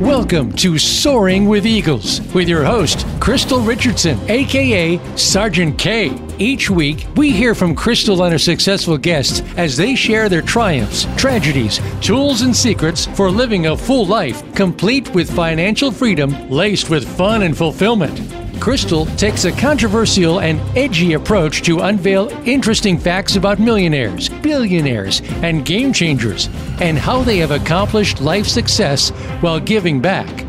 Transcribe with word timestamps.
Welcome 0.00 0.52
to 0.56 0.76
Soaring 0.76 1.46
with 1.48 1.64
Eagles 1.64 2.20
with 2.34 2.50
your 2.50 2.62
host, 2.62 3.06
Crystal 3.18 3.60
Richardson, 3.60 4.20
aka 4.30 5.00
Sergeant 5.16 5.78
K. 5.78 6.14
Each 6.38 6.68
week, 6.68 7.06
we 7.16 7.30
hear 7.30 7.54
from 7.54 7.74
Crystal 7.74 8.22
and 8.22 8.30
her 8.30 8.38
successful 8.38 8.98
guests 8.98 9.40
as 9.56 9.74
they 9.74 9.94
share 9.94 10.28
their 10.28 10.42
triumphs, 10.42 11.06
tragedies, 11.16 11.80
tools, 12.02 12.42
and 12.42 12.54
secrets 12.54 13.06
for 13.06 13.30
living 13.30 13.68
a 13.68 13.76
full 13.76 14.04
life, 14.04 14.42
complete 14.54 15.08
with 15.14 15.34
financial 15.34 15.90
freedom, 15.90 16.50
laced 16.50 16.90
with 16.90 17.08
fun 17.16 17.40
and 17.40 17.56
fulfillment. 17.56 18.45
Crystal 18.60 19.06
takes 19.16 19.44
a 19.44 19.52
controversial 19.52 20.40
and 20.40 20.60
edgy 20.76 21.12
approach 21.12 21.62
to 21.62 21.80
unveil 21.80 22.28
interesting 22.46 22.98
facts 22.98 23.36
about 23.36 23.58
millionaires, 23.58 24.28
billionaires, 24.28 25.20
and 25.42 25.64
game 25.64 25.92
changers, 25.92 26.48
and 26.80 26.98
how 26.98 27.22
they 27.22 27.38
have 27.38 27.50
accomplished 27.50 28.20
life 28.20 28.46
success 28.46 29.10
while 29.40 29.60
giving 29.60 30.00
back. 30.00 30.44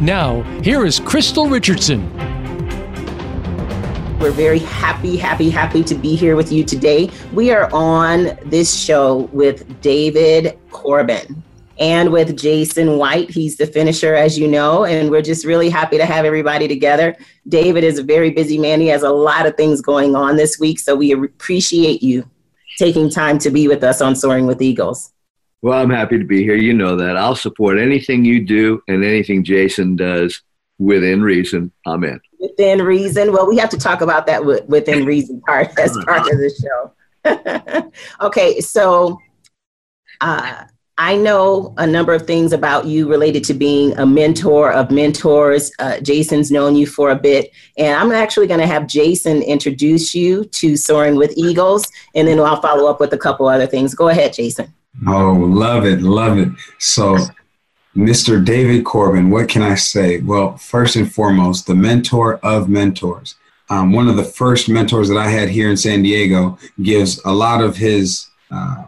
Now, 0.00 0.42
here 0.62 0.84
is 0.84 1.00
Crystal 1.00 1.48
Richardson. 1.48 2.08
We're 4.20 4.30
very 4.30 4.58
happy, 4.58 5.16
happy, 5.16 5.48
happy 5.48 5.82
to 5.84 5.94
be 5.94 6.16
here 6.16 6.36
with 6.36 6.52
you 6.52 6.64
today. 6.64 7.10
We 7.32 7.50
are 7.50 7.72
on 7.72 8.38
this 8.44 8.78
show 8.78 9.28
with 9.32 9.80
David 9.80 10.58
Corbin 10.70 11.42
and 11.78 12.10
with 12.10 12.36
Jason 12.36 12.96
White. 12.98 13.30
He's 13.30 13.56
the 13.56 13.66
finisher, 13.66 14.14
as 14.14 14.38
you 14.38 14.48
know, 14.48 14.84
and 14.84 15.10
we're 15.10 15.22
just 15.22 15.44
really 15.44 15.70
happy 15.70 15.98
to 15.98 16.06
have 16.06 16.24
everybody 16.24 16.68
together. 16.68 17.16
David 17.48 17.84
is 17.84 17.98
a 17.98 18.02
very 18.02 18.30
busy 18.30 18.58
man. 18.58 18.80
He 18.80 18.88
has 18.88 19.02
a 19.02 19.10
lot 19.10 19.46
of 19.46 19.56
things 19.56 19.80
going 19.80 20.16
on 20.16 20.36
this 20.36 20.58
week, 20.58 20.78
so 20.78 20.96
we 20.96 21.12
appreciate 21.12 22.02
you 22.02 22.28
taking 22.78 23.10
time 23.10 23.38
to 23.38 23.50
be 23.50 23.68
with 23.68 23.82
us 23.82 24.00
on 24.00 24.14
Soaring 24.14 24.46
with 24.46 24.62
Eagles. 24.62 25.12
Well, 25.62 25.80
I'm 25.80 25.90
happy 25.90 26.18
to 26.18 26.24
be 26.24 26.42
here. 26.42 26.54
You 26.54 26.72
know 26.72 26.96
that. 26.96 27.16
I'll 27.16 27.34
support 27.34 27.78
anything 27.78 28.24
you 28.24 28.44
do 28.44 28.80
and 28.86 29.04
anything 29.04 29.42
Jason 29.42 29.96
does 29.96 30.42
within 30.78 31.22
reason. 31.22 31.72
I'm 31.86 32.04
in. 32.04 32.20
Within 32.38 32.82
reason. 32.82 33.32
Well, 33.32 33.48
we 33.48 33.56
have 33.58 33.70
to 33.70 33.78
talk 33.78 34.00
about 34.00 34.26
that 34.26 34.44
within 34.44 35.04
reason 35.04 35.40
part 35.40 35.76
as 35.78 35.96
part 36.06 36.30
of 36.32 36.38
the 36.38 36.52
show. 36.62 37.92
okay, 38.26 38.60
so 38.60 39.18
uh, 40.20 40.64
I 41.00 41.14
know 41.14 41.72
a 41.76 41.86
number 41.86 42.12
of 42.12 42.26
things 42.26 42.52
about 42.52 42.86
you 42.86 43.08
related 43.08 43.44
to 43.44 43.54
being 43.54 43.96
a 43.98 44.04
mentor 44.04 44.72
of 44.72 44.90
mentors. 44.90 45.70
Uh, 45.78 46.00
Jason's 46.00 46.50
known 46.50 46.74
you 46.74 46.88
for 46.88 47.10
a 47.10 47.16
bit, 47.16 47.52
and 47.76 47.96
I'm 47.96 48.10
actually 48.10 48.48
going 48.48 48.58
to 48.58 48.66
have 48.66 48.88
Jason 48.88 49.40
introduce 49.42 50.12
you 50.12 50.44
to 50.46 50.76
Soaring 50.76 51.14
with 51.14 51.32
Eagles, 51.36 51.88
and 52.16 52.26
then 52.26 52.40
I'll 52.40 52.60
follow 52.60 52.90
up 52.90 52.98
with 52.98 53.12
a 53.12 53.18
couple 53.18 53.46
other 53.46 53.66
things. 53.66 53.94
Go 53.94 54.08
ahead, 54.08 54.32
Jason. 54.32 54.74
Oh, 55.06 55.34
love 55.34 55.86
it, 55.86 56.02
love 56.02 56.36
it. 56.36 56.48
So, 56.80 57.16
Mr. 57.96 58.44
David 58.44 58.84
Corbin, 58.84 59.30
what 59.30 59.48
can 59.48 59.62
I 59.62 59.76
say? 59.76 60.18
Well, 60.18 60.56
first 60.56 60.96
and 60.96 61.10
foremost, 61.10 61.68
the 61.68 61.76
mentor 61.76 62.40
of 62.42 62.68
mentors. 62.68 63.36
Um, 63.70 63.92
one 63.92 64.08
of 64.08 64.16
the 64.16 64.24
first 64.24 64.68
mentors 64.68 65.08
that 65.10 65.18
I 65.18 65.28
had 65.28 65.48
here 65.48 65.70
in 65.70 65.76
San 65.76 66.02
Diego 66.02 66.58
gives 66.82 67.24
a 67.24 67.30
lot 67.30 67.62
of 67.62 67.76
his. 67.76 68.26
Uh, 68.50 68.82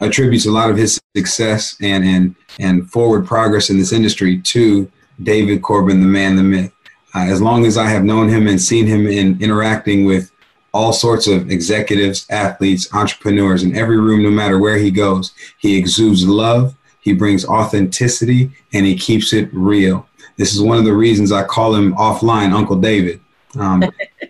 attributes 0.00 0.46
a 0.46 0.50
lot 0.50 0.70
of 0.70 0.76
his 0.76 1.00
success 1.16 1.76
and 1.80 2.04
and 2.04 2.34
and 2.58 2.90
forward 2.90 3.26
progress 3.26 3.70
in 3.70 3.78
this 3.78 3.92
industry 3.92 4.40
to 4.40 4.90
David 5.22 5.62
Corbin, 5.62 6.00
the 6.00 6.06
man, 6.06 6.36
the 6.36 6.42
myth. 6.42 6.72
Uh, 7.14 7.26
as 7.26 7.40
long 7.40 7.64
as 7.64 7.78
I 7.78 7.88
have 7.88 8.04
known 8.04 8.28
him 8.28 8.48
and 8.48 8.60
seen 8.60 8.86
him 8.86 9.06
in 9.06 9.40
interacting 9.40 10.04
with 10.04 10.32
all 10.72 10.92
sorts 10.92 11.28
of 11.28 11.50
executives, 11.50 12.26
athletes, 12.30 12.92
entrepreneurs 12.92 13.62
in 13.62 13.76
every 13.76 13.98
room, 13.98 14.22
no 14.22 14.30
matter 14.30 14.58
where 14.58 14.76
he 14.76 14.90
goes, 14.90 15.32
he 15.58 15.76
exudes 15.78 16.26
love, 16.26 16.74
he 17.00 17.12
brings 17.12 17.44
authenticity, 17.44 18.50
and 18.72 18.84
he 18.84 18.96
keeps 18.96 19.32
it 19.32 19.48
real. 19.52 20.08
This 20.36 20.52
is 20.52 20.60
one 20.60 20.78
of 20.78 20.84
the 20.84 20.94
reasons 20.94 21.30
I 21.30 21.44
call 21.44 21.76
him 21.76 21.94
offline 21.94 22.52
Uncle 22.52 22.80
David 22.80 23.20
um, 23.56 23.82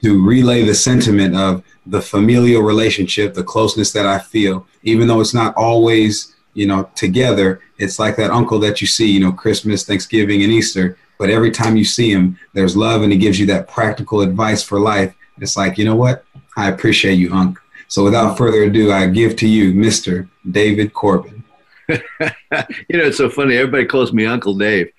to 0.03 0.25
relay 0.25 0.65
the 0.65 0.75
sentiment 0.75 1.37
of 1.37 1.63
the 1.87 2.01
familial 2.01 2.63
relationship, 2.63 3.35
the 3.35 3.45
closeness 3.45 3.93
that 3.93 4.07
I 4.07 4.19
feel, 4.19 4.67
even 4.83 5.09
though 5.09 5.21
it's 5.21 5.35
not 5.35 5.55
always, 5.57 6.35
you 6.55 6.67
know, 6.67 6.89
together. 6.95 7.61
It's 7.79 7.99
like 7.99 8.17
that 8.17 8.31
uncle 8.31 8.59
that 8.61 8.81
you 8.81 8.87
see, 8.87 9.11
you 9.11 9.21
know, 9.21 9.33
Christmas, 9.33 9.85
Thanksgiving, 9.85 10.43
and 10.43 10.53
Easter. 10.53 10.97
But 11.19 11.31
every 11.31 11.51
time 11.51 11.77
you 11.77 11.85
see 11.85 12.11
him, 12.11 12.39
there's 12.53 12.77
love 12.77 13.03
and 13.03 13.13
he 13.13 13.19
gives 13.19 13.39
you 13.39 13.47
that 13.47 13.69
practical 13.69 14.21
advice 14.21 14.63
for 14.63 14.81
life. 14.81 15.15
It's 15.39 15.57
like, 15.57 15.79
you 15.79 15.85
know 15.85 15.97
what? 15.97 16.25
I 16.57 16.69
appreciate 16.69 17.15
you, 17.15 17.33
Unc. 17.33 17.59
So 17.89 18.05
without 18.05 18.39
further 18.39 18.65
ado, 18.65 18.93
I 18.93 19.07
give 19.07 19.37
to 19.37 19.49
you 19.49 19.73
Mr. 19.73 20.29
David 20.51 20.93
Corbin. 20.95 21.45
you 21.89 21.99
know, 22.19 23.05
it's 23.05 23.19
so 23.19 23.29
funny. 23.29 23.57
Everybody 23.57 23.85
calls 23.85 24.13
me 24.13 24.27
Uncle 24.27 24.55
Dave. 24.55 24.91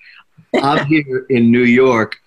I'm 0.62 0.86
here 0.86 1.26
in 1.28 1.50
New 1.50 1.64
York 1.64 2.18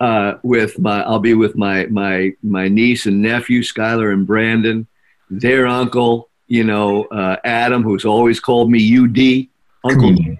uh, 0.00 0.34
with 0.42 0.78
my 0.78 1.02
I'll 1.02 1.18
be 1.18 1.34
with 1.34 1.56
my 1.56 1.86
my 1.86 2.32
my 2.42 2.68
niece 2.68 3.06
and 3.06 3.22
nephew 3.22 3.62
Skylar 3.62 4.12
and 4.12 4.26
Brandon, 4.26 4.86
their 5.30 5.66
uncle, 5.66 6.30
you 6.46 6.64
know 6.64 7.04
uh, 7.04 7.36
Adam, 7.44 7.82
who's 7.82 8.04
always 8.04 8.40
called 8.40 8.70
me 8.70 8.98
UD, 8.98 9.48
Uncle, 9.90 10.12
Dave. 10.14 10.38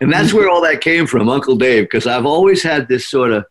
and 0.00 0.12
that's 0.12 0.34
where 0.34 0.48
all 0.48 0.62
that 0.62 0.80
came 0.80 1.06
from, 1.06 1.28
Uncle 1.28 1.56
Dave, 1.56 1.84
because 1.84 2.06
I've 2.06 2.26
always 2.26 2.62
had 2.62 2.88
this 2.88 3.08
sort 3.08 3.32
of 3.32 3.46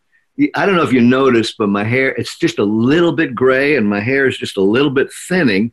I 0.54 0.66
don't 0.66 0.76
know 0.76 0.84
if 0.84 0.92
you 0.92 1.00
noticed, 1.00 1.56
but 1.58 1.68
my 1.68 1.84
hair 1.84 2.10
it's 2.10 2.38
just 2.38 2.58
a 2.58 2.64
little 2.64 3.12
bit 3.12 3.34
gray 3.34 3.76
and 3.76 3.88
my 3.88 4.00
hair 4.00 4.26
is 4.26 4.38
just 4.38 4.56
a 4.56 4.62
little 4.62 4.90
bit 4.90 5.12
thinning. 5.28 5.72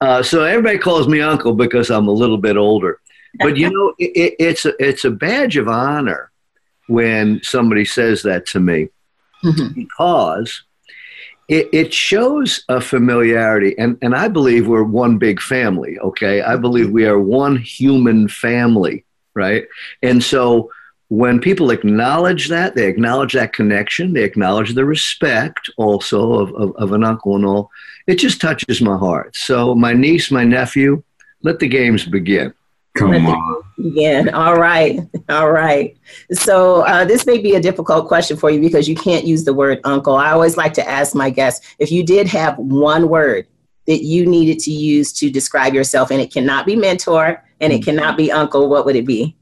Uh, 0.00 0.22
so 0.22 0.44
everybody 0.44 0.78
calls 0.78 1.08
me 1.08 1.20
uncle 1.20 1.54
because 1.54 1.90
I'm 1.90 2.08
a 2.08 2.12
little 2.12 2.38
bit 2.38 2.56
older. 2.56 3.00
But 3.40 3.56
you 3.56 3.70
know, 3.70 3.94
it, 3.98 4.34
it's 4.38 4.64
a, 4.64 4.72
it's 4.78 5.04
a 5.04 5.10
badge 5.10 5.56
of 5.56 5.68
honor 5.68 6.30
when 6.86 7.40
somebody 7.42 7.84
says 7.84 8.22
that 8.22 8.46
to 8.46 8.60
me 8.60 8.88
mm-hmm. 9.46 9.72
because 9.72 10.62
it, 11.48 11.68
it 11.72 11.94
shows 11.94 12.64
a 12.68 12.80
familiarity. 12.80 13.76
And, 13.78 13.96
and 14.02 14.14
I 14.14 14.28
believe 14.28 14.66
we're 14.66 14.82
one 14.82 15.18
big 15.18 15.40
family, 15.40 15.98
okay? 16.00 16.42
I 16.42 16.56
believe 16.56 16.90
we 16.90 17.06
are 17.06 17.18
one 17.18 17.56
human 17.56 18.28
family, 18.28 19.04
right? 19.34 19.66
And 20.02 20.22
so 20.22 20.70
when 21.08 21.40
people 21.40 21.70
acknowledge 21.70 22.48
that, 22.48 22.74
they 22.74 22.88
acknowledge 22.88 23.34
that 23.34 23.52
connection, 23.52 24.12
they 24.12 24.24
acknowledge 24.24 24.74
the 24.74 24.84
respect 24.84 25.70
also 25.76 26.32
of, 26.32 26.54
of, 26.54 26.76
of 26.76 26.92
an 26.92 27.04
uncle 27.04 27.36
and 27.36 27.44
all, 27.44 27.70
it 28.08 28.16
just 28.16 28.40
touches 28.40 28.80
my 28.80 28.96
heart. 28.96 29.36
So, 29.36 29.74
my 29.74 29.92
niece, 29.92 30.30
my 30.30 30.44
nephew, 30.44 31.02
let 31.42 31.60
the 31.60 31.68
games 31.68 32.04
begin. 32.04 32.52
Come 32.96 33.26
on. 33.26 33.62
Again. 33.78 34.28
All 34.34 34.56
right. 34.56 35.00
All 35.28 35.50
right. 35.50 35.96
So 36.32 36.82
uh, 36.82 37.04
this 37.04 37.26
may 37.26 37.38
be 37.38 37.54
a 37.54 37.60
difficult 37.60 38.08
question 38.08 38.36
for 38.36 38.50
you 38.50 38.60
because 38.60 38.88
you 38.88 38.96
can't 38.96 39.26
use 39.26 39.44
the 39.44 39.54
word 39.54 39.80
uncle. 39.84 40.16
I 40.16 40.30
always 40.30 40.56
like 40.56 40.74
to 40.74 40.88
ask 40.88 41.14
my 41.14 41.30
guests 41.30 41.74
if 41.78 41.90
you 41.92 42.04
did 42.04 42.26
have 42.28 42.56
one 42.58 43.08
word 43.08 43.46
that 43.86 44.02
you 44.04 44.26
needed 44.26 44.58
to 44.60 44.70
use 44.70 45.12
to 45.14 45.30
describe 45.30 45.72
yourself, 45.72 46.10
and 46.10 46.20
it 46.20 46.32
cannot 46.32 46.66
be 46.66 46.74
mentor 46.74 47.42
and 47.60 47.72
it 47.72 47.84
cannot 47.84 48.16
be 48.16 48.30
uncle, 48.30 48.68
what 48.68 48.84
would 48.84 48.96
it 48.96 49.06
be? 49.06 49.36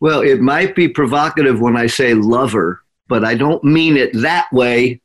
Well, 0.00 0.20
it 0.20 0.40
might 0.40 0.74
be 0.74 0.88
provocative 0.88 1.60
when 1.60 1.76
I 1.76 1.86
say 1.86 2.14
lover, 2.14 2.82
but 3.08 3.24
I 3.24 3.34
don't 3.34 3.62
mean 3.64 3.96
it 3.96 4.12
that 4.14 4.52
way. 4.52 5.00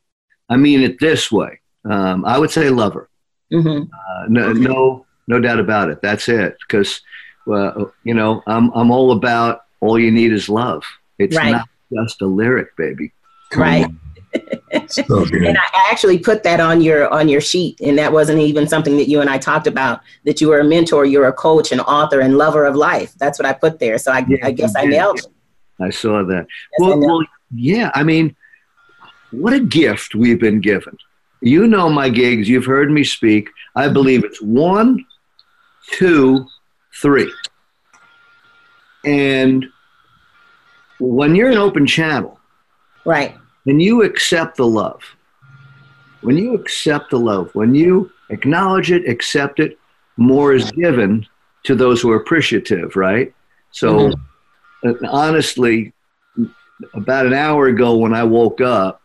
I 0.48 0.56
mean 0.56 0.82
it 0.82 1.00
this 1.00 1.32
way. 1.32 1.60
Um, 1.88 2.24
I 2.24 2.38
would 2.38 2.50
say 2.50 2.68
lover. 2.68 3.08
Mm-hmm. 3.52 3.84
Uh, 3.84 4.26
no, 4.28 4.42
okay. 4.48 4.60
no, 4.60 5.06
no 5.26 5.40
doubt 5.40 5.58
about 5.58 5.90
it. 5.90 6.00
That's 6.02 6.28
it. 6.28 6.56
Because 6.60 7.00
well, 7.46 7.92
you 8.04 8.14
know, 8.14 8.42
I'm 8.46 8.70
I'm 8.74 8.90
all 8.90 9.12
about 9.12 9.64
all 9.80 9.98
you 9.98 10.10
need 10.10 10.32
is 10.32 10.48
love. 10.48 10.84
It's 11.18 11.36
right. 11.36 11.52
not 11.52 11.68
just 11.92 12.22
a 12.22 12.26
lyric, 12.26 12.76
baby. 12.76 13.12
Come 13.50 13.62
right. 13.62 13.86
so 14.88 15.24
and 15.32 15.58
I 15.58 15.88
actually 15.90 16.18
put 16.18 16.42
that 16.44 16.60
on 16.60 16.80
your 16.80 17.08
on 17.12 17.28
your 17.28 17.40
sheet, 17.40 17.80
and 17.80 17.98
that 17.98 18.12
wasn't 18.12 18.40
even 18.40 18.66
something 18.66 18.96
that 18.96 19.08
you 19.08 19.20
and 19.20 19.28
I 19.28 19.38
talked 19.38 19.66
about. 19.66 20.00
That 20.24 20.40
you 20.40 20.48
were 20.48 20.60
a 20.60 20.64
mentor, 20.64 21.04
you're 21.04 21.26
a 21.26 21.32
coach, 21.32 21.72
an 21.72 21.80
author, 21.80 22.20
and 22.20 22.38
lover 22.38 22.64
of 22.64 22.76
life. 22.76 23.12
That's 23.18 23.38
what 23.38 23.46
I 23.46 23.52
put 23.52 23.78
there. 23.78 23.98
So 23.98 24.12
I, 24.12 24.24
yeah, 24.28 24.38
I 24.42 24.52
guess 24.52 24.74
I 24.76 24.86
nailed 24.86 25.18
it. 25.18 25.26
I 25.80 25.90
saw 25.90 26.24
that. 26.24 26.46
Well, 26.78 26.92
I 26.92 26.96
well, 26.96 27.24
yeah. 27.54 27.90
I 27.94 28.02
mean, 28.02 28.36
what 29.32 29.52
a 29.52 29.60
gift 29.60 30.14
we've 30.14 30.40
been 30.40 30.60
given. 30.60 30.96
You 31.40 31.66
know 31.66 31.90
my 31.90 32.08
gigs. 32.08 32.48
You've 32.48 32.66
heard 32.66 32.90
me 32.90 33.04
speak. 33.04 33.50
I 33.74 33.88
believe 33.88 34.24
it's 34.24 34.40
one, 34.40 35.04
two, 35.90 36.46
three. 36.94 37.32
And 39.04 39.66
when 41.00 41.34
you're 41.34 41.50
an 41.50 41.58
open 41.58 41.86
channel, 41.86 42.38
right, 43.04 43.36
and 43.66 43.82
you 43.82 44.02
accept 44.02 44.56
the 44.56 44.66
love, 44.66 45.02
when 46.20 46.36
you 46.36 46.54
accept 46.54 47.10
the 47.10 47.18
love, 47.18 47.54
when 47.54 47.74
you 47.74 48.10
acknowledge 48.30 48.90
it, 48.90 49.08
accept 49.08 49.60
it, 49.60 49.78
more 50.16 50.52
is 50.52 50.70
given 50.72 51.26
to 51.64 51.74
those 51.74 52.00
who 52.00 52.10
are 52.10 52.16
appreciative, 52.16 52.96
right? 52.96 53.32
So, 53.72 54.12
mm-hmm. 54.84 55.04
honestly, 55.06 55.92
about 56.94 57.26
an 57.26 57.34
hour 57.34 57.66
ago 57.66 57.96
when 57.96 58.14
I 58.14 58.24
woke 58.24 58.60
up, 58.60 59.02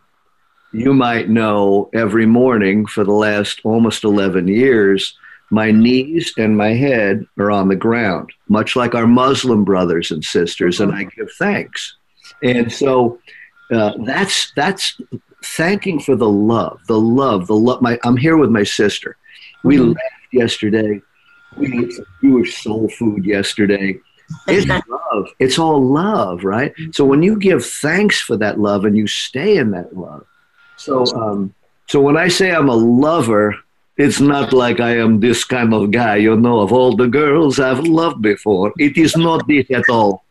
you 0.72 0.92
might 0.92 1.28
know 1.28 1.88
every 1.94 2.26
morning 2.26 2.86
for 2.86 3.04
the 3.04 3.12
last 3.12 3.60
almost 3.64 4.04
11 4.04 4.48
years, 4.48 5.16
my 5.50 5.70
knees 5.70 6.32
and 6.36 6.56
my 6.56 6.74
head 6.74 7.24
are 7.38 7.50
on 7.50 7.68
the 7.68 7.76
ground, 7.76 8.30
much 8.48 8.76
like 8.76 8.94
our 8.94 9.06
Muslim 9.06 9.64
brothers 9.64 10.10
and 10.10 10.24
sisters, 10.24 10.80
and 10.80 10.92
I 10.92 11.04
give 11.04 11.30
thanks. 11.38 11.96
And 12.42 12.70
so 12.72 13.18
uh, 13.70 13.92
that's 14.04 14.52
that's 14.52 15.00
thanking 15.44 16.00
for 16.00 16.16
the 16.16 16.28
love, 16.28 16.80
the 16.86 17.00
love, 17.00 17.46
the 17.46 17.56
love. 17.56 17.80
My 17.80 17.98
I'm 18.04 18.16
here 18.16 18.36
with 18.36 18.50
my 18.50 18.62
sister. 18.62 19.16
We 19.64 19.76
mm-hmm. 19.76 19.88
laughed 19.88 20.32
yesterday. 20.32 21.00
We 21.56 21.84
ate 21.84 21.92
some 21.92 22.06
Jewish 22.22 22.62
soul 22.62 22.88
food 22.88 23.24
yesterday. 23.24 23.98
It's 24.46 24.66
love. 24.88 25.28
It's 25.38 25.58
all 25.58 25.82
love, 25.82 26.44
right? 26.44 26.74
So 26.92 27.04
when 27.04 27.22
you 27.22 27.38
give 27.38 27.64
thanks 27.64 28.20
for 28.20 28.36
that 28.36 28.60
love 28.60 28.84
and 28.84 28.96
you 28.96 29.06
stay 29.06 29.56
in 29.56 29.70
that 29.72 29.96
love. 29.96 30.26
So 30.76 31.06
um, 31.16 31.54
so 31.86 32.00
when 32.00 32.16
I 32.16 32.28
say 32.28 32.52
I'm 32.52 32.68
a 32.68 32.76
lover, 32.76 33.56
it's 33.98 34.20
not 34.20 34.52
like 34.52 34.78
I 34.78 34.96
am 34.96 35.18
this 35.18 35.42
kind 35.42 35.74
of 35.74 35.90
guy, 35.90 36.16
you 36.16 36.36
know, 36.36 36.60
of 36.60 36.72
all 36.72 36.94
the 36.94 37.08
girls 37.08 37.58
I've 37.58 37.80
loved 37.80 38.22
before. 38.22 38.72
It 38.78 38.96
is 38.96 39.16
not 39.16 39.46
this 39.48 39.68
at 39.72 39.88
all. 39.90 40.24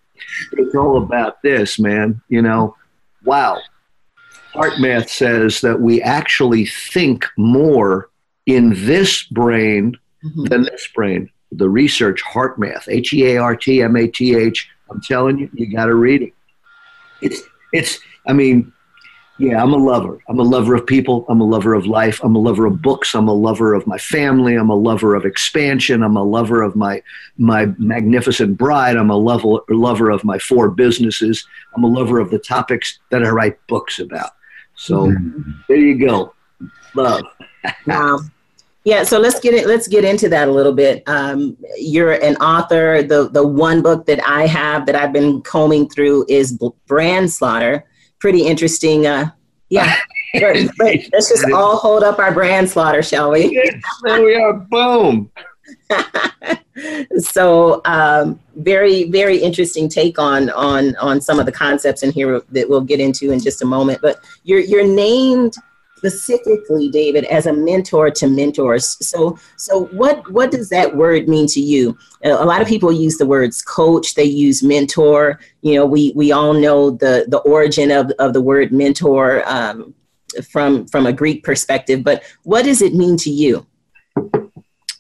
It's 0.53 0.73
all 0.73 1.03
about 1.03 1.41
this, 1.43 1.77
man. 1.77 2.21
You 2.29 2.41
know, 2.41 2.75
wow. 3.25 3.59
HeartMath 4.55 5.09
says 5.09 5.61
that 5.61 5.81
we 5.81 6.01
actually 6.01 6.65
think 6.65 7.25
more 7.37 8.09
in 8.45 8.73
this 8.85 9.23
brain 9.23 9.97
mm-hmm. 10.23 10.45
than 10.45 10.63
this 10.63 10.87
brain. 10.95 11.29
The 11.51 11.69
research, 11.69 12.23
HeartMath, 12.23 12.87
H 12.87 13.13
E 13.13 13.35
A 13.35 13.37
R 13.37 13.55
T 13.55 13.81
M 13.81 13.97
A 13.97 14.07
T 14.07 14.33
H. 14.35 14.69
I'm 14.89 15.01
telling 15.01 15.37
you, 15.39 15.49
you 15.53 15.71
got 15.75 15.85
to 15.85 15.95
read 15.95 16.21
it. 16.21 16.33
It's, 17.21 17.41
it's, 17.73 17.99
I 18.25 18.31
mean, 18.31 18.71
yeah, 19.39 19.61
I'm 19.61 19.73
a 19.73 19.77
lover. 19.77 20.19
I'm 20.27 20.39
a 20.39 20.43
lover 20.43 20.73
of 20.75 20.85
people. 20.85 21.25
I'm 21.29 21.41
a 21.41 21.45
lover 21.45 21.73
of 21.73 21.85
life. 21.85 22.19
I'm 22.23 22.35
a 22.35 22.39
lover 22.39 22.65
of 22.65 22.81
books. 22.81 23.13
I'm 23.13 23.27
a 23.27 23.33
lover 23.33 23.73
of 23.73 23.85
my 23.85 23.97
family. 23.97 24.55
I'm 24.55 24.69
a 24.69 24.75
lover 24.75 25.13
of 25.13 25.25
expansion. 25.25 26.01
I'm 26.01 26.17
a 26.17 26.23
lover 26.23 26.63
of 26.63 26.75
my 26.75 27.03
my 27.37 27.67
magnificent 27.77 28.57
bride. 28.57 28.97
I'm 28.97 29.11
a 29.11 29.15
lover 29.15 29.59
lover 29.69 30.09
of 30.09 30.23
my 30.23 30.39
four 30.39 30.69
businesses. 30.69 31.45
I'm 31.75 31.83
a 31.83 31.87
lover 31.87 32.19
of 32.19 32.31
the 32.31 32.39
topics 32.39 32.99
that 33.11 33.23
I 33.23 33.29
write 33.29 33.57
books 33.67 33.99
about. 33.99 34.31
So 34.75 35.07
mm-hmm. 35.07 35.51
there 35.67 35.77
you 35.77 35.99
go. 35.99 36.33
Love. 36.95 37.23
wow. 37.85 38.19
Yeah, 38.85 39.03
so 39.03 39.19
let's 39.19 39.39
get 39.41 39.53
it. 39.53 39.67
Let's 39.67 39.87
get 39.87 40.05
into 40.05 40.29
that 40.29 40.47
a 40.47 40.51
little 40.51 40.73
bit. 40.73 41.03
Um, 41.07 41.57
you're 41.75 42.13
an 42.13 42.37
author. 42.37 43.03
The 43.03 43.29
the 43.29 43.45
one 43.45 43.83
book 43.83 44.05
that 44.07 44.25
I 44.27 44.47
have 44.47 44.85
that 44.87 44.95
I've 44.95 45.13
been 45.13 45.41
combing 45.41 45.89
through 45.89 46.25
is 46.29 46.57
Brand 46.87 47.31
Slaughter 47.31 47.85
pretty 48.19 48.45
interesting. 48.45 49.05
Uh, 49.05 49.31
yeah. 49.69 49.95
let's 50.33 51.29
just 51.29 51.45
all 51.51 51.77
hold 51.77 52.03
up 52.03 52.19
our 52.19 52.33
brand 52.33 52.69
slaughter, 52.69 53.01
shall 53.01 53.31
we? 53.31 53.55
there 54.03 54.23
we 54.23 54.35
are. 54.35 54.53
Boom. 54.53 55.31
so 57.17 57.81
um, 57.85 58.39
very 58.55 59.09
very 59.09 59.37
interesting 59.37 59.89
take 59.89 60.19
on 60.19 60.49
on 60.51 60.95
on 60.97 61.19
some 61.21 61.39
of 61.39 61.45
the 61.45 61.51
concepts 61.51 62.03
in 62.03 62.11
here 62.11 62.41
that 62.51 62.69
we'll 62.69 62.81
get 62.81 62.99
into 62.99 63.31
in 63.31 63.39
just 63.39 63.61
a 63.61 63.65
moment 63.65 63.99
but 64.01 64.19
you're 64.43 64.59
you're 64.59 64.87
named 64.87 65.55
specifically, 65.97 66.89
David, 66.89 67.25
as 67.25 67.47
a 67.47 67.53
mentor 67.53 68.11
to 68.11 68.27
mentors. 68.27 68.97
So, 69.05 69.37
so 69.57 69.85
what 69.85 70.31
what 70.31 70.51
does 70.51 70.69
that 70.69 70.95
word 70.95 71.27
mean 71.27 71.47
to 71.47 71.59
you? 71.59 71.97
A 72.23 72.45
lot 72.45 72.61
of 72.61 72.67
people 72.67 72.91
use 72.91 73.17
the 73.17 73.25
words 73.25 73.61
coach. 73.61 74.15
They 74.15 74.23
use 74.23 74.63
mentor. 74.63 75.39
You 75.61 75.75
know, 75.75 75.85
we 75.85 76.13
we 76.15 76.31
all 76.31 76.53
know 76.53 76.91
the 76.91 77.25
the 77.27 77.39
origin 77.39 77.91
of 77.91 78.11
of 78.19 78.33
the 78.33 78.41
word 78.41 78.71
mentor 78.71 79.43
um, 79.47 79.93
from 80.49 80.87
from 80.87 81.05
a 81.07 81.13
Greek 81.13 81.43
perspective. 81.43 82.03
But 82.03 82.23
what 82.43 82.63
does 82.63 82.81
it 82.81 82.93
mean 82.93 83.17
to 83.17 83.29
you? 83.29 83.65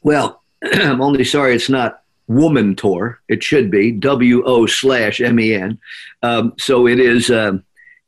Well, 0.01 0.41
I'm 0.63 1.01
only 1.01 1.23
sorry 1.23 1.55
it's 1.55 1.69
not 1.69 2.01
woman 2.27 2.75
tour. 2.75 3.21
It 3.29 3.43
should 3.43 3.69
be 3.71 3.91
W 3.91 4.43
O 4.45 4.65
slash 4.65 5.21
M 5.21 5.39
E 5.39 5.53
N. 5.53 5.79
Um, 6.23 6.53
so 6.57 6.87
it 6.87 6.99
is. 6.99 7.29
Um, 7.29 7.63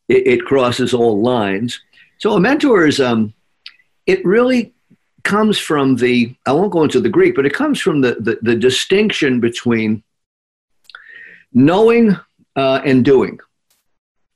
it, 0.10 0.26
it 0.26 0.46
crosses 0.46 0.94
all 0.94 1.22
lines. 1.22 1.80
So 2.20 2.34
a 2.34 2.40
mentor 2.40 2.86
is, 2.86 3.00
um, 3.00 3.34
it 4.06 4.24
really 4.26 4.74
comes 5.24 5.58
from 5.58 5.96
the, 5.96 6.36
I 6.46 6.52
won't 6.52 6.72
go 6.72 6.84
into 6.84 7.00
the 7.00 7.10
Greek, 7.10 7.36
but 7.36 7.46
it 7.46 7.54
comes 7.54 7.80
from 7.80 8.02
the, 8.02 8.16
the, 8.20 8.40
the 8.42 8.56
distinction 8.56 9.40
between 9.40 10.04
knowing 11.54 12.18
uh, 12.56 12.82
and 12.84 13.06
doing. 13.06 13.40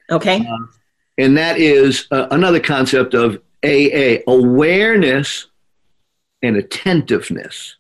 Okay. 0.10 0.40
Uh, 0.40 0.68
and 1.18 1.38
that 1.38 1.60
is 1.60 2.08
uh, 2.12 2.28
another 2.32 2.60
concept 2.60 3.14
of 3.14 3.42
AA 3.66 4.18
awareness 4.28 5.48
and 6.42 6.56
attentiveness. 6.58 7.76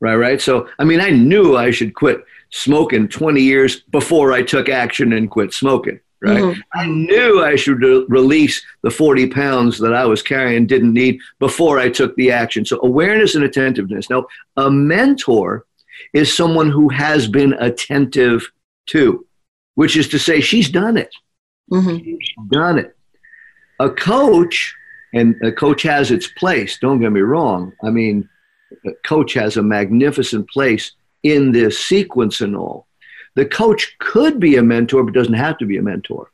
Right, 0.00 0.16
right. 0.16 0.40
So, 0.40 0.68
I 0.78 0.84
mean, 0.84 1.00
I 1.00 1.10
knew 1.10 1.56
I 1.56 1.70
should 1.70 1.94
quit 1.94 2.22
smoking 2.50 3.08
20 3.08 3.40
years 3.40 3.80
before 3.80 4.32
I 4.32 4.42
took 4.42 4.68
action 4.68 5.12
and 5.12 5.30
quit 5.30 5.54
smoking 5.54 6.00
right? 6.22 6.42
Mm-hmm. 6.42 6.60
I 6.74 6.86
knew 6.86 7.44
I 7.44 7.56
should 7.56 7.82
re- 7.82 8.04
release 8.08 8.64
the 8.82 8.90
40 8.90 9.28
pounds 9.28 9.78
that 9.78 9.94
I 9.94 10.04
was 10.06 10.22
carrying, 10.22 10.66
didn't 10.66 10.92
need 10.92 11.20
before 11.38 11.78
I 11.78 11.88
took 11.88 12.14
the 12.16 12.30
action. 12.30 12.64
So, 12.64 12.80
awareness 12.82 13.34
and 13.34 13.44
attentiveness. 13.44 14.10
Now, 14.10 14.26
a 14.56 14.70
mentor 14.70 15.66
is 16.12 16.34
someone 16.34 16.70
who 16.70 16.88
has 16.88 17.26
been 17.26 17.54
attentive 17.54 18.50
to, 18.86 19.26
which 19.74 19.96
is 19.96 20.08
to 20.08 20.18
say, 20.18 20.40
she's 20.40 20.70
done 20.70 20.96
it. 20.96 21.14
Mm-hmm. 21.72 22.04
She's 22.04 22.48
done 22.50 22.78
it. 22.78 22.96
A 23.80 23.90
coach, 23.90 24.74
and 25.12 25.34
a 25.42 25.52
coach 25.52 25.82
has 25.82 26.10
its 26.10 26.26
place, 26.26 26.78
don't 26.78 27.00
get 27.00 27.12
me 27.12 27.20
wrong. 27.20 27.72
I 27.82 27.90
mean, 27.90 28.28
a 28.86 28.92
coach 29.04 29.34
has 29.34 29.56
a 29.56 29.62
magnificent 29.62 30.48
place 30.48 30.92
in 31.22 31.52
this 31.52 31.78
sequence 31.78 32.40
and 32.40 32.56
all. 32.56 32.85
The 33.36 33.46
coach 33.46 33.96
could 33.98 34.40
be 34.40 34.56
a 34.56 34.62
mentor, 34.62 35.04
but 35.04 35.14
doesn't 35.14 35.34
have 35.34 35.58
to 35.58 35.66
be 35.66 35.76
a 35.76 35.82
mentor. 35.82 36.30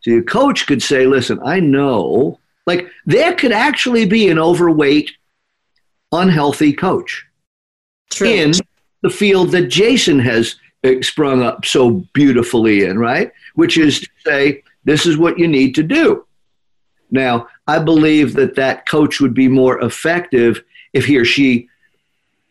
So 0.00 0.12
the 0.12 0.22
coach 0.22 0.66
could 0.66 0.82
say, 0.82 1.06
listen, 1.06 1.38
I 1.44 1.60
know, 1.60 2.40
like 2.66 2.88
there 3.06 3.34
could 3.34 3.52
actually 3.52 4.06
be 4.06 4.28
an 4.30 4.38
overweight, 4.38 5.12
unhealthy 6.10 6.72
coach 6.72 7.26
True. 8.10 8.28
in 8.28 8.52
the 9.02 9.10
field 9.10 9.50
that 9.52 9.66
Jason 9.68 10.18
has 10.20 10.56
eh, 10.84 11.02
sprung 11.02 11.42
up 11.42 11.66
so 11.66 12.02
beautifully 12.14 12.84
in, 12.84 12.98
right? 12.98 13.30
Which 13.54 13.76
is 13.76 14.00
to 14.00 14.08
say, 14.24 14.62
this 14.84 15.04
is 15.04 15.18
what 15.18 15.38
you 15.38 15.46
need 15.46 15.74
to 15.74 15.82
do. 15.82 16.26
Now, 17.10 17.48
I 17.66 17.78
believe 17.78 18.34
that 18.34 18.56
that 18.56 18.86
coach 18.86 19.20
would 19.20 19.34
be 19.34 19.48
more 19.48 19.82
effective 19.82 20.62
if 20.94 21.04
he 21.04 21.18
or 21.18 21.24
she 21.26 21.68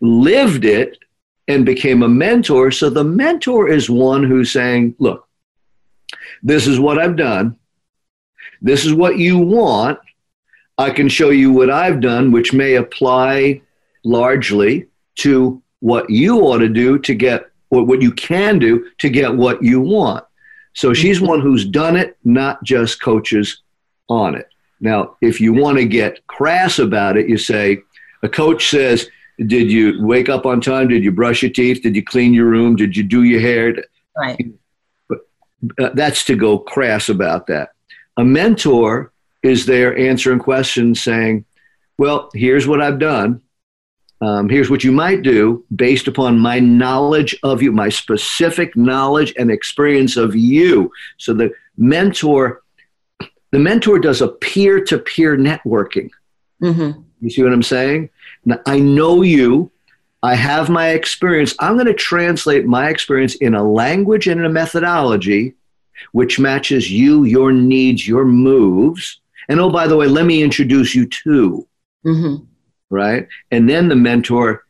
lived 0.02 0.66
it 0.66 1.00
and 1.48 1.66
became 1.66 2.04
a 2.04 2.10
mentor. 2.10 2.72
So 2.72 2.90
the 2.90 3.04
mentor 3.04 3.70
is 3.70 3.90
one 3.90 4.24
who's 4.24 4.52
saying, 4.52 4.96
look, 5.00 5.28
this 6.44 6.68
is 6.68 6.80
what 6.80 7.00
I've 7.00 7.16
done. 7.16 7.58
This 8.62 8.86
is 8.86 8.94
what 8.94 9.18
you 9.18 9.38
want. 9.38 10.00
I 10.78 10.90
can 10.92 11.10
show 11.10 11.30
you 11.30 11.52
what 11.52 11.70
I've 11.70 12.02
done, 12.02 12.32
which 12.32 12.54
may 12.54 12.76
apply 12.76 13.62
largely 14.04 14.88
to 15.16 15.62
what 15.80 16.10
you 16.10 16.42
ought 16.42 16.60
to 16.60 16.70
do 16.70 17.00
to 17.00 17.16
get 17.16 17.52
or 17.70 17.84
what 17.84 18.02
you 18.02 18.12
can 18.12 18.60
do 18.60 18.90
to 19.00 19.10
get 19.10 19.34
what 19.34 19.62
you 19.62 19.82
want. 19.82 20.24
So 20.74 20.94
she's 20.94 21.20
one 21.20 21.42
who's 21.42 21.66
done 21.66 21.96
it, 21.96 22.18
not 22.24 22.64
just 22.64 23.02
coaches 23.02 23.62
on 24.10 24.36
it. 24.36 24.48
Now, 24.80 25.18
if 25.22 25.42
you 25.42 25.54
want 25.54 25.78
to 25.80 25.86
get 25.86 26.26
crass 26.28 26.80
about 26.80 27.18
it, 27.18 27.28
you 27.28 27.38
say, 27.38 27.80
a 28.24 28.30
coach 28.30 28.70
says, 28.70 29.10
did 29.46 29.72
you 29.72 30.04
wake 30.04 30.30
up 30.30 30.46
on 30.46 30.62
time? 30.62 30.88
Did 30.88 31.04
you 31.04 31.12
brush 31.12 31.44
your 31.44 31.52
teeth? 31.52 31.84
Did 31.84 31.96
you 31.96 32.04
clean 32.04 32.34
your 32.34 32.48
room? 32.48 32.76
Did 32.76 32.98
you 32.98 33.04
do 33.04 33.24
your 33.24 33.40
hair? 33.40 33.76
Right. 34.18 34.52
But 35.08 35.20
uh, 35.80 35.90
that's 35.94 36.24
to 36.26 36.36
go 36.36 36.58
crass 36.58 37.10
about 37.10 37.48
that. 37.48 37.70
A 38.18 38.24
mentor 38.24 39.12
is 39.44 39.68
there 39.68 39.96
answering 39.96 40.40
questions, 40.40 41.02
saying, 41.02 41.46
"Well, 42.00 42.32
here's 42.34 42.68
what 42.68 42.82
I've 42.82 43.00
done. 43.00 43.42
Um, 44.20 44.50
here's 44.50 44.72
what 44.72 44.84
you 44.84 44.92
might 44.92 45.22
do 45.22 45.64
based 45.76 46.08
upon 46.08 46.40
my 46.40 46.60
knowledge 46.60 47.38
of 47.44 47.62
you, 47.62 47.72
my 47.72 47.90
specific 47.90 48.76
knowledge 48.76 49.34
and 49.38 49.52
experience 49.52 50.18
of 50.18 50.36
you." 50.36 50.92
So 51.18 51.34
the 51.34 51.52
mentor, 51.78 52.64
the 53.52 53.60
mentor 53.60 54.00
does 54.00 54.22
a 54.22 54.30
peer-to-peer 54.30 55.38
networking. 55.38 56.10
Mm-hmm. 56.64 57.02
You 57.22 57.30
see 57.30 57.44
what 57.44 57.54
I'm 57.54 57.64
saying? 57.64 58.10
Now, 58.46 58.60
I 58.66 58.80
know 58.80 59.22
you. 59.22 59.72
I 60.24 60.36
have 60.36 60.70
my 60.70 60.90
experience. 60.90 61.54
I'm 61.60 61.76
going 61.76 61.86
to 61.86 61.94
translate 61.94 62.66
my 62.66 62.90
experience 62.90 63.36
in 63.36 63.54
a 63.54 63.64
language 63.64 64.28
and 64.28 64.44
a 64.46 64.50
methodology 64.50 65.54
which 66.12 66.40
matches 66.40 66.92
you, 66.92 67.24
your 67.24 67.52
needs, 67.52 68.08
your 68.08 68.26
moves. 68.26 69.20
And 69.50 69.60
oh, 69.60 69.70
by 69.70 69.88
the 69.88 69.96
way, 69.96 70.08
let 70.08 70.26
me 70.26 70.44
introduce 70.44 70.96
you 70.96 71.08
to. 71.08 71.68
Mm-hmm. 72.06 72.44
Right? 72.90 73.28
And 73.52 73.70
then 73.70 73.90
the 73.90 73.96
mentor 73.96 74.64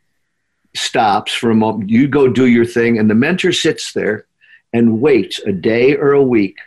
stops 0.75 1.33
for 1.33 1.49
a 1.49 1.55
moment. 1.55 1.89
You 1.89 2.07
go 2.07 2.27
do 2.27 2.47
your 2.47 2.65
thing, 2.65 2.97
and 2.99 3.09
the 3.09 3.15
mentor 3.15 3.51
sits 3.51 3.93
there 3.93 4.25
and 4.73 5.01
waits 5.01 5.39
a 5.39 5.51
day 5.51 5.95
or 5.95 6.13
a 6.13 6.21
week 6.21 6.57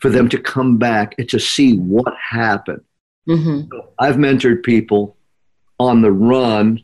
for 0.00 0.10
them 0.10 0.28
to 0.28 0.38
come 0.38 0.78
back 0.78 1.14
and 1.18 1.28
to 1.28 1.38
see 1.38 1.76
what 1.76 2.14
happened. 2.16 2.84
Mm-hmm. 3.28 3.78
I've 3.98 4.16
mentored 4.16 4.62
people 4.62 5.16
on 5.82 6.02
the 6.02 6.12
run 6.12 6.82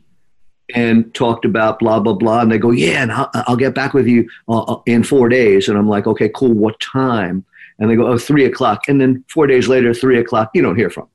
and 0.75 1.13
talked 1.13 1.45
about 1.45 1.79
blah 1.79 1.99
blah 1.99 2.13
blah. 2.13 2.41
And 2.41 2.51
they 2.51 2.57
go 2.57 2.71
yeah 2.71 3.01
and 3.01 3.11
i'll, 3.11 3.29
I'll 3.33 3.55
get 3.55 3.73
back 3.73 3.93
with 3.93 4.07
you 4.07 4.29
uh, 4.47 4.61
uh, 4.63 4.81
in 4.85 5.03
four 5.03 5.29
days. 5.29 5.67
And 5.67 5.77
i'm 5.77 5.87
like 5.87 6.07
okay 6.07 6.29
cool. 6.29 6.53
What 6.53 6.79
time? 6.79 7.45
And 7.79 7.89
they 7.89 7.95
go 7.95 8.07
oh 8.07 8.17
three 8.17 8.45
o'clock. 8.45 8.83
And 8.87 8.99
then 8.99 9.23
four 9.29 9.47
days 9.47 9.67
later 9.67 9.93
three 9.93 10.19
o'clock 10.19 10.51
you 10.53 10.61
don't 10.61 10.75
hear 10.75 10.89
from 10.89 11.07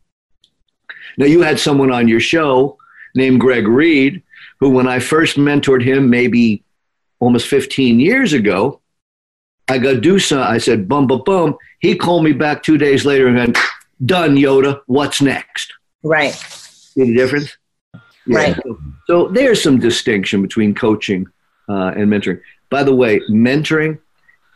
now 1.17 1.27
you 1.27 1.43
had 1.43 1.61
someone 1.61 1.93
on 1.93 2.09
your 2.09 2.21
show 2.21 2.77
named 3.15 3.41
Greg 3.41 3.69
Reid 3.69 4.23
who 4.61 4.71
when 4.71 4.89
i 4.89 4.99
first 4.99 5.37
mentored 5.37 5.83
him 5.83 6.09
maybe 6.11 6.63
almost 7.21 7.49
15 7.49 8.01
years 8.01 8.33
ago 8.33 8.81
i 9.69 9.79
got 9.79 10.01
do 10.01 10.19
some 10.19 10.41
i 10.41 10.59
said 10.59 10.89
bum 10.89 11.07
bum 11.07 11.23
bum. 11.25 11.57
He 11.81 11.95
called 11.95 12.25
me 12.25 12.33
back 12.33 12.63
two 12.63 12.79
days 12.79 13.05
later 13.05 13.27
and 13.27 13.37
went 13.37 13.59
done 14.05 14.37
yoda. 14.37 14.81
What's 14.87 15.21
next? 15.21 15.73
Right. 16.03 16.33
See 16.33 17.05
the 17.05 17.15
difference? 17.15 17.57
Right. 18.27 18.57
So, 18.57 18.79
so 19.07 19.29
there's 19.29 19.63
some 19.63 19.79
distinction 19.79 20.43
between 20.43 20.75
coaching 20.75 21.27
uh, 21.69 21.93
and 21.97 22.09
mentoring. 22.11 22.41
By 22.71 22.83
the 22.83 22.95
way, 22.95 23.21
mentoring 23.31 23.99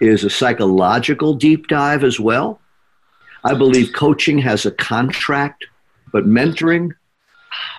is 0.00 0.24
a 0.24 0.30
psychological 0.30 1.34
deep 1.34 1.68
dive 1.68 2.04
as 2.04 2.18
well. 2.18 2.60
I 3.44 3.54
believe 3.54 3.92
coaching 3.92 4.38
has 4.38 4.66
a 4.66 4.70
contract, 4.70 5.66
but 6.12 6.26
mentoring, 6.26 6.92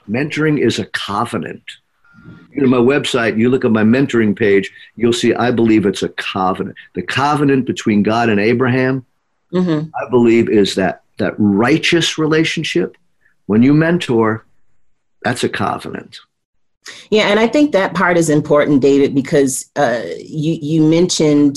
mentoring 0.10 0.60
is 0.60 0.80
a 0.80 0.86
covenant. 0.86 1.64
You 2.52 2.62
know, 2.62 2.68
my 2.68 2.78
website, 2.78 3.38
you 3.38 3.50
look 3.50 3.66
at 3.66 3.72
my 3.72 3.84
mentoring 3.84 4.38
page, 4.38 4.72
you'll 4.96 5.14
see 5.14 5.34
I 5.34 5.52
believe 5.52 5.86
it's 5.86 6.04
a 6.04 6.10
covenant. 6.10 6.78
The 6.94 7.02
covenant 7.02 7.66
between 7.66 8.04
God 8.04 8.30
and 8.30 8.40
Abraham, 8.40 9.06
Mm-hmm. 9.54 9.90
I 9.96 10.10
believe, 10.10 10.50
is 10.50 10.76
that 10.76 11.04
that 11.18 11.34
righteous 11.38 12.18
relationship. 12.18 12.98
When 13.48 13.64
you 13.64 13.74
mentor, 13.74 14.46
that's 15.24 15.44
a 15.44 15.50
covenant. 15.50 16.20
Yeah, 17.10 17.30
and 17.30 17.40
I 17.40 17.48
think 17.48 17.72
that 17.72 17.94
part 17.94 18.18
is 18.18 18.30
important, 18.30 18.82
David, 18.82 19.14
because 19.14 19.70
uh, 19.76 20.04
you 20.18 20.58
you 20.62 20.82
mentioned 20.84 21.56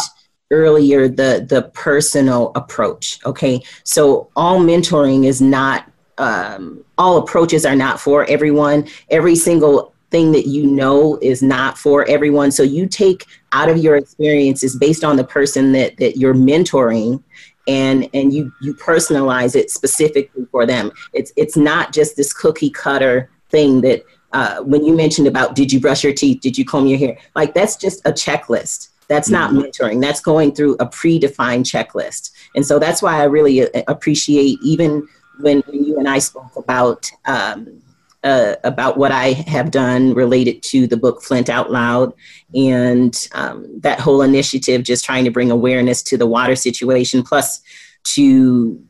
earlier 0.51 1.09
the 1.09 1.47
the 1.49 1.71
personal 1.75 2.53
approach. 2.55 3.19
Okay, 3.25 3.63
so 3.85 4.31
all 4.37 4.61
mentoring 4.61 5.25
is 5.25 5.41
not 5.41 5.91
um, 6.19 6.85
all 6.99 7.17
approaches 7.19 7.65
are 7.65 7.77
not 7.77 8.01
for 8.01 8.25
everyone. 8.29 8.89
Every 9.11 9.37
single 9.37 9.95
thing 10.11 10.33
that 10.33 10.47
you 10.47 10.67
know 10.67 11.19
is 11.23 11.43
not 11.43 11.79
for 11.79 12.07
everyone. 12.09 12.51
So 12.51 12.63
you 12.63 12.87
take 12.87 13.27
out 13.53 13.71
of 13.71 13.79
your 13.79 13.97
experiences 13.97 14.77
based 14.77 15.05
on 15.05 15.17
the 15.17 15.25
person 15.25 15.73
that 15.73 15.97
that 15.97 16.17
you're 16.17 16.35
mentoring 16.35 17.23
and 17.69 18.09
and 18.13 18.33
you 18.33 18.53
you 18.61 18.75
personalize 18.75 19.55
it 19.55 19.71
specifically 19.71 20.45
for 20.51 20.67
them 20.67 20.91
it's 21.13 21.33
it's 21.37 21.57
not 21.57 21.93
just 21.93 22.17
this 22.17 22.33
cookie 22.33 22.71
cutter 22.71 23.31
thing 23.53 23.83
that 23.83 24.05
uh, 24.33 24.63
when 24.63 24.85
you 24.85 24.97
mentioned 24.97 25.29
about 25.29 25.55
did 25.55 25.73
you 25.73 25.79
brush 25.79 26.03
your 26.03 26.13
teeth? 26.13 26.41
Did 26.41 26.59
you 26.59 26.65
comb 26.65 26.87
your 26.87 26.99
hair? 26.99 27.17
Like 27.37 27.55
that's 27.55 27.77
just 27.77 28.05
a 28.05 28.13
checklist. 28.13 28.89
That's 29.09 29.29
not 29.29 29.53
mentoring. 29.53 30.01
That's 30.01 30.21
going 30.21 30.55
through 30.55 30.75
a 30.75 30.87
predefined 30.87 31.65
checklist. 31.65 32.31
And 32.57 32.67
so 32.67 32.79
that's 32.79 33.03
why 33.03 33.21
i 33.21 33.25
really 33.25 33.63
uh, 33.63 33.83
appreciate 33.87 34.59
even 34.63 35.07
when, 35.41 35.61
when 35.67 35.85
you 35.85 35.99
and 35.99 36.09
i 36.09 36.19
spoke 36.19 36.57
about 36.57 37.11
um, 37.27 37.83
uh, 38.25 38.55
about 38.63 38.97
what 38.97 39.11
I 39.11 39.33
have 39.33 39.71
done 39.71 40.15
related 40.15 40.63
to 40.65 40.87
the 40.87 40.97
book 40.97 41.23
Flint 41.23 41.51
Out 41.51 41.73
Loud 41.73 42.13
and 42.55 43.29
um, 43.33 43.67
that 43.81 43.99
whole 43.99 44.23
initiative, 44.23 44.85
just 44.85 45.05
trying 45.05 45.25
to 45.25 45.31
bring 45.31 45.51
awareness 45.51 46.03
to 46.05 46.17
the 46.17 46.27
water 46.27 46.55
situation, 46.55 47.25
plus 47.25 47.61
to 48.05 48.81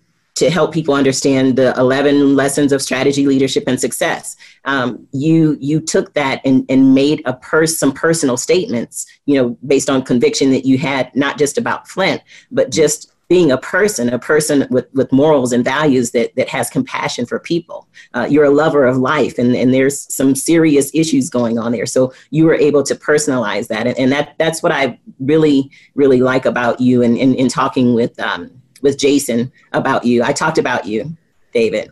to 0.42 0.50
help 0.50 0.72
people 0.72 0.92
understand 0.92 1.54
the 1.54 1.72
11 1.78 2.34
lessons 2.34 2.72
of 2.72 2.82
strategy 2.82 3.26
leadership 3.26 3.62
and 3.68 3.80
success 3.80 4.34
um, 4.64 5.06
you 5.12 5.56
you 5.60 5.80
took 5.80 6.12
that 6.14 6.40
and, 6.44 6.66
and 6.68 6.94
made 6.94 7.22
a 7.26 7.34
pers- 7.34 7.78
some 7.78 7.92
personal 7.92 8.36
statements 8.36 9.06
you 9.26 9.40
know 9.40 9.56
based 9.66 9.88
on 9.88 10.02
conviction 10.02 10.50
that 10.50 10.66
you 10.66 10.78
had 10.78 11.14
not 11.14 11.38
just 11.38 11.58
about 11.58 11.86
flint 11.86 12.22
but 12.50 12.72
just 12.72 13.12
being 13.32 13.50
a 13.50 13.56
person, 13.56 14.10
a 14.10 14.18
person 14.18 14.66
with, 14.68 14.92
with 14.92 15.10
morals 15.10 15.54
and 15.54 15.64
values 15.64 16.10
that, 16.10 16.36
that 16.36 16.50
has 16.50 16.68
compassion 16.68 17.24
for 17.24 17.38
people. 17.38 17.88
Uh, 18.12 18.26
you're 18.28 18.44
a 18.44 18.50
lover 18.50 18.84
of 18.84 18.98
life, 18.98 19.38
and, 19.38 19.56
and 19.56 19.72
there's 19.72 20.12
some 20.12 20.34
serious 20.34 20.90
issues 20.92 21.30
going 21.30 21.58
on 21.58 21.72
there. 21.72 21.86
So 21.86 22.12
you 22.28 22.44
were 22.44 22.54
able 22.54 22.82
to 22.82 22.94
personalize 22.94 23.68
that. 23.68 23.86
And, 23.86 23.98
and 23.98 24.12
that, 24.12 24.34
that's 24.36 24.62
what 24.62 24.70
I 24.70 24.98
really, 25.18 25.70
really 25.94 26.20
like 26.20 26.44
about 26.44 26.78
you 26.78 27.00
and 27.00 27.16
in, 27.16 27.34
in, 27.34 27.48
talking 27.48 27.94
with, 27.94 28.20
um, 28.20 28.50
with 28.82 28.98
Jason 28.98 29.50
about 29.72 30.04
you. 30.04 30.22
I 30.22 30.32
talked 30.32 30.58
about 30.58 30.86
you. 30.86 31.16
David. 31.52 31.90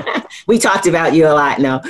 we 0.46 0.58
talked 0.58 0.86
about 0.86 1.14
you 1.14 1.26
a 1.26 1.32
lot 1.32 1.60
now, 1.60 1.80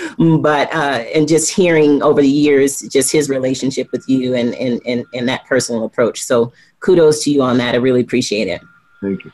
but 0.41 0.73
uh, 0.73 1.05
and 1.15 1.27
just 1.27 1.55
hearing 1.55 2.03
over 2.03 2.23
the 2.23 2.29
years, 2.29 2.81
just 2.83 3.11
his 3.11 3.29
relationship 3.29 3.91
with 3.93 4.05
you 4.09 4.35
and 4.35 4.55
and 4.55 4.81
and, 4.87 5.05
and 5.13 5.29
that 5.29 5.45
personal 5.47 5.85
approach. 5.85 6.23
So 6.23 6.53
kudos 6.81 7.25
to 7.25 7.31
you 7.31 7.43
on 7.43 7.59
that. 7.59 7.75
I 7.75 7.79
really 7.79 8.01
appreciate 8.01 8.49
it. 8.49 8.63
Thank 9.01 9.25
you. 9.25 9.33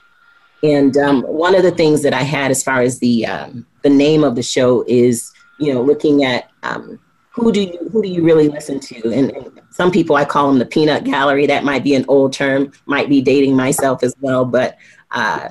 And 0.62 0.96
um, 0.96 1.22
one 1.22 1.54
of 1.54 1.62
the 1.62 1.70
things 1.70 2.02
that 2.02 2.14
I 2.14 2.22
had 2.22 2.50
as 2.50 2.62
far 2.62 2.80
as 2.80 2.98
the 2.98 3.26
um, 3.26 3.66
the 3.82 3.90
name 3.90 4.24
of 4.24 4.34
the 4.34 4.42
show 4.42 4.84
is, 4.88 5.30
you 5.60 5.72
know, 5.72 5.82
looking 5.82 6.24
at 6.24 6.50
um, 6.62 6.98
who 7.30 7.52
do 7.52 7.62
you 7.62 7.90
who 7.92 8.02
do 8.02 8.08
you 8.08 8.22
really 8.24 8.48
listen 8.48 8.80
to? 8.80 9.12
And, 9.12 9.30
and, 9.30 9.60
some 9.74 9.90
people 9.90 10.14
I 10.14 10.24
call 10.24 10.46
them 10.46 10.60
the 10.60 10.66
peanut 10.66 11.02
gallery. 11.02 11.46
That 11.46 11.64
might 11.64 11.82
be 11.82 11.96
an 11.96 12.04
old 12.06 12.32
term. 12.32 12.70
Might 12.86 13.08
be 13.08 13.20
dating 13.20 13.56
myself 13.56 14.04
as 14.04 14.14
well. 14.20 14.44
But 14.44 14.78
uh, 15.10 15.48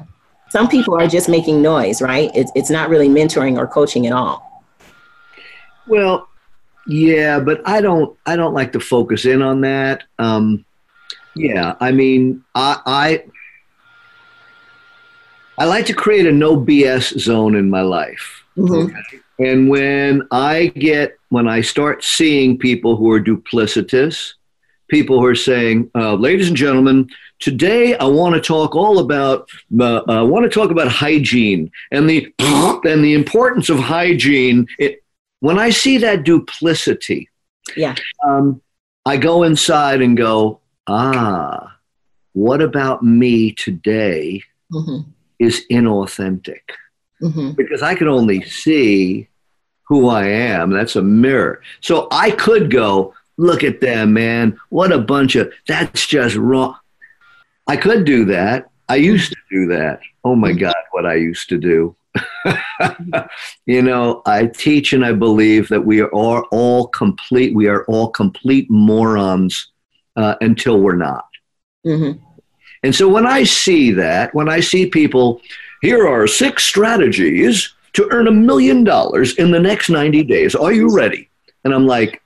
some 0.50 0.70
people 0.70 0.96
are 0.96 1.08
just 1.08 1.28
making 1.28 1.62
noise, 1.62 2.02
right? 2.02 2.32
It's 2.34 2.50
it's 2.56 2.70
not 2.70 2.88
really 2.88 3.10
mentoring 3.10 3.58
or 3.58 3.68
coaching 3.68 4.08
at 4.08 4.14
all. 4.14 4.64
Well, 5.88 6.30
yeah, 6.88 7.42
but 7.42 7.62
I 7.66 7.82
don't 7.82 8.18
I 8.26 8.38
don't 8.38 8.54
like 8.54 8.72
to 8.72 8.80
focus 8.80 9.26
in 9.26 9.42
on 9.42 9.60
that. 9.62 10.04
Um, 10.18 10.64
yeah, 11.36 11.76
I 11.82 11.92
mean, 11.92 12.46
I, 12.56 12.80
I 12.86 13.24
I 15.58 15.66
like 15.66 15.86
to 15.88 15.94
create 15.94 16.28
a 16.28 16.32
no 16.32 16.56
BS 16.56 17.20
zone 17.20 17.56
in 17.58 17.70
my 17.70 17.82
life. 17.82 18.46
Mm-hmm. 18.56 18.96
Okay? 18.96 19.23
And 19.40 19.70
when 19.70 20.28
I 20.32 20.68
get, 20.68 21.18
when 21.30 21.48
I 21.48 21.62
start 21.62 22.04
seeing 22.04 22.58
people 22.58 22.96
who 22.96 23.12
are 23.12 23.22
duplicitous, 23.22 24.34
people 24.90 25.20
who 25.20 25.26
are 25.26 25.36
saying, 25.36 25.90
uh, 25.96 26.16
ladies 26.16 26.48
and 26.48 26.58
gentlemen, 26.58 27.10
today 27.40 27.98
I 27.98 28.06
want 28.06 28.36
to 28.36 28.42
talk 28.42 28.76
all 28.76 29.00
about, 29.00 29.50
uh, 29.80 30.04
I 30.08 30.22
want 30.22 30.44
to 30.44 30.50
talk 30.50 30.72
about 30.72 30.88
hygiene 30.88 31.72
and 31.92 32.10
the, 32.10 32.34
and 32.40 33.04
the 33.04 33.14
importance 33.14 33.70
of 33.70 33.80
hygiene. 33.80 34.68
It, 34.78 35.04
when 35.40 35.58
I 35.60 35.72
see 35.72 35.98
that 36.00 36.24
duplicity, 36.24 37.30
yeah, 37.76 37.96
um, 38.26 38.62
I 39.06 39.18
go 39.18 39.44
inside 39.44 40.02
and 40.02 40.16
go, 40.16 40.62
ah, 40.88 41.76
what 42.34 42.62
about 42.62 43.04
me 43.04 43.52
today? 43.52 44.44
Mm-hmm 44.72 45.10
is 45.44 45.66
inauthentic 45.70 46.62
mm-hmm. 47.24 47.52
because 47.52 47.82
I 47.82 47.96
can 47.96 48.08
only 48.08 48.42
see 48.44 49.28
who 49.84 50.10
I 50.10 50.26
am. 50.26 50.72
That's 50.72 50.96
a 50.96 51.02
mirror. 51.02 51.62
So 51.82 52.08
I 52.12 52.32
could 52.32 52.70
go, 52.70 53.14
look 53.38 53.64
at 53.64 53.82
them, 53.82 54.14
man. 54.14 54.60
What 54.70 54.92
a 54.92 55.00
bunch 55.00 55.36
of, 55.36 55.52
that's 55.68 56.06
just 56.06 56.36
wrong. 56.36 56.76
I 57.68 57.78
could 57.78 58.06
do 58.06 58.26
that. 58.26 58.70
I 58.90 58.96
used 58.96 59.32
to 59.32 59.38
do 59.50 59.68
that. 59.68 60.00
Oh 60.24 60.36
my 60.36 60.52
God, 60.54 60.76
what 60.92 61.06
I 61.06 61.16
used 61.16 61.50
to 61.50 61.58
do. 61.58 61.96
you 63.66 63.82
know, 63.82 64.22
I 64.26 64.48
teach 64.48 64.94
and 64.94 65.06
I 65.06 65.14
believe 65.14 65.70
that 65.70 65.84
we 65.86 66.02
are 66.02 66.10
all, 66.10 66.46
all 66.52 66.88
complete, 66.88 67.56
we 67.56 67.68
are 67.68 67.86
all 67.86 68.10
complete 68.10 68.70
morons 68.70 69.72
uh, 70.16 70.36
until 70.42 70.80
we're 70.80 70.96
not. 70.96 71.26
Mm-hmm. 71.86 72.24
And 72.84 72.94
so 72.94 73.08
when 73.08 73.26
I 73.26 73.44
see 73.46 73.92
that, 73.92 74.36
when 74.36 74.50
I 74.50 74.60
see 74.60 74.86
people, 74.88 75.42
here 75.84 76.08
are 76.08 76.28
six 76.28 76.64
strategies 76.64 77.74
to 77.94 78.08
earn 78.12 78.28
a 78.28 78.32
million 78.32 78.84
dollars 78.84 79.36
in 79.36 79.52
the 79.52 79.60
next 79.60 79.90
90 79.90 80.24
days. 80.24 80.56
Are 80.56 80.74
you 80.74 80.96
ready? 80.96 81.30
And 81.64 81.74
I'm 81.74 81.86
like, 81.86 82.22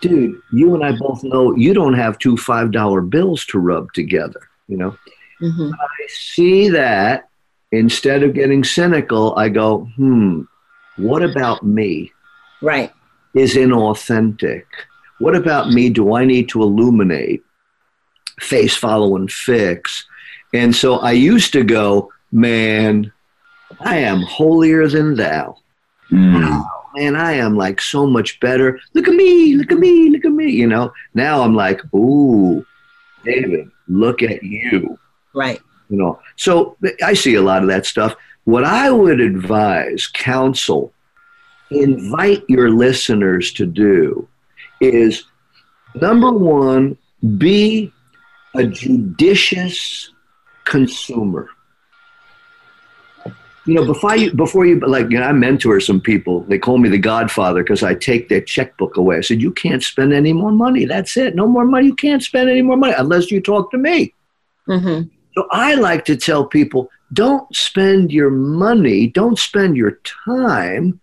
dude, 0.00 0.40
you 0.52 0.74
and 0.74 0.84
I 0.84 0.92
both 0.92 1.22
know 1.22 1.54
you 1.56 1.74
don't 1.74 1.94
have 1.94 2.18
two 2.18 2.34
$5 2.34 3.10
bills 3.10 3.44
to 3.46 3.58
rub 3.58 3.92
together, 3.92 4.40
you 4.68 4.76
know? 4.76 4.96
Mm-hmm. 5.40 5.70
I 5.72 6.06
see 6.08 6.68
that 6.70 7.28
instead 7.72 8.22
of 8.22 8.34
getting 8.34 8.64
cynical, 8.64 9.36
I 9.36 9.48
go, 9.48 9.84
hmm, 9.96 10.42
what 10.96 11.22
about 11.22 11.62
me? 11.62 12.12
Right. 12.62 12.92
Is 13.34 13.54
inauthentic. 13.54 14.64
What 15.18 15.34
about 15.34 15.70
me 15.70 15.90
do 15.90 16.14
I 16.14 16.24
need 16.24 16.48
to 16.50 16.62
illuminate? 16.62 17.44
face, 18.40 18.76
follow, 18.76 19.16
and 19.16 19.30
fix. 19.30 20.06
And 20.52 20.74
so 20.74 20.96
I 20.96 21.12
used 21.12 21.52
to 21.52 21.64
go, 21.64 22.12
man, 22.34 23.12
I 23.80 23.98
am 23.98 24.20
holier 24.20 24.86
than 24.88 25.14
thou. 25.14 25.56
Mm. 26.10 26.64
Man, 26.96 27.16
I 27.16 27.32
am 27.32 27.56
like 27.56 27.80
so 27.80 28.06
much 28.06 28.38
better. 28.40 28.78
Look 28.92 29.08
at 29.08 29.14
me, 29.14 29.54
look 29.54 29.72
at 29.72 29.78
me, 29.78 30.10
look 30.10 30.24
at 30.24 30.32
me. 30.32 30.50
You 30.50 30.66
know, 30.66 30.92
now 31.14 31.42
I'm 31.42 31.54
like, 31.54 31.80
ooh, 31.94 32.66
David, 33.24 33.70
look 33.88 34.22
at 34.22 34.42
you. 34.42 34.98
Right. 35.34 35.60
You 35.88 35.96
know, 35.96 36.20
so 36.36 36.76
I 37.02 37.14
see 37.14 37.34
a 37.34 37.42
lot 37.42 37.62
of 37.62 37.68
that 37.68 37.86
stuff. 37.86 38.14
What 38.44 38.64
I 38.64 38.90
would 38.90 39.20
advise, 39.20 40.06
counsel, 40.06 40.92
invite 41.70 42.44
your 42.48 42.70
listeners 42.70 43.52
to 43.54 43.66
do 43.66 44.28
is 44.80 45.24
number 45.94 46.30
one, 46.30 46.98
be 47.38 47.92
a 48.54 48.64
judicious 48.64 50.10
consumer. 50.64 51.48
You 53.66 53.74
know, 53.74 53.86
before 53.86 54.16
you, 54.16 54.32
before 54.34 54.66
you, 54.66 54.78
like, 54.80 55.10
you 55.10 55.18
know, 55.18 55.26
I 55.26 55.32
mentor 55.32 55.80
some 55.80 56.00
people. 56.00 56.40
They 56.40 56.58
call 56.58 56.78
me 56.78 56.90
the 56.90 56.98
Godfather 56.98 57.62
because 57.62 57.82
I 57.82 57.94
take 57.94 58.28
their 58.28 58.42
checkbook 58.42 58.96
away. 58.96 59.16
I 59.16 59.20
said, 59.22 59.40
"You 59.40 59.52
can't 59.52 59.82
spend 59.82 60.12
any 60.12 60.34
more 60.34 60.52
money. 60.52 60.84
That's 60.84 61.16
it. 61.16 61.34
No 61.34 61.46
more 61.46 61.64
money. 61.64 61.86
You 61.86 61.94
can't 61.94 62.22
spend 62.22 62.50
any 62.50 62.62
more 62.62 62.76
money 62.76 62.94
unless 62.96 63.30
you 63.30 63.40
talk 63.40 63.70
to 63.70 63.78
me." 63.78 64.12
Mm-hmm. 64.68 65.08
So 65.34 65.48
I 65.50 65.74
like 65.74 66.04
to 66.04 66.16
tell 66.16 66.44
people, 66.44 66.90
don't 67.12 67.54
spend 67.54 68.12
your 68.12 68.30
money, 68.30 69.08
don't 69.08 69.38
spend 69.38 69.76
your 69.76 69.98
time, 70.26 71.00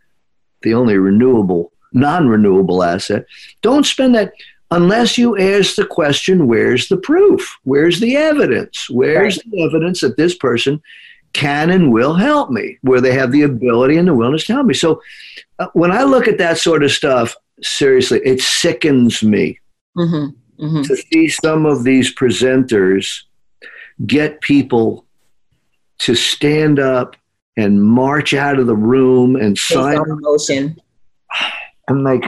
the 0.61 0.73
only 0.73 0.97
renewable, 0.97 1.71
non-renewable 1.93 2.83
asset. 2.83 3.25
Don't 3.61 3.85
spend 3.85 4.15
that 4.15 4.33
unless 4.71 5.17
you 5.17 5.37
ask 5.37 5.75
the 5.75 5.85
question, 5.85 6.47
where's 6.47 6.87
the 6.87 6.97
proof? 6.97 7.57
Where's 7.63 7.99
the 7.99 8.15
evidence? 8.15 8.89
Where's 8.89 9.37
Right. 9.37 9.51
the 9.51 9.63
evidence 9.63 10.01
that 10.01 10.15
this 10.15 10.35
person 10.35 10.81
can 11.33 11.69
and 11.69 11.91
will 11.91 12.13
help 12.13 12.49
me, 12.51 12.77
where 12.81 13.01
they 13.01 13.13
have 13.13 13.31
the 13.31 13.43
ability 13.43 13.97
and 13.97 14.07
the 14.07 14.13
willingness 14.13 14.45
to 14.47 14.53
help 14.53 14.65
me? 14.67 14.73
So 14.73 15.01
uh, 15.59 15.67
when 15.73 15.91
I 15.91 16.03
look 16.03 16.27
at 16.27 16.37
that 16.39 16.57
sort 16.57 16.83
of 16.83 16.91
stuff, 16.91 17.35
seriously, 17.61 18.19
it 18.25 18.41
sickens 18.41 19.23
me 19.23 19.57
Mm-hmm. 19.97 20.63
Mm-hmm. 20.65 20.81
to 20.83 20.95
see 20.95 21.27
some 21.27 21.65
of 21.65 21.83
these 21.83 22.13
presenters 22.15 23.23
get 24.05 24.39
people 24.41 25.05
to 25.99 26.15
stand 26.15 26.79
up 26.79 27.15
and 27.57 27.83
march 27.83 28.33
out 28.33 28.57
of 28.57 28.67
the 28.67 28.75
room 28.75 29.35
and 29.35 29.57
sign 29.57 29.97
Based 29.97 29.99
on 29.99 30.17
emotion. 30.19 30.81
I'm 31.89 32.03
like, 32.03 32.23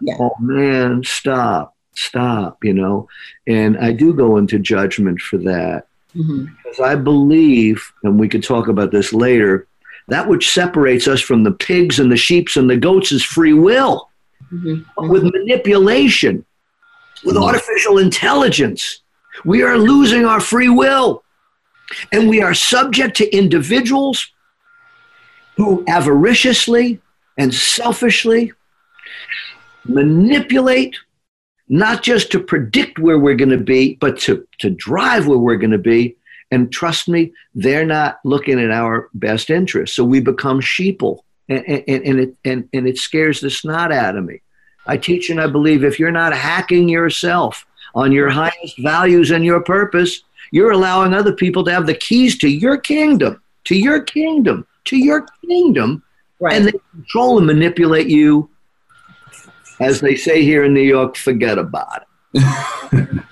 Yeah. 0.00 0.14
oh 0.20 0.30
man, 0.38 1.02
stop, 1.04 1.74
stop, 1.96 2.62
you 2.62 2.72
know. 2.72 3.08
And 3.48 3.76
I 3.78 3.92
do 3.92 4.14
go 4.14 4.36
into 4.36 4.60
judgment 4.60 5.20
for 5.20 5.38
that 5.38 5.87
Mm-hmm. 6.18 6.46
because 6.64 6.80
I 6.80 6.96
believe, 6.96 7.92
and 8.02 8.18
we 8.18 8.28
could 8.28 8.42
talk 8.42 8.66
about 8.68 8.90
this 8.90 9.12
later, 9.12 9.66
that 10.08 10.26
which 10.26 10.50
separates 10.50 11.06
us 11.06 11.20
from 11.20 11.44
the 11.44 11.52
pigs 11.52 12.00
and 12.00 12.10
the 12.10 12.16
sheeps 12.16 12.56
and 12.56 12.68
the 12.68 12.76
goats 12.76 13.12
is 13.12 13.22
free 13.22 13.52
will. 13.52 14.10
Mm-hmm. 14.52 14.82
But 14.96 15.08
with 15.10 15.22
manipulation, 15.22 16.44
with 17.24 17.36
Mhm. 17.36 17.44
artificial 17.44 17.98
intelligence, 17.98 19.00
we 19.44 19.62
are 19.62 19.78
losing 19.78 20.24
our 20.24 20.40
free 20.40 20.68
will. 20.68 21.22
And 22.12 22.28
we 22.28 22.42
are 22.42 22.54
subject 22.54 23.16
to 23.18 23.30
individuals 23.36 24.30
who 25.56 25.84
avariciously 25.88 27.00
and 27.36 27.54
selfishly 27.54 28.52
manipulate, 29.84 30.96
not 31.68 32.02
just 32.02 32.30
to 32.32 32.40
predict 32.40 32.98
where 32.98 33.18
we're 33.18 33.34
going 33.34 33.50
to 33.50 33.58
be, 33.58 33.96
but 33.96 34.18
to, 34.20 34.46
to 34.58 34.70
drive 34.70 35.26
where 35.26 35.38
we're 35.38 35.56
going 35.56 35.70
to 35.70 35.78
be. 35.78 36.16
And 36.50 36.72
trust 36.72 37.08
me, 37.08 37.32
they're 37.54 37.84
not 37.84 38.20
looking 38.24 38.58
at 38.58 38.70
our 38.70 39.10
best 39.14 39.50
interest. 39.50 39.94
So 39.94 40.04
we 40.04 40.20
become 40.20 40.60
sheeple. 40.60 41.20
And, 41.48 41.64
and, 41.66 41.88
and, 41.88 42.20
it, 42.20 42.34
and, 42.44 42.68
and 42.72 42.88
it 42.88 42.98
scares 42.98 43.40
the 43.40 43.50
snot 43.50 43.92
out 43.92 44.16
of 44.16 44.24
me. 44.24 44.40
I 44.86 44.96
teach 44.96 45.28
and 45.28 45.40
I 45.40 45.46
believe 45.46 45.84
if 45.84 45.98
you're 45.98 46.10
not 46.10 46.32
hacking 46.34 46.88
yourself 46.88 47.66
on 47.94 48.12
your 48.12 48.30
highest 48.30 48.78
values 48.78 49.30
and 49.30 49.44
your 49.44 49.60
purpose, 49.60 50.22
you're 50.50 50.72
allowing 50.72 51.12
other 51.12 51.32
people 51.32 51.64
to 51.64 51.72
have 51.72 51.86
the 51.86 51.94
keys 51.94 52.38
to 52.38 52.48
your 52.48 52.78
kingdom, 52.78 53.42
to 53.64 53.76
your 53.76 54.00
kingdom, 54.00 54.66
to 54.86 54.96
your 54.96 55.26
kingdom, 55.46 56.02
Right. 56.40 56.54
and 56.54 56.66
they 56.66 56.72
control 56.92 57.38
and 57.38 57.46
manipulate 57.46 58.06
you. 58.08 58.48
As 59.80 60.00
they 60.00 60.16
say 60.16 60.42
here 60.42 60.64
in 60.64 60.74
New 60.74 60.80
York, 60.82 61.16
forget 61.16 61.58
about 61.58 62.02
it. 62.34 63.22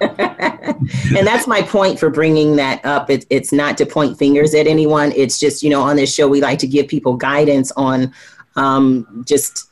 and 0.00 1.26
that's 1.26 1.46
my 1.46 1.62
point 1.62 1.98
for 1.98 2.10
bringing 2.10 2.56
that 2.56 2.84
up. 2.84 3.10
It, 3.10 3.24
it's 3.30 3.52
not 3.52 3.76
to 3.78 3.86
point 3.86 4.18
fingers 4.18 4.54
at 4.54 4.66
anyone. 4.66 5.12
It's 5.12 5.38
just, 5.38 5.62
you 5.62 5.70
know, 5.70 5.82
on 5.82 5.96
this 5.96 6.12
show, 6.14 6.28
we 6.28 6.40
like 6.40 6.58
to 6.60 6.66
give 6.66 6.88
people 6.88 7.16
guidance 7.16 7.72
on 7.76 8.12
um, 8.56 9.24
just 9.26 9.68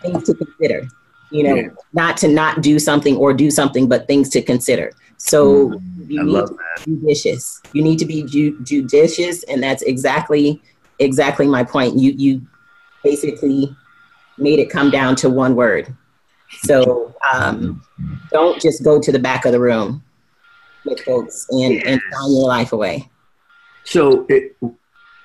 things 0.00 0.22
to 0.24 0.34
consider, 0.34 0.86
you 1.30 1.42
know, 1.42 1.54
Yeah. 1.54 1.68
not 1.92 2.16
to 2.18 2.28
not 2.28 2.62
do 2.62 2.78
something 2.78 3.16
or 3.16 3.32
do 3.32 3.50
something, 3.50 3.88
but 3.88 4.06
things 4.06 4.28
to 4.30 4.42
consider. 4.42 4.92
So 5.16 5.80
you 6.06 6.20
I 6.20 6.24
need 6.24 6.46
to 6.46 6.54
be 6.84 6.96
judicious. 6.96 7.62
You 7.72 7.82
need 7.82 7.98
to 7.98 8.06
be 8.06 8.22
ju- 8.24 8.60
judicious. 8.62 9.42
And 9.44 9.62
that's 9.62 9.82
exactly, 9.82 10.60
exactly 10.98 11.46
my 11.46 11.64
point. 11.64 11.98
You, 11.98 12.12
you 12.12 12.42
basically 13.04 13.74
made 14.42 14.58
it 14.58 14.70
come 14.70 14.90
down 14.90 15.16
to 15.16 15.30
one 15.30 15.54
word. 15.54 15.94
So 16.64 17.14
um, 17.32 17.82
don't 18.30 18.60
just 18.60 18.84
go 18.84 19.00
to 19.00 19.12
the 19.12 19.18
back 19.18 19.44
of 19.44 19.52
the 19.52 19.60
room 19.60 20.02
with 20.84 21.00
folks 21.00 21.46
and, 21.50 21.82
and 21.86 22.00
sign 22.12 22.30
your 22.32 22.48
life 22.48 22.72
away. 22.72 23.08
So, 23.84 24.26
it, 24.28 24.56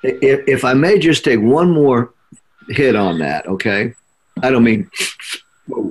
if, 0.04 0.48
if 0.48 0.66
I 0.66 0.74
may 0.74 1.00
just 1.00 1.24
take 1.24 1.40
one 1.40 1.72
more 1.72 2.14
hit 2.70 2.96
on 2.96 3.20
that, 3.20 3.48
okay? 3.48 3.94
I 4.42 4.50
don't 4.50 4.64
mean 4.64 4.90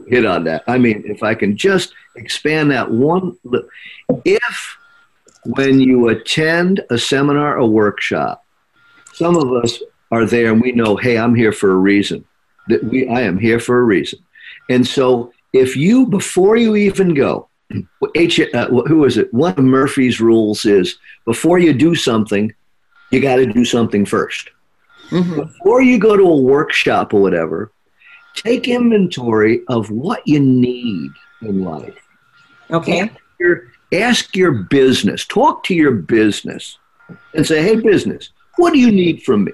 hit 0.09 0.25
on 0.25 0.45
that. 0.45 0.65
I 0.67 0.79
mean, 0.79 1.03
if 1.07 1.23
I 1.23 1.35
can 1.35 1.57
just 1.57 1.93
expand 2.17 2.71
that 2.71 2.91
one. 2.91 3.37
If 4.25 4.79
when 5.45 5.81
you 5.81 6.09
attend 6.09 6.83
a 6.91 6.99
seminar 6.99 7.57
a 7.57 7.67
workshop, 7.67 8.45
some 9.13 9.37
of 9.37 9.53
us 9.53 9.81
are 10.11 10.25
there 10.25 10.53
and 10.53 10.61
we 10.61 10.73
know, 10.73 10.97
hey, 10.97 11.19
I'm 11.19 11.35
here 11.35 11.53
for 11.53 11.71
a 11.71 11.77
reason. 11.77 12.25
That 12.69 12.85
we, 12.85 13.09
I 13.09 13.23
am 13.23 13.39
here 13.39 13.61
for 13.61 13.79
a 13.79 13.85
reason. 13.85 14.19
And 14.69 14.87
so, 14.87 15.33
if 15.53 15.77
you 15.77 16.07
before 16.07 16.57
you 16.57 16.77
even 16.77 17.15
go, 17.15 17.49
H, 18.15 18.41
uh, 18.41 18.69
who 18.69 19.05
is 19.05 19.17
it? 19.17 19.33
One 19.33 19.53
of 19.53 19.65
Murphy's 19.65 20.21
rules 20.21 20.65
is 20.65 20.99
before 21.25 21.59
you 21.59 21.73
do 21.73 21.95
something, 21.95 22.55
you 23.11 23.21
got 23.21 23.37
to 23.37 23.47
do 23.47 23.65
something 23.65 24.05
first. 24.05 24.51
Mhm. 25.11 25.37
Before 25.37 25.83
you 25.83 25.99
go 25.99 26.17
to 26.17 26.25
a 26.25 26.37
workshop 26.41 27.15
or 27.15 27.21
whatever, 27.21 27.73
take 28.35 28.69
inventory 28.69 29.63
of 29.69 29.91
what 29.91 30.27
you 30.27 30.41
need 30.41 31.11
in 31.43 31.65
life. 31.65 31.95
Okay. 32.71 33.11
Your, 33.39 33.65
ask 33.93 34.35
your 34.37 34.53
business, 34.53 35.25
talk 35.25 35.63
to 35.65 35.75
your 35.75 35.93
business, 35.93 36.79
and 37.35 37.47
say, 37.47 37.63
hey, 37.63 37.77
business, 37.77 38.31
what 38.57 38.73
do 38.73 38.81
you 38.81 38.91
need 38.91 39.23
from 39.23 39.45
me? 39.45 39.53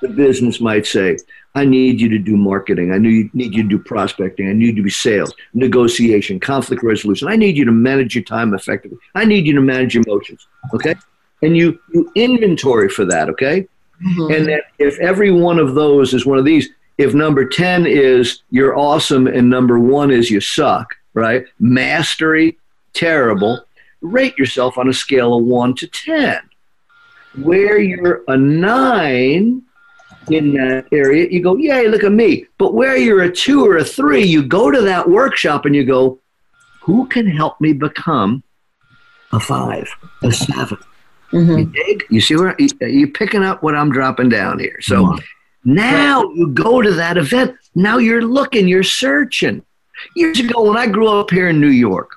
The 0.00 0.08
business 0.08 0.60
might 0.60 0.86
say, 0.86 1.18
I 1.56 1.64
need 1.64 2.02
you 2.02 2.10
to 2.10 2.18
do 2.18 2.36
marketing. 2.36 2.92
I 2.92 2.98
need 2.98 3.34
need 3.34 3.54
you 3.54 3.62
to 3.62 3.68
do 3.68 3.78
prospecting. 3.78 4.50
I 4.50 4.52
need 4.52 4.66
you 4.66 4.74
to 4.76 4.82
be 4.82 4.90
sales, 4.90 5.34
negotiation, 5.54 6.38
conflict 6.38 6.82
resolution. 6.82 7.28
I 7.28 7.36
need 7.36 7.56
you 7.56 7.64
to 7.64 7.72
manage 7.72 8.14
your 8.14 8.24
time 8.24 8.52
effectively. 8.52 8.98
I 9.14 9.24
need 9.24 9.46
you 9.46 9.54
to 9.54 9.62
manage 9.62 9.94
your 9.94 10.04
emotions. 10.06 10.46
Okay? 10.74 10.94
And 11.40 11.56
you, 11.56 11.80
you 11.94 12.12
inventory 12.14 12.90
for 12.90 13.06
that, 13.06 13.30
okay? 13.30 13.66
Mhm. 14.04 14.36
And 14.36 14.62
if 14.78 14.98
every 15.00 15.30
one 15.30 15.58
of 15.58 15.74
those 15.74 16.12
is 16.12 16.26
one 16.26 16.38
of 16.38 16.44
these, 16.44 16.68
if 16.98 17.14
number 17.14 17.46
10 17.46 17.86
is 17.86 18.42
you're 18.50 18.76
awesome 18.76 19.26
and 19.26 19.48
number 19.48 19.78
one 19.78 20.10
is 20.10 20.30
you 20.30 20.40
suck, 20.40 20.94
right? 21.14 21.44
Mastery, 21.58 22.58
terrible, 22.92 23.64
rate 24.02 24.36
yourself 24.36 24.76
on 24.76 24.90
a 24.90 24.92
scale 24.92 25.38
of 25.38 25.44
one 25.44 25.74
to 25.76 25.86
10. 25.86 26.38
Where 27.42 27.78
you're 27.78 28.24
a 28.28 28.36
nine 28.36 29.62
in 30.30 30.52
that 30.54 30.86
area, 30.92 31.28
you 31.30 31.42
go, 31.42 31.56
yay, 31.56 31.88
look 31.88 32.04
at 32.04 32.12
me. 32.12 32.46
But 32.58 32.74
where 32.74 32.96
you're 32.96 33.22
a 33.22 33.30
two 33.32 33.64
or 33.66 33.76
a 33.76 33.84
three, 33.84 34.24
you 34.24 34.42
go 34.42 34.70
to 34.70 34.80
that 34.82 35.08
workshop 35.08 35.64
and 35.66 35.74
you 35.74 35.84
go, 35.84 36.18
who 36.82 37.06
can 37.06 37.26
help 37.26 37.60
me 37.60 37.72
become 37.72 38.42
a 39.32 39.40
five, 39.40 39.88
a 40.22 40.32
seven? 40.32 40.78
Mhm. 41.32 41.58
You 41.58 41.64
dig? 41.66 42.04
You 42.10 42.20
see 42.20 42.36
where 42.36 42.54
you- 42.58 42.68
you're 42.80 43.08
picking 43.08 43.42
up 43.42 43.62
what 43.62 43.74
I'm 43.74 43.90
dropping 43.90 44.28
down 44.28 44.58
here. 44.58 44.78
So 44.80 45.16
now 45.64 46.22
you 46.34 46.48
go 46.48 46.80
to 46.82 46.92
that 46.92 47.16
event. 47.18 47.56
Now 47.74 47.98
you're 47.98 48.22
looking, 48.22 48.68
you're 48.68 48.82
searching. 48.84 49.62
Years 50.14 50.38
ago, 50.38 50.62
when 50.68 50.76
I 50.76 50.86
grew 50.86 51.08
up 51.08 51.30
here 51.30 51.48
in 51.48 51.60
New 51.60 51.68
York, 51.68 52.10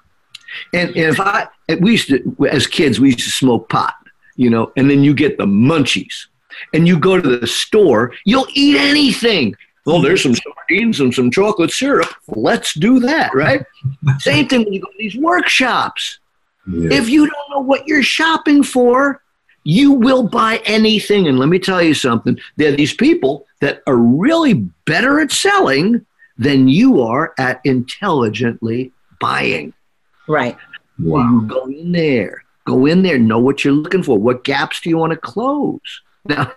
and, 0.73 0.89
and 0.89 0.97
if 1.13 1.19
I, 1.19 1.47
we 1.79 1.91
used 1.91 2.09
to, 2.09 2.47
as 2.51 2.67
kids, 2.67 2.99
we 2.99 3.07
used 3.09 3.19
to 3.19 3.29
smoke 3.31 3.69
pot, 3.69 3.93
you 4.35 4.49
know, 4.49 4.71
and 4.77 4.89
then 4.89 5.03
you 5.03 5.13
get 5.13 5.37
the 5.37 5.45
munchies. 5.45 6.25
And 6.73 6.87
you 6.87 6.99
go 6.99 7.19
to 7.19 7.39
the 7.39 7.47
store, 7.47 8.13
you'll 8.25 8.47
eat 8.53 8.77
anything. 8.77 9.55
Well, 9.85 10.01
there's 10.01 10.21
some 10.21 10.35
sardines 10.35 10.99
and 10.99 11.13
some 11.13 11.31
chocolate 11.31 11.71
syrup. 11.71 12.09
Let's 12.27 12.73
do 12.73 12.99
that, 12.99 13.33
right? 13.33 13.65
Same 14.19 14.47
thing 14.47 14.63
when 14.63 14.73
you 14.73 14.81
go 14.81 14.87
to 14.87 14.97
these 14.99 15.15
workshops. 15.15 16.19
Yeah. 16.71 16.93
If 16.93 17.09
you 17.09 17.27
don't 17.27 17.49
know 17.49 17.61
what 17.61 17.87
you're 17.87 18.03
shopping 18.03 18.61
for, 18.61 19.23
you 19.63 19.91
will 19.91 20.27
buy 20.27 20.61
anything. 20.65 21.27
And 21.27 21.39
let 21.39 21.49
me 21.49 21.59
tell 21.59 21.81
you 21.81 21.93
something 21.93 22.39
there 22.57 22.71
are 22.73 22.75
these 22.75 22.93
people 22.93 23.47
that 23.61 23.81
are 23.87 23.97
really 23.97 24.53
better 24.85 25.19
at 25.19 25.31
selling 25.31 26.05
than 26.37 26.67
you 26.67 27.01
are 27.01 27.33
at 27.37 27.59
intelligently 27.63 28.91
buying. 29.19 29.73
Right. 30.27 30.57
wow. 30.99 31.29
You 31.29 31.41
go 31.47 31.65
in 31.65 31.91
there, 31.91 32.43
go 32.65 32.85
in 32.85 33.01
there, 33.01 33.17
know 33.17 33.39
what 33.39 33.63
you're 33.63 33.73
looking 33.73 34.03
for. 34.03 34.17
What 34.17 34.43
gaps 34.43 34.79
do 34.81 34.89
you 34.89 34.97
want 34.97 35.11
to 35.11 35.17
close? 35.17 35.79
Now, 36.25 36.51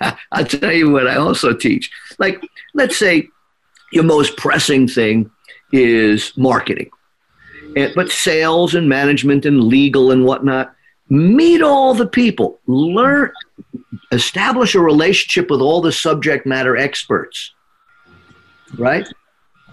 I'll 0.32 0.44
tell 0.44 0.72
you 0.72 0.90
what 0.90 1.06
I 1.06 1.16
also 1.16 1.54
teach. 1.54 1.90
Like, 2.18 2.42
let's 2.74 2.96
say 2.96 3.28
your 3.92 4.04
most 4.04 4.36
pressing 4.36 4.88
thing 4.88 5.30
is 5.72 6.32
marketing, 6.36 6.90
but 7.94 8.10
sales 8.10 8.74
and 8.74 8.88
management 8.88 9.44
and 9.46 9.64
legal 9.64 10.10
and 10.10 10.24
whatnot. 10.24 10.74
Meet 11.08 11.60
all 11.60 11.92
the 11.94 12.06
people, 12.06 12.60
learn, 12.66 13.32
establish 14.12 14.76
a 14.76 14.80
relationship 14.80 15.50
with 15.50 15.60
all 15.60 15.80
the 15.80 15.90
subject 15.90 16.46
matter 16.46 16.76
experts, 16.76 17.52
right? 18.78 19.08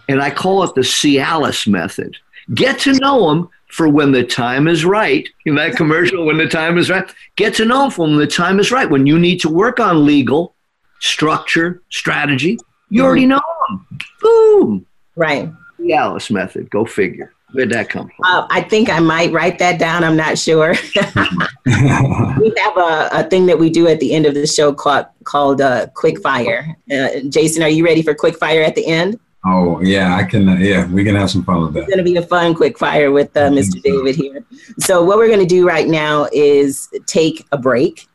And 0.10 0.21
I 0.21 0.32
call 0.32 0.63
it 0.63 0.73
the 0.73 0.82
Cialis 0.82 1.67
method. 1.67 2.17
Get 2.56 2.80
to 2.80 2.93
know 2.93 3.30
them 3.30 3.50
for 3.78 3.88
when 3.88 4.12
the 4.12 4.24
time 4.24 4.68
is 4.68 4.84
right. 4.84 5.30
In 5.46 5.54
that 5.56 5.76
commercial, 5.76 6.26
when 6.26 6.38
the 6.38 6.48
time 6.48 6.80
is 6.80 6.90
right, 6.90 7.08
get 7.36 7.54
to 7.56 7.66
know 7.66 7.84
them 7.84 7.92
for 7.92 8.08
when 8.08 8.18
the 8.18 8.26
time 8.26 8.60
is 8.60 8.72
right. 8.72 8.90
When 8.90 9.06
you 9.06 9.20
need 9.20 9.40
to 9.42 9.50
work 9.50 9.80
on 9.80 10.04
legal, 10.04 10.56
structure, 11.00 11.84
strategy, 11.92 12.58
you 12.90 13.04
already 13.04 13.28
know 13.28 13.40
them. 13.70 13.88
Boom. 14.20 14.86
Right. 15.16 15.52
The 15.78 15.84
Cialis 15.84 16.32
method. 16.32 16.72
Go 16.72 16.86
figure. 16.86 17.32
Where'd 17.52 17.70
that 17.70 17.88
come 17.88 18.10
from? 18.10 18.26
Uh, 18.26 18.48
I 18.50 18.62
think 18.62 18.90
I 18.90 19.00
might 19.00 19.32
write 19.32 19.60
that 19.60 19.80
down. 19.80 20.04
I'm 20.04 20.18
not 20.18 20.40
sure. 20.40 20.72
we 20.96 22.54
have 22.58 22.78
a, 22.78 23.10
a 23.12 23.28
thing 23.30 23.46
that 23.46 23.60
we 23.60 23.70
do 23.70 23.88
at 23.88 24.00
the 24.00 24.13
end 24.13 24.26
of 24.26 24.34
the 24.34 24.48
show 24.48 24.74
called 24.74 25.06
called 25.24 25.62
uh, 25.62 25.86
quick 25.94 26.20
fire. 26.22 26.76
Uh, 26.92 27.20
Jason, 27.30 27.62
are 27.62 27.70
you 27.70 27.86
ready 27.86 28.02
for 28.02 28.16
quick 28.16 28.38
fire 28.38 28.63
at 28.63 28.74
the 28.74 28.88
end? 28.88 29.20
Oh 29.50 29.80
yeah, 29.82 30.16
I 30.16 30.26
can. 30.26 30.50
Uh, 30.50 30.56
yeah, 30.56 30.86
we 30.88 31.06
can 31.06 31.16
have 31.16 31.32
some 31.32 31.44
fun 31.44 31.62
with 31.62 31.74
that. 31.74 31.80
It's 31.82 31.88
going 31.88 32.00
to 32.00 32.04
be 32.04 32.18
a 32.18 32.22
fun 32.22 32.54
quick 32.54 32.78
fire 32.78 33.12
with 33.12 33.36
uh, 33.38 33.50
Mr. 33.50 33.82
David 33.82 34.16
here. 34.16 34.46
So 34.80 35.02
what 35.04 35.18
we're 35.18 35.28
going 35.28 35.40
to 35.40 35.46
do 35.46 35.66
right 35.66 35.88
now 35.88 36.28
is 36.34 36.90
take 37.06 37.46
a 37.54 37.58
break, 37.58 38.08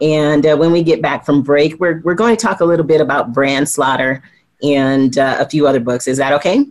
and 0.00 0.46
uh, 0.46 0.56
when 0.56 0.70
we 0.70 0.84
get 0.84 1.02
back 1.02 1.26
from 1.26 1.42
break, 1.42 1.80
we're 1.80 2.00
we're 2.04 2.14
going 2.14 2.36
to 2.36 2.40
talk 2.40 2.60
a 2.60 2.64
little 2.64 2.86
bit 2.86 3.00
about 3.00 3.32
brand 3.32 3.68
slaughter 3.68 4.22
and 4.62 5.18
uh, 5.18 5.38
a 5.40 5.48
few 5.48 5.66
other 5.66 5.80
books. 5.80 6.06
Is 6.06 6.18
that 6.18 6.32
okay? 6.34 6.64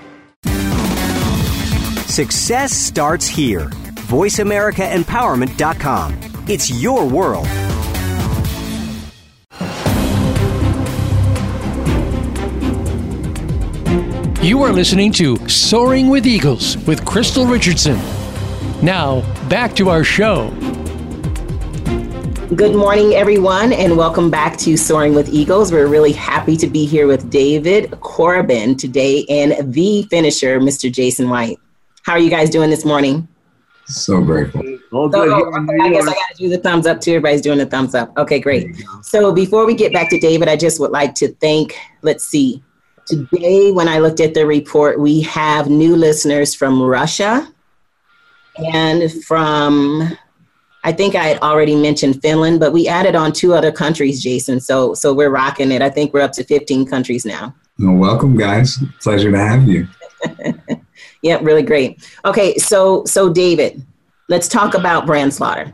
Success 2.06 2.72
starts 2.72 3.26
here. 3.26 3.70
VoiceAmericaEmpowerment.com. 4.10 6.20
It's 6.48 6.82
your 6.82 7.06
world. 7.06 7.46
You 14.42 14.62
are 14.62 14.72
listening 14.72 15.12
to 15.12 15.36
Soaring 15.48 16.08
with 16.08 16.26
Eagles 16.26 16.76
with 16.86 17.04
Crystal 17.04 17.46
Richardson. 17.46 17.98
Now, 18.82 19.20
back 19.48 19.76
to 19.76 19.90
our 19.90 20.02
show. 20.02 20.48
Good 22.56 22.74
morning, 22.74 23.14
everyone, 23.14 23.72
and 23.72 23.96
welcome 23.96 24.28
back 24.28 24.56
to 24.58 24.76
Soaring 24.76 25.14
with 25.14 25.28
Eagles. 25.28 25.70
We're 25.70 25.86
really 25.86 26.10
happy 26.10 26.56
to 26.56 26.66
be 26.66 26.84
here 26.84 27.06
with 27.06 27.30
David 27.30 27.92
Corbin 28.00 28.76
today 28.76 29.24
and 29.28 29.72
the 29.72 30.02
finisher, 30.10 30.58
Mr. 30.58 30.90
Jason 30.90 31.30
White. 31.30 31.58
How 32.02 32.14
are 32.14 32.18
you 32.18 32.28
guys 32.28 32.50
doing 32.50 32.68
this 32.68 32.84
morning? 32.84 33.28
So 33.86 34.20
grateful. 34.20 34.62
All 34.92 35.10
So, 35.12 35.24
good. 35.24 35.32
oh, 35.32 35.36
here 35.36 35.58
in 35.58 35.64
okay, 35.70 35.76
New 35.76 35.84
I 35.84 35.88
guess 35.90 36.08
I 36.08 36.12
got 36.12 36.28
to 36.30 36.34
do 36.36 36.48
the 36.48 36.58
thumbs 36.58 36.86
up 36.88 37.00
too. 37.00 37.12
Everybody's 37.12 37.40
doing 37.40 37.58
the 37.58 37.66
thumbs 37.66 37.94
up. 37.94 38.16
Okay, 38.18 38.40
great. 38.40 38.66
So 39.02 39.32
before 39.32 39.64
we 39.64 39.74
get 39.74 39.92
back 39.92 40.10
to 40.10 40.18
David, 40.18 40.48
I 40.48 40.56
just 40.56 40.80
would 40.80 40.90
like 40.90 41.14
to 41.16 41.28
thank, 41.34 41.76
let's 42.02 42.24
see, 42.24 42.62
today 43.06 43.70
when 43.70 43.86
I 43.86 43.98
looked 44.00 44.18
at 44.18 44.34
the 44.34 44.44
report, 44.44 44.98
we 44.98 45.20
have 45.22 45.68
new 45.70 45.94
listeners 45.94 46.52
from 46.54 46.82
Russia 46.82 47.48
and 48.56 49.10
from, 49.24 50.16
I 50.82 50.92
think 50.92 51.14
I 51.14 51.24
had 51.24 51.38
already 51.40 51.76
mentioned 51.76 52.22
Finland, 52.22 52.60
but 52.60 52.72
we 52.72 52.88
added 52.88 53.14
on 53.14 53.32
two 53.32 53.52
other 53.54 53.70
countries, 53.70 54.22
Jason. 54.22 54.60
So, 54.60 54.94
so 54.94 55.12
we're 55.12 55.30
rocking 55.30 55.72
it. 55.72 55.82
I 55.82 55.90
think 55.90 56.14
we're 56.14 56.22
up 56.22 56.32
to 56.32 56.44
15 56.44 56.86
countries 56.86 57.26
now. 57.26 57.54
Well, 57.78 57.94
welcome, 57.94 58.36
guys. 58.36 58.78
Pleasure 59.00 59.30
to 59.30 59.38
have 59.38 59.68
you. 59.68 59.88
Yep, 61.22 61.42
really 61.42 61.62
great. 61.62 62.08
Okay, 62.24 62.56
so 62.56 63.04
so 63.04 63.32
David, 63.32 63.84
let's 64.28 64.48
talk 64.48 64.74
about 64.74 65.06
brand 65.06 65.34
slaughter. 65.34 65.72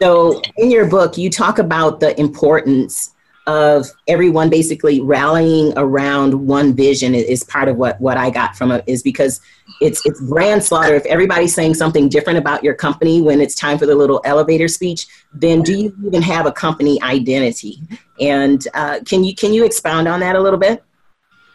So 0.00 0.42
in 0.58 0.70
your 0.70 0.86
book, 0.86 1.16
you 1.16 1.30
talk 1.30 1.58
about 1.58 2.00
the 2.00 2.18
importance 2.20 3.14
of 3.46 3.86
everyone 4.06 4.50
basically 4.50 5.00
rallying 5.00 5.72
around 5.76 6.34
one 6.34 6.74
vision 6.74 7.14
is- 7.14 7.42
part 7.42 7.68
of 7.68 7.76
what 7.76 8.00
what 8.00 8.16
I 8.16 8.30
got 8.30 8.56
from 8.56 8.70
it 8.70 8.84
is 8.86 9.02
because 9.02 9.40
it's 9.80 10.04
it's 10.04 10.20
brand 10.20 10.62
slaughter. 10.62 10.94
If 10.94 11.06
everybody's 11.06 11.54
saying 11.54 11.74
something 11.74 12.08
different 12.08 12.38
about 12.38 12.62
your 12.62 12.74
company 12.74 13.22
when 13.22 13.40
it's 13.40 13.54
time 13.54 13.78
for 13.78 13.86
the 13.86 13.94
little 13.94 14.20
elevator 14.24 14.68
speech, 14.68 15.06
then 15.32 15.62
do 15.62 15.72
you 15.76 15.96
even 16.06 16.22
have 16.22 16.46
a 16.46 16.52
company 16.52 17.00
identity? 17.02 17.80
And 18.20 18.66
uh, 18.74 19.00
can 19.06 19.24
you 19.24 19.34
can 19.34 19.52
you 19.54 19.64
expound 19.64 20.06
on 20.06 20.20
that 20.20 20.36
a 20.36 20.40
little 20.40 20.58
bit? 20.58 20.82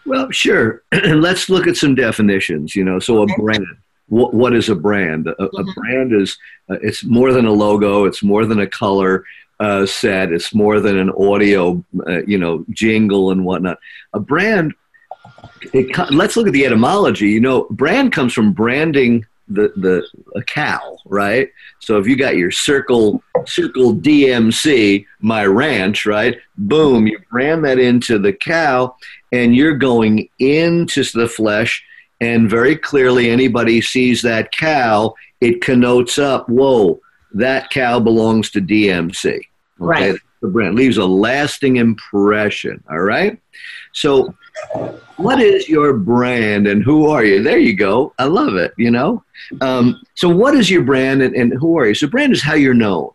Well, 0.05 0.29
sure. 0.31 0.83
And 0.91 1.21
let's 1.27 1.49
look 1.49 1.67
at 1.67 1.77
some 1.77 1.95
definitions. 1.95 2.75
You 2.75 2.83
know, 2.83 2.99
so 2.99 3.21
a 3.23 3.27
brand. 3.37 3.65
What, 4.07 4.35
what 4.35 4.53
is 4.55 4.69
a 4.69 4.75
brand? 4.75 5.27
A, 5.27 5.31
a 5.43 5.49
Mhm. 5.63 5.75
brand 5.75 6.13
is 6.13 6.37
uh, 6.69 6.77
it's 6.81 7.03
more 7.03 7.31
than 7.31 7.45
a 7.45 7.51
logo. 7.51 8.05
It's 8.05 8.21
more 8.23 8.45
than 8.45 8.59
a 8.59 8.67
color 8.67 9.23
uh, 9.59 9.85
set. 9.85 10.31
It's 10.31 10.53
more 10.53 10.79
than 10.79 10.97
an 10.97 11.11
audio, 11.11 11.83
uh, 12.07 12.23
you 12.25 12.37
know, 12.37 12.65
jingle 12.71 13.31
and 13.31 13.45
whatnot. 13.45 13.79
A 14.13 14.19
brand. 14.19 14.73
It, 15.73 15.97
let's 16.11 16.37
look 16.37 16.47
at 16.47 16.53
the 16.53 16.65
etymology. 16.65 17.29
You 17.29 17.41
know, 17.41 17.67
brand 17.69 18.11
comes 18.11 18.33
from 18.33 18.53
branding 18.53 19.25
the 19.47 19.71
the 19.75 20.05
a 20.35 20.41
cow, 20.43 20.97
right? 21.05 21.49
So 21.79 21.97
if 21.97 22.07
you 22.07 22.15
got 22.15 22.35
your 22.35 22.51
circle 22.51 23.23
circle 23.45 23.95
DMC, 23.95 25.05
my 25.19 25.45
ranch, 25.45 26.05
right? 26.05 26.37
Boom, 26.57 27.07
you 27.07 27.19
brand 27.31 27.63
that 27.65 27.79
into 27.79 28.17
the 28.17 28.33
cow, 28.33 28.95
and 29.31 29.55
you're 29.55 29.77
going 29.77 30.29
into 30.39 31.03
the 31.03 31.27
flesh 31.27 31.83
and 32.21 32.49
very 32.49 32.75
clearly 32.75 33.29
anybody 33.29 33.81
sees 33.81 34.21
that 34.21 34.51
cow, 34.51 35.13
it 35.41 35.61
connotes 35.61 36.17
up, 36.17 36.47
whoa, 36.47 36.99
that 37.35 37.69
cow 37.69 37.99
belongs 37.99 38.49
to 38.51 38.61
DMC. 38.61 39.27
Okay? 39.27 39.41
Right. 39.77 40.15
The 40.41 40.47
brand 40.47 40.75
leaves 40.75 40.97
a 40.97 41.05
lasting 41.05 41.75
impression. 41.77 42.83
All 42.89 42.99
right. 42.99 43.39
So, 43.93 44.33
what 45.17 45.41
is 45.41 45.67
your 45.69 45.93
brand 45.93 46.67
and 46.67 46.83
who 46.83 47.07
are 47.07 47.23
you? 47.23 47.41
There 47.43 47.57
you 47.57 47.75
go. 47.75 48.13
I 48.19 48.25
love 48.25 48.55
it. 48.55 48.73
You 48.77 48.91
know. 48.91 49.23
Um, 49.61 50.01
so, 50.15 50.29
what 50.29 50.55
is 50.55 50.69
your 50.69 50.83
brand 50.83 51.21
and, 51.21 51.35
and 51.35 51.53
who 51.53 51.77
are 51.77 51.87
you? 51.87 51.93
So, 51.93 52.07
brand 52.07 52.31
is 52.33 52.41
how 52.41 52.55
you're 52.55 52.73
known. 52.73 53.09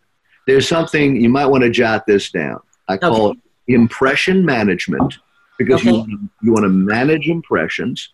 There's 0.47 0.67
something 0.67 1.15
you 1.15 1.29
might 1.29 1.45
want 1.45 1.63
to 1.63 1.69
jot 1.69 2.05
this 2.05 2.31
down. 2.31 2.59
I 2.87 2.97
call 2.97 3.29
Okay. 3.29 3.39
it 3.67 3.73
impression 3.75 4.43
management 4.43 5.19
because 5.57 5.83
you, 5.83 6.05
you 6.41 6.51
want 6.51 6.63
to 6.63 6.69
manage 6.69 7.27
impressions, 7.29 8.09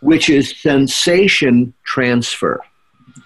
which 0.00 0.28
is 0.28 0.54
sensation 0.60 1.72
transfer, 1.84 2.60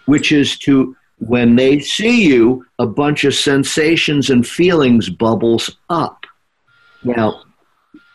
which 0.07 0.31
is 0.33 0.57
to 0.61 0.97
when 1.21 1.57
they 1.57 1.79
see 1.79 2.27
you, 2.27 2.67
a 2.79 2.87
bunch 2.87 3.25
of 3.25 3.35
sensations 3.35 4.31
and 4.31 4.47
feelings 4.47 5.09
bubbles 5.09 5.77
up. 5.89 6.25
Now, 7.05 7.43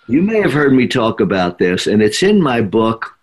you 0.08 0.22
may 0.22 0.42
have 0.42 0.54
heard 0.54 0.74
me 0.74 0.88
talk 0.88 1.20
about 1.20 1.58
this, 1.58 1.88
and 1.88 2.02
it's 2.02 2.24
in 2.24 2.42
my 2.42 2.62
book. 2.62 3.16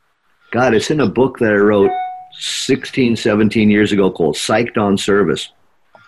God, 0.51 0.75
it's 0.75 0.91
in 0.91 1.01
a 1.01 1.07
book 1.07 1.39
that 1.39 1.53
I 1.53 1.57
wrote 1.57 1.91
16, 2.39 3.17
17 3.17 3.71
years 3.71 3.93
ago 3.93 4.11
called 4.11 4.37
Psyched 4.37 4.77
on 4.77 4.97
Service. 4.97 5.51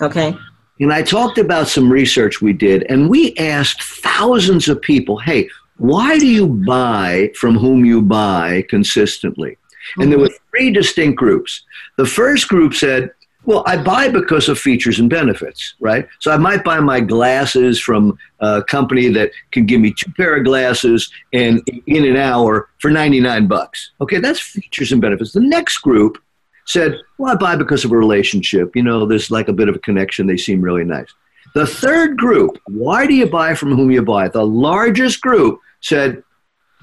Okay. 0.01 0.37
And 0.81 0.93
I 0.93 1.03
talked 1.03 1.39
about 1.39 1.69
some 1.69 1.91
research 1.91 2.41
we 2.41 2.53
did, 2.53 2.85
and 2.89 3.09
we 3.09 3.35
asked 3.37 3.83
thousands 3.83 4.69
of 4.69 4.81
people, 4.83 5.19
hey, 5.19 5.49
why 5.79 6.19
do 6.19 6.27
you 6.27 6.47
buy 6.47 7.33
from 7.35 7.57
whom 7.57 7.85
you 7.85 8.03
buy 8.03 8.65
consistently? 8.69 9.57
And 9.99 10.11
there 10.11 10.19
were 10.19 10.31
three 10.51 10.71
distinct 10.71 11.19
groups. 11.19 11.63
The 11.97 12.07
first 12.07 12.49
group 12.49 12.75
said, 12.75 13.11
well, 13.47 13.63
I 13.67 13.77
buy 13.77 14.09
because 14.09 14.49
of 14.49 14.59
features 14.59 14.99
and 14.99 15.11
benefits, 15.11 15.75
right? 15.81 16.09
So 16.21 16.31
I 16.31 16.37
might 16.37 16.65
buy 16.65 16.81
my 16.81 17.01
glasses 17.01 17.81
from 17.81 18.19
a 18.41 18.63
company 18.63 19.09
that 19.09 19.33
can 19.53 19.67
give 19.67 19.81
me 19.81 19.93
two 19.93 20.11
pair 20.13 20.37
of 20.37 20.45
glasses 20.45 21.11
and 21.33 21.61
in 21.87 22.05
an 22.05 22.17
hour 22.17 22.71
for 22.79 22.91
99 22.91 23.47
bucks. 23.47 23.93
Okay, 24.01 24.19
that's 24.19 24.41
features 24.41 24.93
and 24.93 25.01
benefits. 25.01 25.33
The 25.33 25.41
next 25.41 25.79
group 25.79 26.19
said, 26.67 26.99
well, 27.19 27.33
I 27.33 27.37
buy 27.37 27.57
because 27.57 27.85
of 27.85 27.93
a 27.93 27.97
relationship. 27.97 28.75
You 28.75 28.83
know, 28.83 29.07
there's 29.07 29.31
like 29.31 29.49
a 29.49 29.53
bit 29.53 29.69
of 29.69 29.77
a 29.77 29.81
connection. 29.81 30.27
They 30.27 30.37
seem 30.37 30.63
really 30.63 30.85
nice. 30.85 31.13
The 31.55 31.67
third 31.67 32.17
group, 32.17 32.59
why 32.67 33.07
do 33.07 33.15
you 33.15 33.27
buy 33.27 33.55
from 33.55 33.77
whom 33.77 33.91
you 33.91 34.03
buy? 34.03 34.29
The 34.29 34.45
largest 34.45 35.21
group 35.21 35.61
said, 35.81 36.23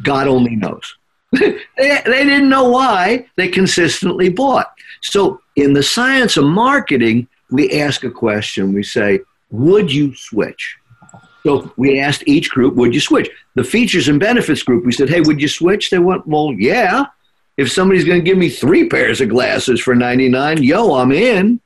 God 0.04 0.28
only 0.28 0.56
knows. 0.56 0.96
they, 1.32 1.58
they 1.78 2.24
didn't 2.24 2.50
know 2.50 2.70
why 2.70 3.26
they 3.36 3.48
consistently 3.48 4.30
bought. 4.30 4.72
So, 5.02 5.41
in 5.56 5.74
the 5.74 5.84
science 5.84 6.38
of 6.38 6.46
marketing, 6.46 7.28
we 7.50 7.82
ask 7.82 8.04
a 8.04 8.12
question. 8.12 8.74
We 8.74 8.84
say, 8.84 9.20
Would 9.52 9.92
you 9.92 10.16
switch? 10.16 10.78
So, 11.44 11.72
we 11.76 12.00
asked 12.00 12.24
each 12.28 12.50
group, 12.50 12.76
Would 12.76 12.94
you 12.94 13.02
switch? 13.02 13.30
The 13.56 13.64
features 13.64 14.08
and 14.08 14.20
benefits 14.20 14.64
group, 14.64 14.86
we 14.86 14.92
said, 14.92 15.10
Hey, 15.10 15.22
would 15.22 15.42
you 15.42 15.48
switch? 15.48 15.90
They 15.90 16.00
went, 16.00 16.26
Well, 16.28 16.54
yeah. 16.54 17.06
If 17.58 17.72
somebody's 17.72 18.06
going 18.06 18.20
to 18.20 18.26
give 18.26 18.38
me 18.38 18.50
three 18.50 18.88
pairs 18.88 19.22
of 19.22 19.30
glasses 19.30 19.82
for 19.82 19.94
99, 19.94 20.64
yo, 20.64 20.96
I'm 20.96 21.12
in. 21.12 21.60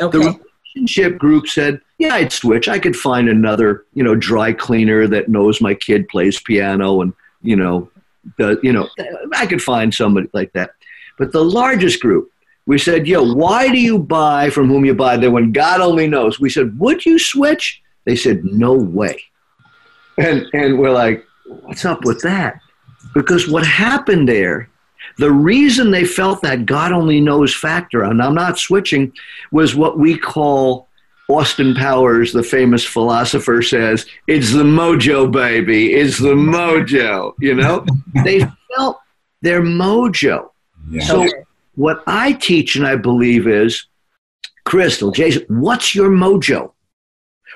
Okay. 0.00 0.18
The 0.18 0.40
relationship 0.74 1.18
group 1.18 1.48
said, 1.48 1.80
"Yeah, 1.98 2.14
I'd 2.14 2.32
switch. 2.32 2.68
I 2.68 2.78
could 2.78 2.96
find 2.96 3.28
another, 3.28 3.84
you 3.94 4.02
know, 4.02 4.14
dry 4.14 4.52
cleaner 4.52 5.06
that 5.08 5.28
knows 5.28 5.60
my 5.60 5.74
kid 5.74 6.08
plays 6.08 6.40
piano, 6.40 7.00
and 7.00 7.12
you 7.42 7.56
know, 7.56 7.90
the, 8.38 8.58
you 8.62 8.72
know, 8.72 8.88
I 9.34 9.46
could 9.46 9.62
find 9.62 9.92
somebody 9.92 10.28
like 10.32 10.52
that." 10.52 10.70
But 11.18 11.32
the 11.32 11.44
largest 11.44 12.00
group, 12.00 12.31
we 12.66 12.78
said, 12.78 13.06
"Yo, 13.06 13.34
why 13.34 13.68
do 13.68 13.78
you 13.78 13.98
buy 13.98 14.50
from 14.50 14.68
whom 14.68 14.84
you 14.84 14.94
buy?" 14.94 15.16
They 15.16 15.28
went, 15.28 15.52
"God 15.52 15.80
only 15.80 16.06
knows." 16.06 16.40
We 16.40 16.50
said, 16.50 16.78
"Would 16.78 17.04
you 17.04 17.18
switch?" 17.18 17.80
They 18.04 18.16
said, 18.16 18.44
"No 18.44 18.74
way." 18.74 19.20
And 20.18 20.46
and 20.52 20.78
we're 20.78 20.90
like, 20.90 21.24
"What's 21.46 21.84
up 21.84 22.04
with 22.04 22.22
that?" 22.22 22.60
Because 23.14 23.48
what 23.48 23.66
happened 23.66 24.28
there 24.28 24.68
the 25.18 25.30
reason 25.30 25.90
they 25.90 26.04
felt 26.04 26.42
that 26.42 26.66
God 26.66 26.92
only 26.92 27.20
knows 27.20 27.54
factor, 27.54 28.02
and 28.02 28.22
I'm 28.22 28.34
not 28.34 28.58
switching, 28.58 29.12
was 29.50 29.74
what 29.74 29.98
we 29.98 30.16
call 30.16 30.88
Austin 31.28 31.74
Powers, 31.74 32.32
the 32.32 32.42
famous 32.42 32.84
philosopher, 32.84 33.62
says, 33.62 34.06
it's 34.26 34.52
the 34.52 34.64
mojo, 34.64 35.30
baby. 35.30 35.92
It's 35.92 36.18
the 36.18 36.34
mojo. 36.34 37.34
You 37.38 37.54
know? 37.54 37.84
they 38.24 38.40
felt 38.74 38.98
their 39.40 39.62
mojo. 39.62 40.50
Yeah. 40.90 41.04
So, 41.04 41.28
what 41.82 42.00
I 42.06 42.34
teach 42.34 42.76
and 42.76 42.86
I 42.86 42.94
believe 42.94 43.48
is, 43.48 43.86
Crystal, 44.64 45.10
Jason, 45.10 45.44
what's 45.48 45.96
your 45.96 46.10
mojo? 46.10 46.70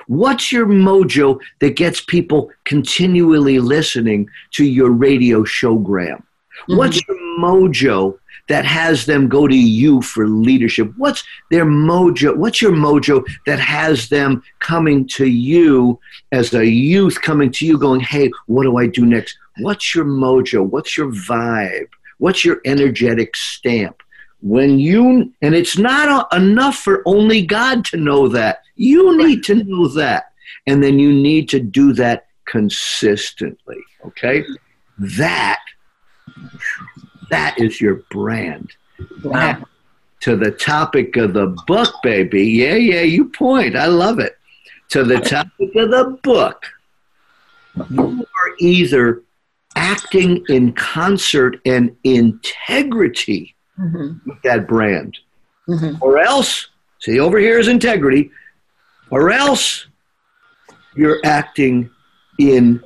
What's 0.09 0.51
your 0.51 0.67
mojo 0.67 1.39
that 1.61 1.77
gets 1.77 2.01
people 2.01 2.51
continually 2.65 3.61
listening 3.61 4.29
to 4.55 4.65
your 4.65 4.91
radio 4.91 5.45
showgram? 5.45 6.25
What's 6.67 7.01
mm-hmm. 7.01 7.13
your 7.13 7.39
mojo 7.39 8.19
that 8.49 8.65
has 8.65 9.07
them 9.07 9.29
go 9.29 9.47
to 9.47 9.57
you 9.57 10.03
for 10.03 10.27
leadership? 10.27 10.93
What's 10.97 11.23
their 11.53 11.65
mojo? 11.65 12.37
What's 12.37 12.61
your 12.61 12.73
mojo 12.73 13.25
that 13.47 13.61
has 13.61 14.09
them 14.09 14.43
coming 14.59 15.07
to 15.11 15.27
you 15.27 16.01
as 16.33 16.53
a 16.53 16.67
youth 16.67 17.23
coming 17.23 17.53
to 17.53 17.65
you 17.65 17.79
going, 17.79 18.01
hey, 18.01 18.33
what 18.47 18.65
do 18.65 18.77
I 18.77 18.89
do 18.89 19.07
next? 19.07 19.39
What's 19.59 19.95
your 19.95 20.05
mojo? 20.05 20.69
What's 20.69 20.97
your 20.97 21.13
vibe? 21.13 21.91
What's 22.19 22.45
your 22.45 22.61
energetic 22.65 23.37
stamp? 23.37 24.03
When 24.47 24.79
you, 24.79 25.33
and 25.43 25.57
it's 25.57 25.77
not 25.77 26.29
a- 26.33 26.37
enough 26.37 26.77
for 26.77 27.03
only 27.05 27.45
God 27.45 27.85
to 27.87 27.97
know 27.97 28.29
that. 28.29 28.63
You 28.77 29.19
need 29.19 29.43
to 29.45 29.57
know 29.57 29.89
that. 29.89 30.31
And 30.69 30.85
then 30.85 31.01
you 31.01 31.13
need 31.13 31.49
to 31.49 31.59
do 31.59 31.93
that 31.95 32.27
consistently. 32.45 33.83
Okay? 34.05 34.45
That 34.99 35.59
that 37.29 37.59
is 37.59 37.81
your 37.81 37.97
brand. 38.09 38.71
Wow. 39.25 39.65
To 40.21 40.37
the 40.37 40.53
topic 40.53 41.17
of 41.17 41.35
the 41.35 41.49
book, 41.67 41.93
baby. 42.05 42.45
Yeah, 42.47 42.77
yeah, 42.77 43.01
you 43.01 43.29
point. 43.29 43.75
I 43.75 43.87
love 43.87 44.21
it. 44.21 44.39
To 44.91 45.03
the 45.03 45.19
topic 45.19 45.75
of 45.75 45.91
the 45.91 46.19
book. 46.23 46.67
You 47.91 48.25
are 48.25 48.55
either 48.61 49.23
acting 49.75 50.45
in 50.49 50.73
concert 50.73 51.61
and 51.67 51.97
integrity 52.05 53.56
Mhm. 53.79 54.21
with 54.27 54.41
that 54.43 54.67
brand, 54.67 55.19
Mhm. 55.69 55.99
or 56.01 56.19
else, 56.19 56.69
see, 57.01 57.19
over 57.21 57.39
here 57.39 57.59
is 57.59 57.69
integrity, 57.69 58.31
or 59.11 59.31
else 59.31 59.87
you're 60.95 61.21
acting 61.25 61.91
in 62.39 62.83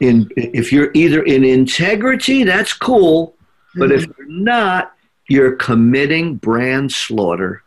in 0.00 0.28
if 0.36 0.72
you're 0.72 0.90
either 0.94 1.22
in 1.22 1.44
integrity 1.44 2.42
that's 2.42 2.72
cool 2.72 3.34
but 3.76 3.92
if 3.92 4.06
you're 4.06 4.26
not 4.28 4.94
you're 5.28 5.52
committing 5.56 6.36
brand 6.36 6.90
slaughter 6.90 7.62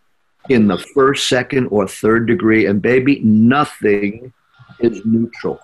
in 0.50 0.68
the 0.68 0.78
first 0.80 1.28
second 1.28 1.68
or 1.68 1.88
third 1.88 2.26
degree 2.26 2.66
and 2.66 2.82
baby 2.82 3.20
nothing 3.24 4.34
is 4.80 5.06
neutral 5.06 5.60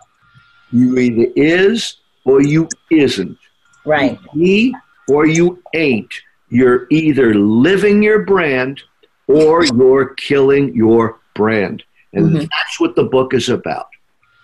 you 0.72 0.96
either 0.98 1.32
is 1.36 1.98
or 2.24 2.42
you 2.42 2.68
isn't 2.92 3.38
Right. 3.86 4.20
be 4.36 4.76
or 5.10 5.26
you 5.26 5.62
ain't 5.74 6.14
you're 6.50 6.88
either 6.90 7.34
living 7.34 8.02
your 8.04 8.20
brand 8.24 8.82
or 9.28 9.66
you're 9.66 10.14
killing 10.16 10.74
your 10.76 11.20
brand 11.36 11.84
and 12.14 12.32
Mhm. 12.32 12.40
that's 12.50 12.80
what 12.80 12.96
the 12.96 13.04
book 13.04 13.34
is 13.34 13.50
about 13.50 13.88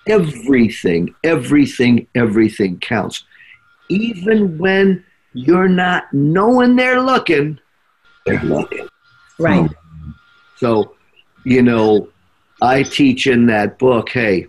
everything, 0.06 1.16
everything, 1.24 2.06
everything 2.13 2.78
counts. 2.80 3.24
Even 3.89 4.58
when 4.58 5.04
you're 5.34 5.70
not 5.70 6.13
knowing 6.13 6.76
they're 6.76 7.02
looking, 7.02 7.58
they're 8.26 8.44
looking. 8.44 8.88
Right. 9.39 9.70
So, 10.58 10.94
you 11.46 11.62
know, 11.62 12.10
I 12.62 12.84
teach 12.84 13.28
in 13.28 13.46
that 13.48 13.80
book, 13.80 14.10
hey, 14.10 14.48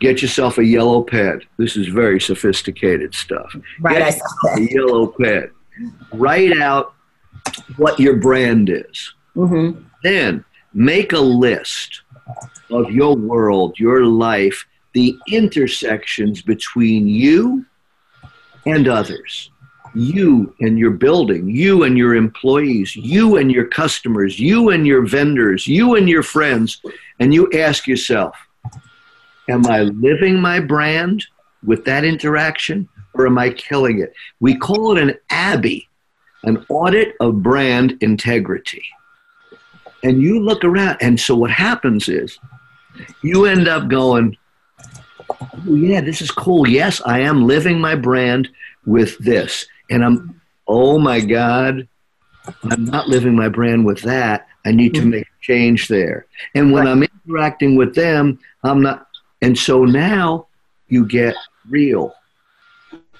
get 0.00 0.22
yourself 0.22 0.58
a 0.58 0.64
yellow 0.64 1.02
pad. 1.02 1.40
This 1.58 1.76
is 1.76 1.88
very 1.88 2.20
sophisticated 2.20 3.14
stuff. 3.14 3.54
Right. 3.80 4.02
I 4.02 4.10
Get 4.10 4.18
saw 4.18 4.56
a 4.56 4.60
yellow 4.60 5.06
pad. 5.20 5.50
Write 6.12 6.56
out 6.58 6.94
what 7.76 7.98
your 7.98 8.16
brand 8.16 8.70
is. 8.70 9.14
Mm-hmm. 9.36 9.82
Then 10.02 10.44
make 10.74 11.12
a 11.12 11.20
list 11.20 12.02
of 12.70 12.90
your 12.90 13.16
world, 13.16 13.78
your 13.78 14.04
life, 14.04 14.66
the 14.92 15.16
intersections 15.28 16.42
between 16.42 17.06
you 17.06 17.64
and 18.66 18.88
others, 18.88 19.50
you 19.94 20.54
and 20.60 20.78
your 20.78 20.90
building, 20.90 21.48
you 21.48 21.84
and 21.84 21.96
your 21.96 22.14
employees, 22.14 22.94
you 22.94 23.36
and 23.36 23.50
your 23.50 23.66
customers, 23.66 24.38
you 24.38 24.70
and 24.70 24.86
your 24.86 25.06
vendors, 25.06 25.66
you 25.66 25.94
and 25.94 26.08
your 26.08 26.22
friends, 26.22 26.80
and 27.20 27.32
you 27.32 27.50
ask 27.52 27.86
yourself, 27.86 28.36
Am 29.48 29.66
I 29.66 29.80
living 29.80 30.38
my 30.38 30.60
brand 30.60 31.24
with 31.64 31.84
that 31.86 32.04
interaction 32.04 32.86
or 33.18 33.26
am 33.26 33.36
I 33.36 33.50
killing 33.50 33.98
it? 33.98 34.14
We 34.40 34.56
call 34.56 34.96
it 34.96 35.02
an 35.02 35.14
Abbey. 35.30 35.88
an 36.44 36.64
audit 36.68 37.14
of 37.20 37.42
brand 37.42 37.96
integrity. 38.00 38.84
And 40.02 40.22
you 40.22 40.40
look 40.40 40.64
around, 40.64 40.98
and 41.00 41.18
so 41.18 41.34
what 41.34 41.50
happens 41.50 42.08
is 42.08 42.38
you 43.22 43.46
end 43.46 43.66
up 43.66 43.88
going, 43.88 44.36
oh, 45.40 45.74
yeah, 45.74 46.00
this 46.00 46.22
is 46.22 46.30
cool. 46.30 46.68
Yes, 46.68 47.02
I 47.04 47.20
am 47.20 47.46
living 47.46 47.80
my 47.80 47.96
brand 47.96 48.48
with 48.86 49.18
this. 49.18 49.66
And 49.90 50.04
I'm, 50.04 50.40
oh 50.68 50.98
my 50.98 51.20
God, 51.20 51.88
I'm 52.70 52.84
not 52.84 53.08
living 53.08 53.34
my 53.34 53.48
brand 53.48 53.84
with 53.84 54.02
that. 54.02 54.46
I 54.64 54.72
need 54.72 54.94
to 54.94 55.04
make 55.04 55.24
a 55.24 55.42
change 55.42 55.88
there. 55.88 56.26
And 56.54 56.72
when 56.72 56.86
I'm 56.86 57.02
interacting 57.02 57.76
with 57.76 57.94
them, 57.94 58.38
I'm 58.62 58.82
not. 58.82 59.06
And 59.42 59.58
so 59.58 59.84
now 59.84 60.46
you 60.88 61.06
get 61.06 61.34
real. 61.68 62.14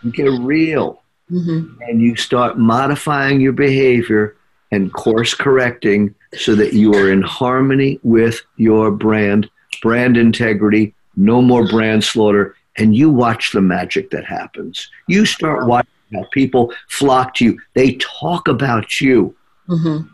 You 0.02 0.11
get 0.12 0.30
real. 0.40 1.02
Mm-hmm. 1.30 1.82
And 1.82 2.00
you 2.00 2.16
start 2.16 2.58
modifying 2.58 3.40
your 3.40 3.52
behavior 3.52 4.37
and 4.70 4.92
course 4.92 5.34
correcting 5.34 6.14
so 6.34 6.54
that 6.54 6.72
you 6.72 6.94
are 6.94 7.11
in 7.11 7.22
harmony 7.22 8.00
with 8.02 8.40
your 8.56 8.90
brand, 8.90 9.48
brand 9.82 10.16
integrity, 10.16 10.94
no 11.16 11.42
more 11.42 11.66
brand 11.66 12.04
slaughter, 12.04 12.54
and 12.76 12.96
you 12.96 13.11
watch 13.11 13.52
the 13.52 13.61
magic 13.61 14.11
that 14.11 14.24
happens. 14.24 14.90
You 15.06 15.26
start 15.26 15.66
watching 15.66 15.90
how 16.14 16.24
people 16.32 16.72
flock 16.88 17.34
to 17.34 17.44
you. 17.44 17.61
They 17.74 17.96
talk 17.96 18.48
about 18.48 19.00
you. 19.00 19.34
Mm-hmm. 19.68 20.08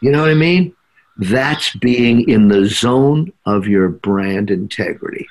You 0.00 0.10
know 0.12 0.20
what 0.20 0.30
I 0.30 0.34
mean? 0.34 0.74
That's 1.16 1.74
being 1.76 2.28
in 2.28 2.48
the 2.48 2.66
zone 2.66 3.32
of 3.46 3.66
your 3.66 3.88
brand 3.88 4.50
integrity. 4.50 5.26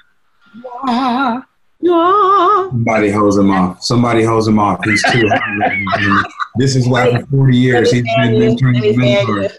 Yeah. 0.88 1.42
Yeah. 1.82 2.70
Somebody 2.70 3.10
hose 3.10 3.38
him 3.38 3.52
off. 3.52 3.84
Somebody 3.84 4.24
hose 4.24 4.48
him 4.48 4.60
off. 4.60 4.80
He's 4.84 5.04
too 5.12 5.28
hungry. 5.30 6.24
this 6.58 6.76
is 6.76 6.88
why 6.88 7.20
for 7.20 7.26
40 7.28 7.58
years 7.58 7.92
he's 7.92 8.04
been 8.04 8.36
mentoring 8.36 8.84
his 8.84 8.98
mentor. 8.98 9.50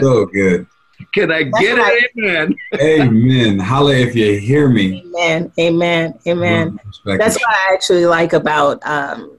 so 0.00 0.26
good. 0.26 0.66
Can 1.14 1.32
I 1.32 1.44
get 1.44 1.78
right. 1.78 2.02
it? 2.02 2.10
Amen. 2.18 2.54
Amen. 2.80 3.58
Holla 3.58 3.94
if 3.94 4.14
you 4.14 4.38
hear 4.38 4.68
me. 4.68 5.02
Amen. 5.06 5.52
Amen. 5.58 6.18
Amen. 6.26 6.78
That's 7.04 7.36
what 7.36 7.48
I 7.48 7.72
actually 7.72 8.06
like 8.06 8.32
about 8.32 8.86
um, 8.86 9.36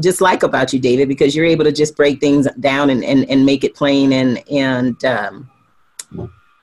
just 0.00 0.20
like 0.20 0.42
about 0.42 0.72
you, 0.72 0.78
David, 0.78 1.08
because 1.08 1.36
you're 1.36 1.44
able 1.44 1.64
to 1.64 1.72
just 1.72 1.96
break 1.96 2.20
things 2.20 2.48
down 2.60 2.90
and, 2.90 3.04
and, 3.04 3.28
and 3.30 3.44
make 3.44 3.64
it 3.64 3.74
plain 3.74 4.12
and 4.12 4.42
and 4.50 5.04
um, 5.04 5.50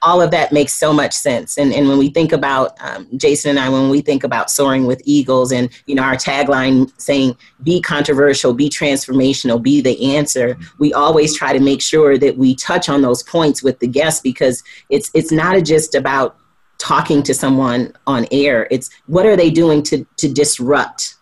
all 0.02 0.22
of 0.22 0.32
that 0.32 0.52
makes 0.52 0.74
so 0.74 0.94
much 0.94 1.14
sense. 1.14 1.58
And 1.58 1.74
and 1.74 1.88
when 1.88 1.98
we 1.98 2.10
think 2.10 2.32
about 2.32 2.76
um, 2.82 3.08
Jason 3.18 3.52
and 3.52 3.60
I, 3.60 3.70
when 3.70 3.90
we 3.90 4.02
think 4.02 4.24
about 4.24 4.50
soaring 4.50 4.86
with 4.86 5.02
eagles, 5.06 5.52
and 5.52 5.70
you 5.86 5.96
know 5.96 6.04
our 6.04 6.16
tagline 6.16 6.92
saying 7.00 7.38
"Be 7.64 7.82
controversial, 7.82 8.54
be 8.54 8.70
transformational, 8.70 9.62
be 9.62 9.82
the 9.82 10.16
answer," 10.16 10.58
we 10.80 10.94
always 10.94 11.36
try 11.36 11.54
to 11.54 11.60
make 11.60 11.82
sure 11.82 12.18
that 12.18 12.38
we 12.38 12.56
touch 12.56 12.90
on 12.90 13.02
those 13.02 13.24
points 13.24 13.64
with 13.64 13.80
the 13.80 13.88
guests 13.88 14.22
because 14.22 14.64
it's 14.90 15.12
it's 15.14 15.32
not 15.32 15.62
just 15.64 15.96
about 15.96 16.38
talking 16.78 17.24
to 17.24 17.34
someone 17.34 17.94
on 18.06 18.28
air. 18.32 18.68
It's 18.70 18.90
what 19.08 19.26
are 19.26 19.36
they 19.36 19.50
doing 19.50 19.82
to 19.84 20.06
to 20.18 20.32
disrupt 20.32 21.16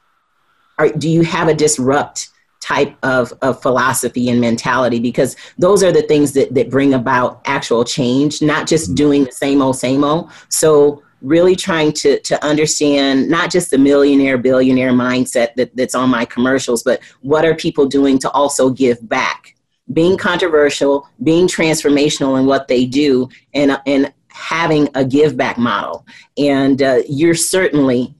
or 0.80 0.90
do 0.90 1.10
you 1.10 1.22
have 1.22 1.48
a 1.48 1.54
disrupt 1.54 2.30
type 2.64 2.96
of, 3.04 3.34
of 3.42 3.62
philosophy 3.62 4.30
and 4.30 4.40
mentality 4.40 4.98
because 4.98 5.36
those 5.58 5.84
are 5.84 5.92
the 5.92 6.02
things 6.04 6.32
that, 6.32 6.54
that 6.54 6.70
bring 6.70 6.94
about 6.94 7.42
actual 7.44 7.84
change 7.84 8.42
not 8.42 8.66
just 8.66 8.96
doing 8.96 9.26
the 9.26 9.32
same 9.34 9.62
old 9.62 9.78
same 9.78 10.02
old 10.02 10.32
so 10.48 11.04
really 11.22 11.56
trying 11.56 11.92
to, 11.92 12.20
to 12.20 12.42
understand 12.44 13.30
not 13.30 13.52
just 13.52 13.70
the 13.70 13.78
millionaire 13.78 14.38
billionaire 14.38 14.94
mindset 14.94 15.54
that, 15.56 15.76
that's 15.76 15.94
on 15.94 16.10
my 16.10 16.24
commercials 16.24 16.84
but 16.84 17.02
what 17.20 17.44
are 17.44 17.54
people 17.54 17.86
doing 17.86 18.18
to 18.18 18.30
also 18.32 18.70
give 18.70 18.98
back 19.10 19.56
being 19.92 20.18
controversial 20.18 21.10
being 21.22 21.48
transformational 21.48 22.40
in 22.40 22.46
what 22.46 22.70
they 22.70 22.86
do 22.86 23.28
and, 23.54 23.78
and 23.86 24.14
having 24.30 24.88
a 24.96 25.04
give 25.04 25.36
back 25.36 25.58
model 25.58 26.06
and 26.38 26.82
uh, 26.82 27.00
you're 27.10 27.36
certainly 27.36 28.16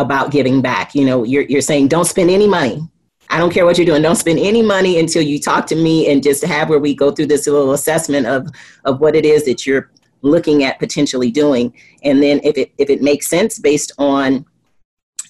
about 0.00 0.30
giving 0.30 0.62
back. 0.62 0.94
You 0.94 1.04
know, 1.04 1.24
you're, 1.24 1.42
you're 1.42 1.60
saying 1.60 1.88
don't 1.88 2.06
spend 2.06 2.30
any 2.30 2.48
money. 2.48 2.82
I 3.30 3.38
don't 3.38 3.52
care 3.52 3.64
what 3.64 3.78
you're 3.78 3.86
doing. 3.86 4.02
Don't 4.02 4.16
spend 4.16 4.40
any 4.40 4.60
money 4.60 4.98
until 4.98 5.22
you 5.22 5.38
talk 5.38 5.66
to 5.68 5.76
me 5.76 6.10
and 6.10 6.22
just 6.22 6.44
have 6.44 6.68
where 6.68 6.80
we 6.80 6.94
go 6.94 7.12
through 7.12 7.26
this 7.26 7.46
little 7.46 7.72
assessment 7.72 8.26
of, 8.26 8.48
of 8.84 9.00
what 9.00 9.14
it 9.14 9.24
is 9.24 9.44
that 9.44 9.64
you're 9.66 9.90
looking 10.22 10.64
at 10.64 10.78
potentially 10.80 11.30
doing. 11.30 11.72
And 12.02 12.20
then 12.22 12.40
if 12.42 12.58
it, 12.58 12.72
if 12.76 12.90
it 12.90 13.02
makes 13.02 13.28
sense 13.28 13.58
based 13.58 13.92
on, 13.98 14.44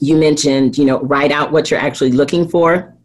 you 0.00 0.16
mentioned, 0.16 0.78
you 0.78 0.86
know, 0.86 1.00
write 1.00 1.30
out 1.30 1.52
what 1.52 1.70
you're 1.70 1.78
actually 1.78 2.12
looking 2.12 2.48
for 2.48 2.96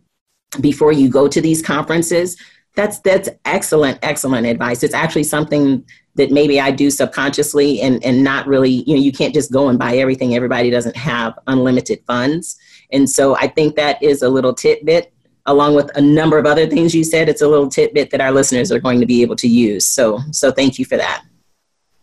before 0.62 0.94
you 0.94 1.10
go 1.10 1.28
to 1.28 1.42
these 1.42 1.62
conferences. 1.62 2.38
That's, 2.76 3.00
that's 3.00 3.30
excellent, 3.44 4.00
excellent 4.02 4.48
advice. 4.48 4.82
It's 4.82 4.94
actually 4.94 5.24
something 5.24 5.86
that 6.16 6.32
maybe 6.32 6.60
I 6.62 6.72
do 6.72 6.90
subconsciously 6.90 7.82
and, 7.82 8.04
and 8.06 8.24
not 8.24 8.48
really, 8.48 8.84
you 8.88 8.96
know, 8.96 9.02
you 9.02 9.12
can't 9.12 9.34
just 9.34 9.52
go 9.52 9.68
and 9.68 9.78
buy 9.78 9.98
everything. 9.98 10.36
Everybody 10.36 10.70
doesn't 10.70 10.96
have 10.96 11.38
unlimited 11.48 12.02
funds. 12.08 12.58
And 12.91 13.10
so 13.10 13.36
I 13.36 13.48
think 13.48 13.76
that 13.76 14.02
is 14.02 14.21
a 14.21 14.30
little 14.30 14.54
tidbit, 14.54 15.13
along 15.45 15.76
with 15.76 15.95
a 15.95 16.02
number 16.02 16.38
of 16.38 16.45
other 16.45 16.67
things 16.67 16.93
you 16.93 17.04
said. 17.04 17.30
It's 17.30 17.41
a 17.41 17.48
little 17.48 17.69
tidbit 17.69 18.12
that 18.12 18.21
our 18.21 18.32
listeners 18.32 18.71
are 18.71 18.80
going 18.80 19.00
to 19.00 19.06
be 19.06 19.21
able 19.21 19.36
to 19.38 19.48
use. 19.48 19.86
So, 19.86 20.19
so 20.32 20.52
thank 20.52 20.80
you 20.80 20.86
for 20.86 20.98
that. 20.98 21.24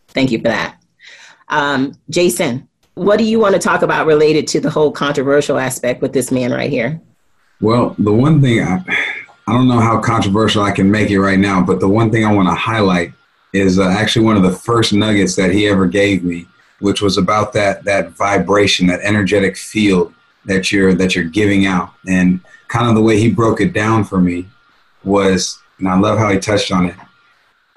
Thank 0.09 0.31
you 0.31 0.39
for 0.39 0.49
that. 0.49 0.83
Um, 1.49 1.99
Jason, 2.11 2.69
what 2.95 3.19
do 3.19 3.25
you 3.25 3.39
want 3.39 3.55
to 3.55 3.61
talk 3.61 3.83
about 3.83 4.07
related 4.07 4.47
to 4.49 4.61
the 4.61 4.71
whole 4.71 4.93
controversial 4.93 5.59
aspect 5.59 6.03
with 6.03 6.13
this 6.13 6.31
man 6.31 6.53
right 6.53 6.71
here? 6.71 7.01
Well, 7.61 7.95
the 7.99 8.13
one 8.13 8.41
thing 8.41 8.61
I, 8.61 8.85
I 9.47 9.53
don't 9.53 9.69
know 9.69 9.81
how 9.81 10.01
controversial 10.01 10.63
I 10.63 10.73
can 10.73 10.91
make 10.91 11.11
it 11.11 11.21
right 11.21 11.39
now, 11.39 11.65
but 11.65 11.81
the 11.81 11.89
one 11.89 12.11
thing 12.11 12.25
I 12.25 12.33
want 12.33 12.49
to 12.49 12.55
highlight 12.55 13.13
is 13.53 13.79
uh, 13.79 13.85
actually 13.85 14.25
one 14.25 14.37
of 14.37 14.43
the 14.43 14.53
first 14.53 14.93
nuggets 14.93 15.37
that 15.37 15.53
he 15.53 15.69
ever 15.69 15.87
gave 15.87 16.25
me, 16.25 16.47
which 16.81 17.03
was 17.03 17.19
about 17.19 17.53
that 17.53 17.85
that 17.85 18.11
vibration, 18.11 18.87
that 18.87 19.01
energetic 19.01 19.57
field 19.57 20.15
that 20.45 20.73
you're 20.73 20.95
that 20.95 21.15
you're 21.15 21.25
giving 21.25 21.67
out, 21.67 21.93
and 22.07 22.41
kind 22.69 22.89
of 22.89 22.95
the 22.95 23.03
way 23.03 23.19
he 23.19 23.31
broke 23.31 23.61
it 23.61 23.73
down 23.73 24.05
for 24.05 24.21
me 24.21 24.47
was, 25.05 25.59
and 25.79 25.89
I 25.89 25.99
love 25.99 26.19
how 26.19 26.31
he 26.31 26.39
touched 26.39 26.73
on 26.73 26.87
it. 26.87 26.97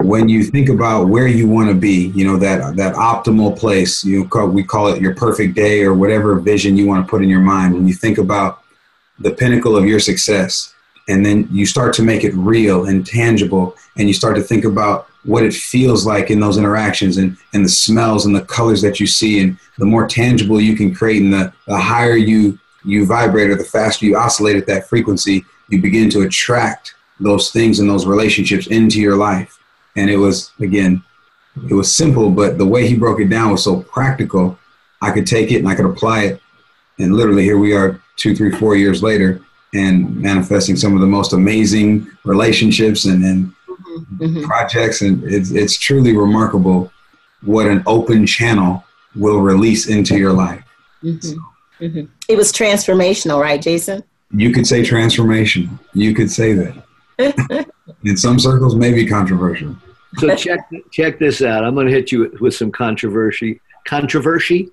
When 0.00 0.28
you 0.28 0.44
think 0.44 0.68
about 0.68 1.08
where 1.08 1.26
you 1.26 1.48
want 1.48 1.68
to 1.68 1.74
be, 1.74 2.08
you 2.08 2.24
know 2.26 2.36
that 2.38 2.76
that 2.76 2.94
optimal 2.94 3.58
place. 3.58 4.04
You 4.04 4.26
call, 4.28 4.48
we 4.48 4.62
call 4.62 4.88
it 4.88 5.00
your 5.00 5.14
perfect 5.14 5.54
day 5.54 5.82
or 5.82 5.94
whatever 5.94 6.38
vision 6.38 6.76
you 6.76 6.86
want 6.86 7.04
to 7.04 7.10
put 7.10 7.22
in 7.22 7.28
your 7.28 7.40
mind. 7.40 7.74
When 7.74 7.88
you 7.88 7.94
think 7.94 8.18
about 8.18 8.62
the 9.18 9.30
pinnacle 9.30 9.76
of 9.76 9.86
your 9.86 10.00
success, 10.00 10.74
and 11.08 11.24
then 11.24 11.48
you 11.50 11.64
start 11.66 11.94
to 11.94 12.02
make 12.02 12.24
it 12.24 12.34
real 12.34 12.86
and 12.86 13.06
tangible, 13.06 13.74
and 13.96 14.06
you 14.08 14.14
start 14.14 14.36
to 14.36 14.42
think 14.42 14.64
about 14.64 15.08
what 15.26 15.42
it 15.42 15.52
feels 15.52 16.06
like 16.06 16.30
in 16.30 16.40
those 16.40 16.56
interactions 16.56 17.16
and, 17.16 17.36
and 17.52 17.64
the 17.64 17.68
smells 17.68 18.26
and 18.26 18.34
the 18.34 18.44
colors 18.44 18.80
that 18.80 19.00
you 19.00 19.06
see. 19.06 19.40
And 19.40 19.58
the 19.76 19.84
more 19.84 20.06
tangible 20.06 20.60
you 20.60 20.76
can 20.76 20.94
create 20.94 21.20
and 21.20 21.32
the, 21.32 21.52
the 21.66 21.76
higher 21.76 22.16
you 22.16 22.58
you 22.84 23.04
vibrate 23.04 23.50
or 23.50 23.56
the 23.56 23.64
faster 23.64 24.06
you 24.06 24.16
oscillate 24.16 24.54
at 24.54 24.66
that 24.68 24.88
frequency 24.88 25.44
you 25.70 25.82
begin 25.82 26.08
to 26.08 26.22
attract 26.22 26.94
those 27.18 27.50
things 27.50 27.80
and 27.80 27.90
those 27.90 28.06
relationships 28.06 28.68
into 28.68 29.00
your 29.00 29.16
life. 29.16 29.58
And 29.96 30.08
it 30.08 30.16
was 30.16 30.52
again 30.60 31.02
it 31.68 31.74
was 31.74 31.94
simple 31.94 32.30
but 32.30 32.58
the 32.58 32.66
way 32.66 32.86
he 32.86 32.96
broke 32.96 33.20
it 33.20 33.28
down 33.28 33.50
was 33.50 33.64
so 33.64 33.82
practical. 33.82 34.58
I 35.02 35.10
could 35.10 35.26
take 35.26 35.50
it 35.50 35.58
and 35.58 35.68
i 35.68 35.74
could 35.74 35.86
apply 35.86 36.24
it. 36.24 36.40
And 36.98 37.14
literally 37.14 37.42
here 37.42 37.58
we 37.58 37.74
are 37.74 38.00
two 38.14 38.36
three 38.36 38.52
four 38.52 38.76
years 38.76 39.02
later 39.02 39.40
and 39.74 40.16
manifesting 40.16 40.76
some 40.76 40.94
of 40.94 41.00
the 41.00 41.06
most 41.06 41.32
amazing 41.32 42.08
relationships 42.24 43.04
and, 43.06 43.24
and 43.24 43.52
Mhm. 44.18 44.42
projects, 44.44 45.02
and 45.02 45.22
it's 45.24 45.50
it's 45.50 45.76
truly 45.78 46.16
remarkable 46.16 46.92
what 47.42 47.66
an 47.66 47.82
open 47.86 48.26
channel 48.26 48.84
will 49.14 49.40
release 49.40 49.88
into 49.88 50.16
your 50.18 50.32
life. 50.32 50.62
Mhm. 51.02 51.36
Mhm. 51.80 52.08
It 52.28 52.36
was 52.36 52.52
transformational, 52.52 53.40
right, 53.40 53.60
Jason? 53.60 54.02
You 54.32 54.50
could 54.52 54.66
say 54.66 54.82
transformation. 54.82 55.78
You 55.94 56.14
could 56.14 56.30
say 56.30 56.52
that. 56.54 56.74
In 58.04 58.16
some 58.16 58.38
circles, 58.38 58.74
maybe 58.74 59.06
controversial. 59.06 59.76
So 60.18 60.34
check 60.34 60.60
check 60.92 61.18
this 61.18 61.42
out. 61.42 61.64
I'm 61.64 61.74
going 61.74 61.86
to 61.86 61.92
hit 61.92 62.10
you 62.12 62.36
with 62.40 62.54
some 62.54 62.70
controversy. 62.72 63.60
Controversy. 63.86 64.70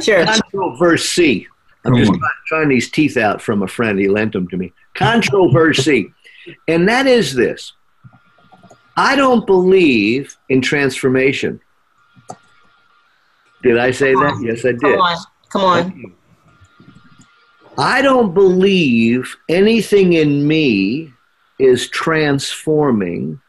Sure. 0.00 0.24
Controversy. 0.24 1.46
I'm 1.84 1.92
Come 1.92 1.98
just 2.00 2.10
on. 2.12 2.18
trying, 2.18 2.32
trying 2.46 2.68
these 2.70 2.90
teeth 2.90 3.16
out 3.16 3.42
from 3.42 3.62
a 3.62 3.68
friend. 3.68 3.98
He 3.98 4.08
lent 4.08 4.32
them 4.32 4.48
to 4.48 4.56
me. 4.56 4.72
Controversy, 4.94 6.12
and 6.68 6.88
that 6.88 7.06
is 7.06 7.34
this. 7.34 7.72
I 8.96 9.16
don't 9.16 9.46
believe 9.46 10.36
in 10.48 10.60
transformation. 10.60 11.60
Did 13.62 13.78
I 13.78 13.90
say 13.90 14.14
that? 14.14 14.40
Yes, 14.42 14.64
I 14.64 14.72
did. 14.72 14.80
Come 14.80 15.00
on. 15.00 15.16
Come 15.50 15.62
on. 15.62 16.14
I 17.76 18.02
don't 18.02 18.34
believe 18.34 19.36
anything 19.48 20.12
in 20.12 20.46
me 20.46 21.12
is 21.58 21.88
transforming. 21.88 23.40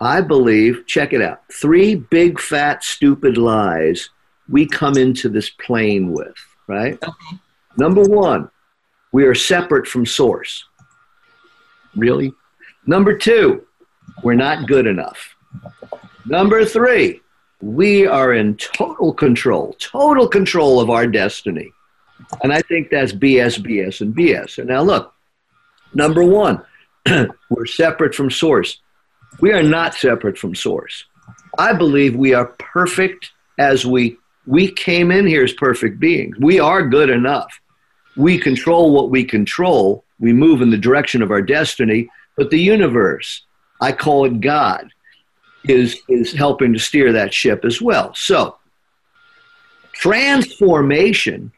I 0.00 0.22
believe, 0.22 0.86
check 0.86 1.12
it 1.12 1.20
out, 1.20 1.42
three 1.52 1.94
big, 1.94 2.40
fat, 2.40 2.82
stupid 2.82 3.36
lies 3.36 4.08
we 4.48 4.66
come 4.66 4.96
into 4.96 5.28
this 5.28 5.50
plane 5.50 6.12
with, 6.12 6.34
right? 6.66 6.94
Okay. 7.02 7.38
Number 7.76 8.02
one, 8.02 8.50
we 9.12 9.24
are 9.24 9.34
separate 9.34 9.86
from 9.86 10.04
source. 10.04 10.64
Really? 11.94 12.32
Number 12.86 13.16
two, 13.16 13.66
we're 14.22 14.34
not 14.34 14.66
good 14.66 14.86
enough. 14.86 15.36
Number 16.26 16.64
three, 16.64 17.20
we 17.60 18.06
are 18.06 18.32
in 18.32 18.56
total 18.56 19.12
control, 19.12 19.76
total 19.78 20.28
control 20.28 20.80
of 20.80 20.90
our 20.90 21.06
destiny. 21.06 21.72
And 22.42 22.52
I 22.52 22.62
think 22.62 22.90
that's 22.90 23.12
BS, 23.12 23.58
BS, 23.58 24.00
and 24.00 24.14
BS. 24.14 24.58
And 24.58 24.68
now 24.68 24.82
look, 24.82 25.14
number 25.94 26.22
one, 26.24 26.62
we're 27.50 27.66
separate 27.66 28.14
from 28.14 28.30
source. 28.30 28.80
We 29.40 29.52
are 29.52 29.62
not 29.62 29.94
separate 29.94 30.38
from 30.38 30.54
source. 30.54 31.04
I 31.58 31.72
believe 31.72 32.14
we 32.14 32.34
are 32.34 32.46
perfect 32.58 33.30
as 33.58 33.84
we 33.84 34.16
we 34.46 34.70
came 34.70 35.10
in 35.10 35.26
here 35.26 35.44
as 35.44 35.52
perfect 35.52 36.00
beings. 36.00 36.36
We 36.38 36.58
are 36.58 36.88
good 36.88 37.10
enough. 37.10 37.60
We 38.16 38.38
control 38.38 38.92
what 38.92 39.10
we 39.10 39.22
control. 39.24 40.04
We 40.18 40.32
move 40.32 40.62
in 40.62 40.70
the 40.70 40.78
direction 40.78 41.22
of 41.22 41.30
our 41.30 41.42
destiny, 41.42 42.08
but 42.36 42.50
the 42.50 42.58
universe, 42.58 43.42
I 43.80 43.92
call 43.92 44.24
it 44.24 44.40
God, 44.40 44.90
is 45.64 45.98
is 46.08 46.32
helping 46.32 46.72
to 46.72 46.78
steer 46.78 47.12
that 47.12 47.32
ship 47.32 47.64
as 47.64 47.80
well. 47.80 48.14
So, 48.14 48.56
transformation 49.92 51.52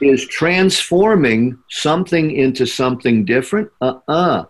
is 0.00 0.26
transforming 0.26 1.58
something 1.70 2.30
into 2.32 2.66
something 2.66 3.24
different. 3.24 3.70
Uh-uh. 3.80 4.44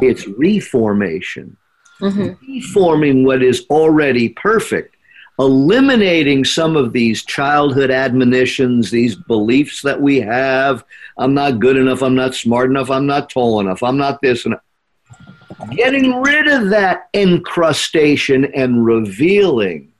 It's 0.00 0.26
reformation 0.26 1.56
mm-hmm. 2.00 2.52
reforming 2.52 3.24
what 3.24 3.42
is 3.42 3.66
already 3.70 4.30
perfect, 4.30 4.96
eliminating 5.38 6.44
some 6.44 6.76
of 6.76 6.92
these 6.92 7.24
childhood 7.24 7.90
admonitions, 7.90 8.90
these 8.90 9.14
beliefs 9.14 9.82
that 9.82 10.00
we 10.00 10.20
have. 10.20 10.84
I'm 11.18 11.34
not 11.34 11.60
good 11.60 11.76
enough. 11.76 12.02
I'm 12.02 12.14
not 12.14 12.34
smart 12.34 12.70
enough. 12.70 12.90
I'm 12.90 13.06
not 13.06 13.30
tall 13.30 13.60
enough. 13.60 13.82
I'm 13.82 13.96
not 13.96 14.20
this 14.20 14.44
and 14.46 14.56
getting 15.70 16.20
rid 16.20 16.46
of 16.48 16.70
that 16.70 17.08
encrustation 17.14 18.46
and 18.54 18.84
revealing 18.84 19.92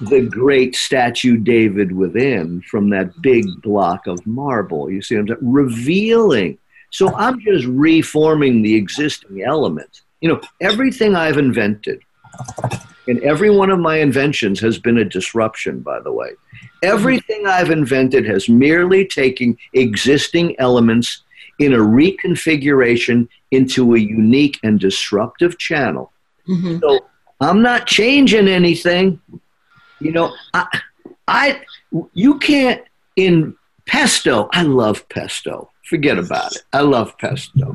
the 0.00 0.22
great 0.22 0.76
statue 0.76 1.36
David 1.36 1.90
within 1.92 2.62
from 2.62 2.90
that 2.90 3.20
big 3.20 3.44
block 3.62 4.06
of 4.06 4.24
marble. 4.26 4.90
You 4.90 5.02
see 5.02 5.16
what 5.16 5.22
I'm 5.22 5.28
saying? 5.28 5.38
Revealing 5.42 6.58
so 6.90 7.14
I'm 7.14 7.40
just 7.40 7.66
reforming 7.66 8.62
the 8.62 8.74
existing 8.74 9.42
elements. 9.42 10.02
You 10.20 10.30
know, 10.30 10.40
everything 10.60 11.14
I've 11.14 11.38
invented, 11.38 12.00
and 13.06 13.22
every 13.22 13.50
one 13.50 13.70
of 13.70 13.78
my 13.78 13.98
inventions 13.98 14.58
has 14.60 14.78
been 14.78 14.98
a 14.98 15.04
disruption, 15.04 15.80
by 15.80 16.00
the 16.00 16.12
way. 16.12 16.30
Everything 16.82 17.46
I've 17.46 17.70
invented 17.70 18.24
has 18.26 18.48
merely 18.48 19.06
taken 19.06 19.56
existing 19.74 20.58
elements 20.58 21.24
in 21.58 21.72
a 21.72 21.78
reconfiguration 21.78 23.28
into 23.50 23.94
a 23.94 23.98
unique 23.98 24.58
and 24.62 24.78
disruptive 24.78 25.58
channel. 25.58 26.12
Mm-hmm. 26.48 26.78
So 26.78 27.06
I'm 27.40 27.62
not 27.62 27.86
changing 27.86 28.48
anything. 28.48 29.20
You 30.00 30.12
know, 30.12 30.34
I, 30.54 30.80
I, 31.26 31.60
you 32.14 32.38
can't 32.38 32.82
in 33.16 33.56
pesto. 33.86 34.48
I 34.52 34.62
love 34.62 35.08
pesto 35.08 35.70
forget 35.88 36.18
about 36.18 36.54
it. 36.54 36.62
I 36.72 36.82
love 36.82 37.16
pesto. 37.18 37.74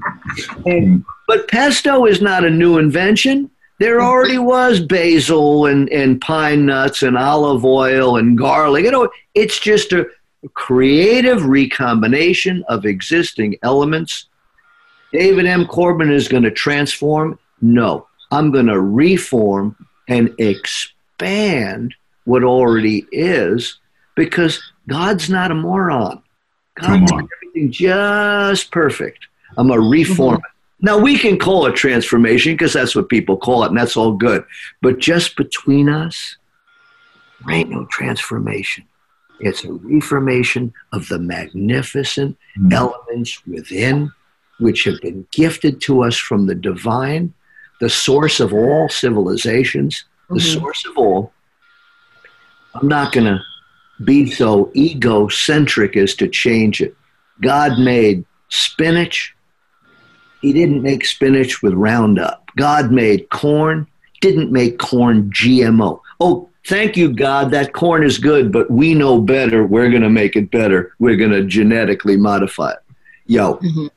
And, 0.65 1.03
but 1.27 1.47
pesto 1.47 2.05
is 2.05 2.21
not 2.21 2.45
a 2.45 2.49
new 2.49 2.77
invention. 2.77 3.49
There 3.79 4.01
already 4.01 4.37
was 4.37 4.79
basil 4.79 5.65
and, 5.65 5.89
and 5.89 6.21
pine 6.21 6.65
nuts 6.67 7.01
and 7.01 7.17
olive 7.17 7.65
oil 7.65 8.17
and 8.17 8.37
garlic. 8.37 8.85
You 8.85 8.91
know, 8.91 9.09
it's 9.33 9.59
just 9.59 9.91
a 9.93 10.05
creative 10.49 11.45
recombination 11.45 12.63
of 12.67 12.85
existing 12.85 13.57
elements. 13.63 14.27
David 15.11 15.45
M. 15.45 15.65
Corbin 15.65 16.11
is 16.11 16.27
going 16.27 16.43
to 16.43 16.51
transform. 16.51 17.39
No, 17.61 18.07
I'm 18.31 18.51
going 18.51 18.65
to 18.67 18.81
reform 18.81 19.75
and 20.07 20.33
expand 20.39 21.93
what 22.25 22.43
already 22.43 23.05
is 23.11 23.79
because 24.15 24.61
God's 24.87 25.29
not 25.29 25.51
a 25.51 25.55
moron. 25.55 26.21
God's 26.75 27.11
everything 27.11 27.71
just 27.71 28.71
perfect. 28.71 29.27
I'm 29.57 29.71
a 29.71 29.79
reformer. 29.79 30.37
Mm-hmm. 30.37 30.85
Now 30.85 30.97
we 30.97 31.17
can 31.17 31.37
call 31.37 31.65
it 31.67 31.75
transformation 31.75 32.53
because 32.53 32.73
that's 32.73 32.95
what 32.95 33.07
people 33.07 33.37
call 33.37 33.63
it, 33.63 33.67
and 33.67 33.77
that's 33.77 33.95
all 33.95 34.11
good. 34.11 34.43
But 34.81 34.99
just 34.99 35.37
between 35.37 35.87
us, 35.87 36.37
there 37.45 37.55
ain't 37.55 37.69
no 37.69 37.85
transformation. 37.85 38.85
It's 39.45 39.63
a 39.63 39.73
reformation 39.73 40.73
of 40.91 41.07
the 41.09 41.19
magnificent 41.19 42.37
mm-hmm. 42.57 42.73
elements 42.73 43.45
within, 43.45 44.11
which 44.59 44.83
have 44.85 45.01
been 45.01 45.25
gifted 45.31 45.81
to 45.81 46.03
us 46.03 46.17
from 46.17 46.47
the 46.47 46.55
divine, 46.55 47.33
the 47.79 47.89
source 47.89 48.39
of 48.39 48.53
all 48.53 48.89
civilizations, 48.89 50.05
the 50.29 50.35
mm-hmm. 50.35 50.59
source 50.59 50.85
of 50.85 50.97
all. 50.97 51.33
I'm 52.75 52.87
not 52.87 53.11
going 53.11 53.27
to 53.27 53.39
be 54.03 54.31
so 54.31 54.71
egocentric 54.75 55.95
as 55.95 56.15
to 56.15 56.27
change 56.27 56.81
it. 56.81 56.95
God 57.41 57.77
made 57.79 58.25
spinach. 58.49 59.35
He 60.41 60.53
didn't 60.53 60.81
make 60.81 61.05
spinach 61.05 61.61
with 61.61 61.73
Roundup. 61.73 62.49
God 62.55 62.91
made 62.91 63.29
corn, 63.29 63.87
didn't 64.21 64.51
make 64.51 64.79
corn 64.79 65.31
GMO. 65.31 65.99
Oh, 66.19 66.49
thank 66.67 66.97
you, 66.97 67.13
God. 67.13 67.51
That 67.51 67.73
corn 67.73 68.03
is 68.03 68.17
good, 68.17 68.51
but 68.51 68.69
we 68.69 68.93
know 68.93 69.21
better. 69.21 69.65
We're 69.65 69.89
going 69.89 70.03
to 70.03 70.09
make 70.09 70.35
it 70.35 70.51
better. 70.51 70.95
We're 70.99 71.17
going 71.17 71.31
to 71.31 71.43
genetically 71.43 72.17
modify 72.17 72.71
it. 72.71 72.79
Yo. 73.25 73.55
Mm-hmm. 73.55 73.87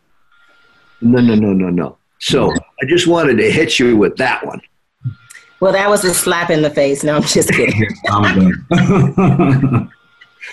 No, 1.03 1.21
no, 1.21 1.35
no, 1.35 1.53
no, 1.53 1.71
no. 1.71 1.99
So 2.19 2.51
I 2.51 2.87
just 2.87 3.07
wanted 3.07 3.37
to 3.37 3.51
hit 3.51 3.79
you 3.79 3.97
with 3.97 4.17
that 4.17 4.45
one. 4.47 4.61
Well, 5.61 5.73
that 5.73 5.89
was 5.89 6.05
a 6.05 6.13
slap 6.13 6.51
in 6.51 6.63
the 6.63 6.71
face. 6.71 7.03
No, 7.03 7.17
I'm 7.17 7.23
just 7.23 7.51
kidding. 7.51 7.89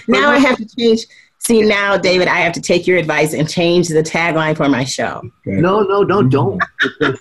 now 0.07 0.29
I 0.29 0.37
have 0.39 0.57
to 0.57 0.65
change. 0.77 1.05
See, 1.39 1.61
now, 1.61 1.97
David, 1.97 2.29
I 2.29 2.37
have 2.37 2.53
to 2.53 2.61
take 2.61 2.87
your 2.87 2.97
advice 2.97 3.33
and 3.33 3.49
change 3.49 3.89
the 3.89 4.01
tagline 4.01 4.55
for 4.55 4.69
my 4.69 4.85
show. 4.85 5.21
No, 5.45 5.81
no, 5.81 6.03
no, 6.03 6.23
don't. 6.23 6.63
Because, 6.81 7.19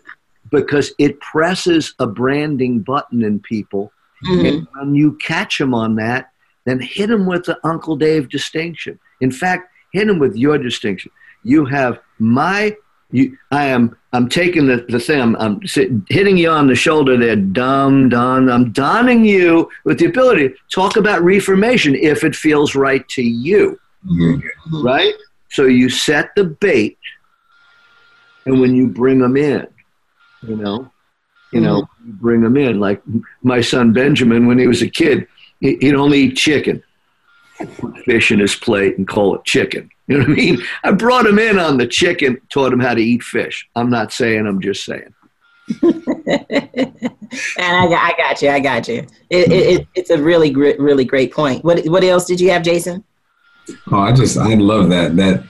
because 0.50 0.92
it 0.98 1.18
presses 1.20 1.92
a 1.98 2.06
branding 2.06 2.80
button 2.80 3.24
in 3.24 3.40
people. 3.40 3.92
Mm-hmm. 4.24 4.46
And 4.46 4.66
when 4.72 4.94
you 4.94 5.16
catch 5.18 5.58
them 5.58 5.74
on 5.74 5.96
that, 5.96 6.30
then 6.64 6.80
hit 6.80 7.08
them 7.08 7.26
with 7.26 7.44
the 7.44 7.58
Uncle 7.64 7.96
Dave 7.96 8.28
distinction. 8.28 8.98
In 9.20 9.30
fact, 9.30 9.70
hit 9.92 10.06
them 10.06 10.18
with 10.18 10.36
your 10.36 10.58
distinction. 10.58 11.10
You 11.42 11.64
have 11.66 12.00
my 12.18 12.76
you, 13.12 13.36
I 13.50 13.66
am 13.66 13.96
I'm 14.14 14.28
taking 14.28 14.66
the, 14.66 14.84
the 14.88 14.98
thing, 14.98 15.20
I'm, 15.20 15.36
I'm 15.36 15.60
hitting 16.08 16.36
you 16.36 16.50
on 16.50 16.66
the 16.66 16.74
shoulder 16.74 17.16
there, 17.16 17.36
dumb, 17.36 18.08
done. 18.08 18.50
I'm 18.50 18.72
donning 18.72 19.24
you 19.24 19.70
with 19.84 19.98
the 19.98 20.06
ability 20.06 20.48
to 20.48 20.54
talk 20.70 20.96
about 20.96 21.22
reformation 21.22 21.94
if 21.94 22.24
it 22.24 22.34
feels 22.34 22.74
right 22.74 23.06
to 23.10 23.22
you. 23.22 23.78
Mm-hmm. 24.06 24.84
Right? 24.84 25.14
So 25.50 25.64
you 25.64 25.88
set 25.88 26.34
the 26.34 26.44
bait, 26.44 26.98
and 28.46 28.60
when 28.60 28.74
you 28.74 28.88
bring 28.88 29.18
them 29.18 29.36
in, 29.36 29.66
you 30.46 30.56
know, 30.56 30.90
you 31.52 31.60
know, 31.60 31.86
bring 32.04 32.42
them 32.42 32.56
in. 32.56 32.80
Like 32.80 33.02
my 33.42 33.60
son 33.60 33.92
Benjamin, 33.92 34.46
when 34.46 34.58
he 34.58 34.66
was 34.66 34.82
a 34.82 34.88
kid, 34.88 35.26
he'd 35.60 35.94
only 35.94 36.20
eat 36.20 36.36
chicken, 36.36 36.82
put 37.78 37.98
fish 37.98 38.30
in 38.32 38.38
his 38.38 38.54
plate, 38.54 38.98
and 38.98 39.06
call 39.06 39.34
it 39.34 39.44
chicken. 39.44 39.88
You 40.08 40.18
know 40.18 40.24
what 40.24 40.32
I 40.32 40.34
mean? 40.34 40.62
I 40.82 40.90
brought 40.90 41.26
him 41.26 41.38
in 41.38 41.60
on 41.60 41.78
the 41.78 41.86
chicken, 41.86 42.38
taught 42.50 42.72
him 42.72 42.80
how 42.80 42.92
to 42.92 43.00
eat 43.00 43.22
fish. 43.22 43.66
I'm 43.76 43.88
not 43.88 44.12
saying, 44.12 44.46
I'm 44.48 44.60
just 44.60 44.84
saying. 44.84 45.14
and 45.82 45.94
I, 47.56 47.86
I, 47.86 48.14
got 48.18 48.42
you. 48.42 48.50
I 48.50 48.58
got 48.58 48.88
you. 48.88 49.06
It, 49.30 49.52
it, 49.52 49.88
it's 49.94 50.10
a 50.10 50.20
really, 50.20 50.50
great, 50.50 50.78
really 50.80 51.04
great 51.04 51.32
point. 51.32 51.64
What, 51.64 51.86
what 51.86 52.02
else 52.02 52.24
did 52.24 52.40
you 52.40 52.50
have, 52.50 52.62
Jason? 52.62 53.04
Oh, 53.90 54.00
I 54.00 54.12
just, 54.12 54.36
I 54.36 54.54
love 54.54 54.90
that. 54.90 55.16
That 55.16 55.44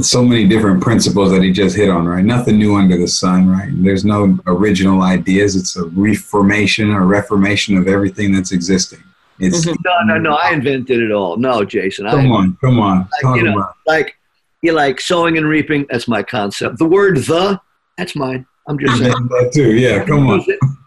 so 0.00 0.24
many 0.24 0.48
different 0.48 0.82
principles 0.82 1.30
that 1.32 1.42
he 1.42 1.52
just 1.52 1.76
hit 1.76 1.90
on, 1.90 2.06
right? 2.06 2.24
Nothing 2.24 2.58
new 2.58 2.76
under 2.76 2.96
the 2.96 3.08
sun, 3.08 3.48
right? 3.48 3.70
There's 3.74 4.04
no 4.04 4.38
original 4.46 5.02
ideas. 5.02 5.54
It's 5.54 5.76
a 5.76 5.84
reformation 5.84 6.90
or 6.90 7.04
reformation 7.06 7.76
of 7.76 7.88
everything 7.88 8.32
that's 8.32 8.52
existing. 8.52 9.02
It's 9.38 9.66
mm-hmm. 9.66 9.74
no, 9.84 10.14
no, 10.14 10.20
no. 10.20 10.34
I 10.36 10.52
invented 10.52 11.00
it 11.00 11.10
all. 11.10 11.36
No, 11.36 11.64
Jason. 11.64 12.06
Come 12.06 12.32
I, 12.32 12.36
on, 12.36 12.56
come 12.60 12.78
on. 12.78 13.08
Like, 13.22 13.36
you 13.36 13.42
know, 13.42 13.68
like 13.86 14.16
you 14.62 14.72
like 14.72 15.00
sowing 15.00 15.36
and 15.36 15.46
reaping. 15.46 15.86
That's 15.90 16.08
my 16.08 16.22
concept. 16.22 16.78
The 16.78 16.86
word 16.86 17.16
"the" 17.18 17.60
that's 17.98 18.14
mine. 18.14 18.46
I'm 18.68 18.78
just 18.78 18.98
saying 18.98 19.10
that 19.10 19.50
too. 19.52 19.74
Yeah, 19.74 20.04
come 20.04 20.28
on. 20.28 20.44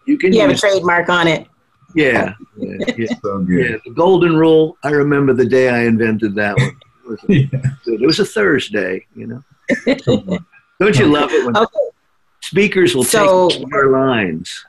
You 0.08 0.18
can. 0.18 0.32
You 0.32 0.42
have 0.42 0.52
a 0.52 0.56
trademark 0.56 1.10
on 1.10 1.28
it. 1.28 1.48
Yeah, 1.96 2.34
yeah, 2.58 2.94
yeah. 2.98 3.08
so 3.22 3.46
yeah. 3.50 3.78
The 3.84 3.94
golden 3.94 4.36
rule. 4.36 4.78
I 4.84 4.90
remember 4.90 5.34
the 5.34 5.46
day 5.46 5.70
I 5.70 5.82
invented 5.82 6.36
that 6.36 6.58
one. 6.58 6.80
It 7.06 7.10
was 7.10 7.24
a, 7.30 7.34
yeah. 7.34 7.72
it 7.86 8.06
was 8.06 8.20
a 8.20 8.26
Thursday. 8.26 9.06
You 9.16 9.28
know. 9.28 9.44
Oh, 10.78 10.86
don't 10.88 11.00
you 11.00 11.06
love 11.06 11.32
it 11.32 11.46
when 11.46 11.56
okay. 11.56 11.80
speakers 12.42 12.94
will 12.94 13.06
so, 13.06 13.50
take 13.50 13.74
our 13.74 13.90
lines? 13.90 14.66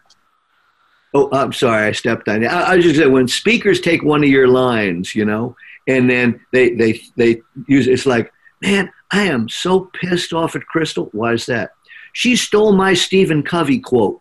Oh, 1.12 1.28
I'm 1.32 1.52
sorry, 1.52 1.88
I 1.88 1.92
stepped 1.92 2.28
on 2.28 2.42
you. 2.42 2.48
I, 2.48 2.72
I 2.72 2.80
just 2.80 2.96
said 2.96 3.10
when 3.10 3.26
speakers 3.26 3.80
take 3.80 4.04
one 4.04 4.22
of 4.22 4.30
your 4.30 4.46
lines, 4.46 5.14
you 5.14 5.24
know, 5.24 5.56
and 5.88 6.08
then 6.08 6.40
they 6.52 6.74
they 6.74 7.00
they 7.16 7.42
use 7.66 7.88
it's 7.88 8.06
like, 8.06 8.32
man, 8.62 8.90
I 9.10 9.22
am 9.22 9.48
so 9.48 9.90
pissed 10.00 10.32
off 10.32 10.54
at 10.56 10.66
Crystal. 10.66 11.08
Why 11.12 11.32
is 11.32 11.46
that? 11.46 11.72
She 12.12 12.36
stole 12.36 12.72
my 12.72 12.94
Stephen 12.94 13.42
Covey 13.42 13.78
quote. 13.78 14.20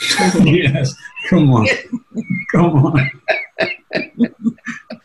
yes. 0.42 0.94
Come 1.28 1.52
on. 1.52 1.66
Come 2.52 2.86
on. 2.86 3.10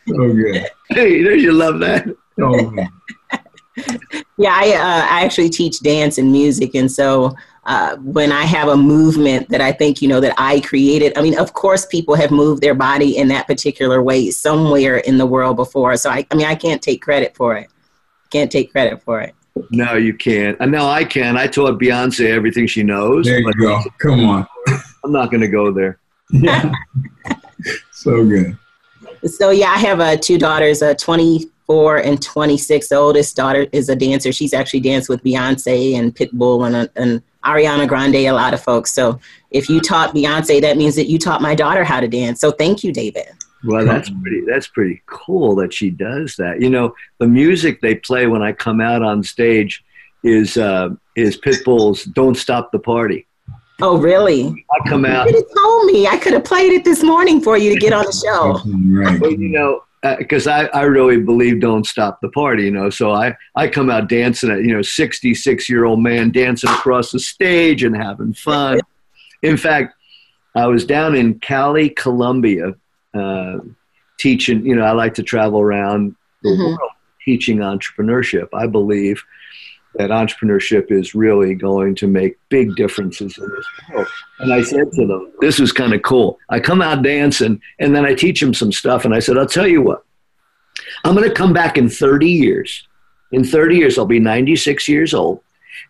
so 0.06 0.32
good. 0.32 0.66
Hey, 0.90 1.22
don't 1.22 1.38
you 1.38 1.52
love 1.52 1.78
that? 1.80 2.08
Oh. 2.40 2.74
yeah, 4.36 4.52
I, 4.52 4.72
uh, 4.74 5.06
I 5.10 5.24
actually 5.24 5.50
teach 5.50 5.80
dance 5.80 6.18
and 6.18 6.32
music, 6.32 6.74
and 6.74 6.90
so 6.90 7.34
uh, 7.68 7.96
when 7.96 8.32
I 8.32 8.44
have 8.44 8.68
a 8.68 8.76
movement 8.76 9.50
that 9.50 9.60
I 9.60 9.72
think 9.72 10.00
you 10.00 10.08
know 10.08 10.20
that 10.20 10.34
I 10.38 10.60
created, 10.60 11.16
I 11.18 11.22
mean, 11.22 11.38
of 11.38 11.52
course, 11.52 11.84
people 11.84 12.14
have 12.14 12.30
moved 12.30 12.62
their 12.62 12.74
body 12.74 13.18
in 13.18 13.28
that 13.28 13.46
particular 13.46 14.02
way 14.02 14.30
somewhere 14.30 14.96
in 14.98 15.18
the 15.18 15.26
world 15.26 15.56
before. 15.56 15.96
So 15.96 16.10
I, 16.10 16.26
I 16.30 16.34
mean, 16.34 16.46
I 16.46 16.54
can't 16.54 16.80
take 16.80 17.02
credit 17.02 17.36
for 17.36 17.56
it. 17.56 17.68
Can't 18.30 18.50
take 18.50 18.72
credit 18.72 19.02
for 19.02 19.20
it. 19.20 19.34
No, 19.70 19.94
you 19.94 20.14
can't. 20.14 20.58
Uh, 20.60 20.66
no, 20.66 20.88
I 20.88 21.04
can. 21.04 21.36
I 21.36 21.46
taught 21.46 21.78
Beyonce 21.78 22.28
everything 22.30 22.66
she 22.66 22.82
knows. 22.82 23.26
There 23.26 23.40
you 23.40 23.52
go. 23.54 23.82
Come 23.98 24.24
on. 24.24 24.46
I'm 25.04 25.12
not 25.12 25.30
going 25.30 25.40
to 25.40 25.48
go 25.48 25.70
there. 25.70 25.98
Yeah. 26.30 26.72
so 27.92 28.24
good. 28.24 28.56
So 29.26 29.50
yeah, 29.50 29.70
I 29.70 29.78
have 29.78 30.00
uh, 30.00 30.16
two 30.16 30.38
daughters, 30.38 30.80
a 30.80 30.94
20 30.94 31.50
four 31.68 31.98
and 31.98 32.20
26. 32.20 32.88
The 32.88 32.96
oldest 32.96 33.36
daughter 33.36 33.66
is 33.72 33.88
a 33.88 33.94
dancer. 33.94 34.32
She's 34.32 34.54
actually 34.54 34.80
danced 34.80 35.08
with 35.08 35.22
Beyonce 35.22 35.94
and 35.94 36.16
Pitbull 36.16 36.66
and, 36.66 36.90
and 36.96 37.22
Ariana 37.44 37.86
Grande, 37.86 38.16
a 38.16 38.32
lot 38.32 38.54
of 38.54 38.60
folks. 38.60 38.92
So 38.92 39.20
if 39.50 39.68
you 39.68 39.78
taught 39.78 40.14
Beyonce, 40.14 40.60
that 40.62 40.76
means 40.76 40.96
that 40.96 41.08
you 41.08 41.18
taught 41.18 41.42
my 41.42 41.54
daughter 41.54 41.84
how 41.84 42.00
to 42.00 42.08
dance. 42.08 42.40
So 42.40 42.50
thank 42.50 42.82
you, 42.82 42.92
David. 42.92 43.28
Well, 43.64 43.84
that's 43.84 44.08
pretty. 44.08 44.42
That's 44.46 44.68
pretty 44.68 45.02
cool 45.06 45.56
that 45.56 45.72
she 45.72 45.90
does 45.90 46.36
that. 46.36 46.60
You 46.60 46.70
know, 46.70 46.94
the 47.18 47.26
music 47.26 47.80
they 47.80 47.96
play 47.96 48.28
when 48.28 48.40
I 48.40 48.52
come 48.52 48.80
out 48.80 49.02
on 49.02 49.22
stage 49.22 49.84
is 50.22 50.56
uh, 50.56 50.90
is 51.16 51.40
Pitbull's 51.40 52.04
"Don't 52.04 52.36
Stop 52.36 52.70
the 52.70 52.78
Party." 52.78 53.26
Oh, 53.80 53.98
really? 53.98 54.64
I 54.70 54.88
come 54.88 55.04
out. 55.04 55.26
You 55.26 55.34
could 55.34 55.44
have 55.44 55.56
told 55.56 55.86
me. 55.86 56.06
I 56.06 56.16
could 56.18 56.32
have 56.34 56.44
played 56.44 56.72
it 56.72 56.84
this 56.84 57.02
morning 57.02 57.40
for 57.40 57.56
you 57.56 57.74
to 57.74 57.80
get 57.80 57.92
on 57.92 58.04
the 58.04 58.12
show. 58.12 58.60
right. 58.92 59.20
But, 59.20 59.38
you 59.38 59.50
know, 59.50 59.82
because 60.18 60.46
I, 60.46 60.66
I 60.66 60.82
really 60.82 61.18
believe 61.20 61.60
don't 61.60 61.86
stop 61.86 62.20
the 62.20 62.28
party, 62.28 62.64
you 62.64 62.70
know. 62.70 62.90
So 62.90 63.12
I, 63.12 63.36
I 63.56 63.68
come 63.68 63.90
out 63.90 64.08
dancing 64.08 64.50
at, 64.50 64.60
you 64.60 64.72
know, 64.74 64.82
66 64.82 65.68
year 65.68 65.84
old 65.84 66.02
man 66.02 66.30
dancing 66.30 66.70
across 66.70 67.10
the 67.12 67.18
stage 67.18 67.82
and 67.82 67.96
having 67.96 68.32
fun. 68.34 68.80
In 69.42 69.56
fact, 69.56 69.94
I 70.54 70.66
was 70.66 70.84
down 70.84 71.14
in 71.14 71.38
Cali, 71.40 71.90
Colombia, 71.90 72.74
uh, 73.14 73.58
teaching, 74.18 74.64
you 74.64 74.74
know, 74.74 74.82
I 74.82 74.92
like 74.92 75.14
to 75.14 75.22
travel 75.22 75.60
around 75.60 76.14
the 76.42 76.50
Mhm. 76.50 76.76
world 76.76 76.90
teaching 77.24 77.58
entrepreneurship. 77.58 78.48
I 78.54 78.66
believe 78.66 79.22
that 79.98 80.10
entrepreneurship 80.10 80.90
is 80.90 81.14
really 81.14 81.54
going 81.54 81.94
to 81.96 82.06
make 82.06 82.38
big 82.48 82.74
differences 82.76 83.36
in 83.36 83.44
this 83.44 83.66
world. 83.92 84.08
And 84.38 84.52
I 84.52 84.62
said 84.62 84.90
to 84.92 85.06
them, 85.06 85.32
this 85.40 85.60
is 85.60 85.72
kind 85.72 85.92
of 85.92 86.02
cool. 86.02 86.38
I 86.48 86.60
come 86.60 86.80
out 86.80 87.02
dancing 87.02 87.60
and 87.78 87.94
then 87.94 88.06
I 88.06 88.14
teach 88.14 88.40
them 88.40 88.54
some 88.54 88.72
stuff. 88.72 89.04
And 89.04 89.14
I 89.14 89.18
said, 89.18 89.36
I'll 89.36 89.46
tell 89.46 89.66
you 89.66 89.82
what, 89.82 90.04
I'm 91.04 91.14
going 91.14 91.28
to 91.28 91.34
come 91.34 91.52
back 91.52 91.76
in 91.76 91.88
30 91.88 92.30
years. 92.30 92.86
In 93.32 93.44
30 93.44 93.76
years, 93.76 93.98
I'll 93.98 94.06
be 94.06 94.20
96 94.20 94.88
years 94.88 95.12
old. 95.12 95.40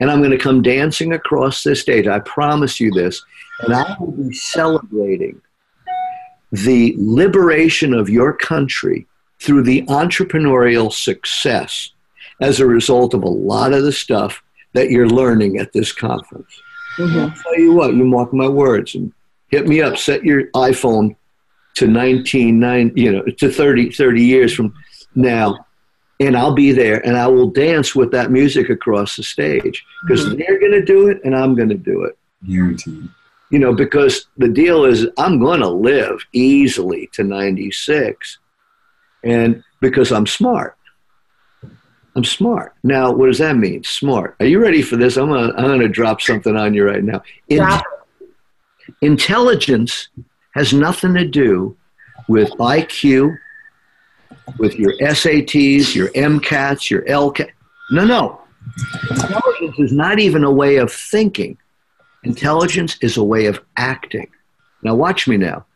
And 0.01 0.11
I'm 0.11 0.19
going 0.19 0.33
to 0.33 0.39
come 0.39 0.63
dancing 0.63 1.13
across 1.13 1.63
this 1.63 1.81
stage. 1.81 2.07
I 2.07 2.19
promise 2.21 2.81
you 2.81 2.91
this. 2.91 3.23
And 3.61 3.75
I 3.75 3.97
will 4.01 4.13
be 4.13 4.33
celebrating 4.33 5.41
the 6.51 6.95
liberation 6.97 7.93
of 7.93 8.09
your 8.09 8.33
country 8.33 9.07
through 9.41 9.63
the 9.63 9.83
entrepreneurial 9.83 10.93
success 10.93 11.93
as 12.41 12.61
a 12.61 12.66
result 12.66 13.14
of 13.14 13.22
a 13.22 13.28
lot 13.28 13.72
of 13.72 13.82
the 13.82 13.93
stuff 13.93 14.43
that 14.74 14.91
you're 14.91 15.09
learning 15.09 15.59
at 15.59 15.72
this 15.72 15.93
conference. 15.93 16.62
Mhm. 16.99 17.30
I'll 17.30 17.43
tell 17.43 17.59
you 17.59 17.72
what, 17.72 17.95
you 17.95 18.05
mark 18.05 18.32
my 18.32 18.49
words 18.49 18.95
and 18.95 19.12
hit 19.49 19.66
me 19.66 19.80
up, 19.80 19.97
set 19.97 20.24
your 20.24 20.45
iPhone 20.55 21.16
to 21.76 21.86
19, 21.86 22.59
nine, 22.59 22.93
you 22.95 23.11
know, 23.12 23.22
to 23.22 23.51
30, 23.51 23.91
30 23.91 24.22
years 24.24 24.53
from 24.53 24.74
now, 25.14 25.64
and 26.20 26.36
I'll 26.36 26.55
be 26.55 26.72
there 26.72 27.05
and 27.07 27.16
I 27.16 27.28
will 27.28 27.49
dance 27.49 27.95
with 27.95 28.11
that 28.12 28.30
music 28.30 28.68
across 28.68 29.16
the 29.16 29.22
stage 29.22 29.84
because 30.03 30.36
they're 30.36 30.59
going 30.59 30.72
to 30.72 30.84
do 30.84 31.09
it 31.09 31.20
and 31.24 31.34
I'm 31.36 31.55
going 31.55 31.68
to 31.68 31.76
do 31.76 32.03
it. 32.05 32.18
Guaranteed. 32.47 33.09
You 33.51 33.59
know, 33.59 33.72
because 33.72 34.26
the 34.36 34.49
deal 34.49 34.84
is 34.84 35.07
I'm 35.16 35.39
going 35.39 35.61
to 35.61 35.68
live 35.68 36.20
easily 36.32 37.09
to 37.14 37.24
96 37.24 38.39
and 39.24 39.62
because 39.80 40.12
I'm 40.12 40.26
smart. 40.26 40.76
I'm 42.19 42.25
smart. 42.25 42.75
Now, 42.83 43.12
what 43.12 43.27
does 43.27 43.39
that 43.39 43.57
mean? 43.57 43.85
Smart. 43.85 44.35
Are 44.41 44.47
you 44.47 44.61
ready 44.61 44.83
for 44.83 44.97
this? 44.97 45.16
I'm 45.16 45.29
gonna 45.29 45.53
I'm 45.57 45.66
gonna 45.66 45.89
drop 45.89 46.21
something 46.21 46.57
on 46.57 46.75
you 46.75 46.85
right 46.85 47.05
now. 47.05 47.23
Intelligence 49.03 50.09
has 50.57 50.73
nothing 50.73 51.14
to 51.14 51.25
do 51.25 51.77
with 52.27 52.51
IQ, 52.55 53.39
with 54.59 54.75
your 54.75 54.95
SATs, 54.99 55.95
your 55.95 56.09
MCATs, 56.09 56.91
your 56.91 57.03
LCAT. 57.03 57.51
No, 57.93 58.05
no. 58.05 58.41
Intelligence 59.11 59.79
is 59.79 59.93
not 59.93 60.19
even 60.19 60.43
a 60.43 60.51
way 60.51 60.79
of 60.79 60.93
thinking. 60.93 61.57
Intelligence 62.25 62.99
is 63.01 63.16
a 63.16 63.23
way 63.23 63.47
of 63.47 63.61
acting. 63.77 64.29
Now, 64.83 64.97
watch 64.97 65.29
me 65.29 65.37
now. 65.37 65.66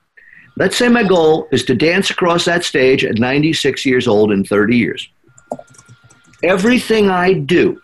Let's 0.57 0.77
say 0.77 0.89
my 0.89 1.05
goal 1.05 1.47
is 1.53 1.65
to 1.67 1.77
dance 1.77 2.11
across 2.11 2.47
that 2.47 2.65
stage 2.65 3.05
at 3.05 3.21
96 3.21 3.87
years 3.87 4.09
old 4.09 4.33
in 4.33 4.43
30 4.43 4.77
years. 4.77 5.09
Everything 6.43 7.09
I 7.11 7.33
do, 7.33 7.81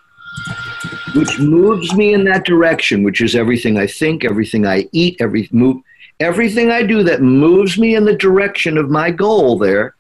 which 1.14 1.38
moves 1.38 1.94
me 1.94 2.14
in 2.14 2.24
that 2.24 2.44
direction, 2.44 3.02
which 3.02 3.20
is 3.20 3.34
everything 3.34 3.78
I 3.78 3.86
think, 3.86 4.24
everything 4.24 4.66
I 4.66 4.88
eat, 4.92 5.16
every 5.20 5.48
move, 5.52 5.82
everything 6.20 6.70
I 6.70 6.82
do 6.82 7.02
that 7.04 7.22
moves 7.22 7.78
me 7.78 7.94
in 7.94 8.04
the 8.04 8.16
direction 8.16 8.76
of 8.76 8.90
my 8.90 9.10
goal 9.10 9.58
there 9.58 9.94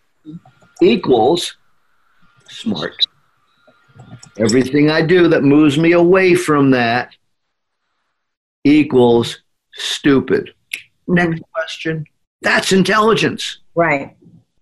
equals 0.82 1.56
smart. 2.48 3.06
Everything 4.38 4.90
I 4.90 5.02
do 5.02 5.28
that 5.28 5.42
moves 5.42 5.78
me 5.78 5.92
away 5.92 6.34
from 6.34 6.70
that 6.70 7.10
equals 8.64 9.40
stupid. 9.74 10.50
Next 11.06 11.42
question. 11.52 12.04
That's 12.42 12.72
intelligence. 12.72 13.58
Right. 13.74 14.16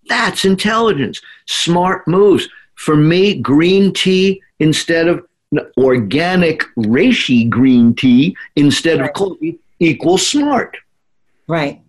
That's 0.08 0.44
intelligence. 0.44 1.20
Smart 1.46 2.06
moves. 2.06 2.48
For 2.76 2.96
me, 2.96 3.34
green 3.34 3.92
tea 3.92 4.40
instead 4.60 5.08
of 5.08 5.24
organic 5.78 6.62
reishi 6.76 7.48
green 7.48 7.94
tea 7.94 8.36
instead 8.56 9.00
Right. 9.00 9.08
of 9.10 9.14
coffee 9.14 9.58
equals 9.80 10.26
smart. 10.26 10.76
Right. 11.48 11.80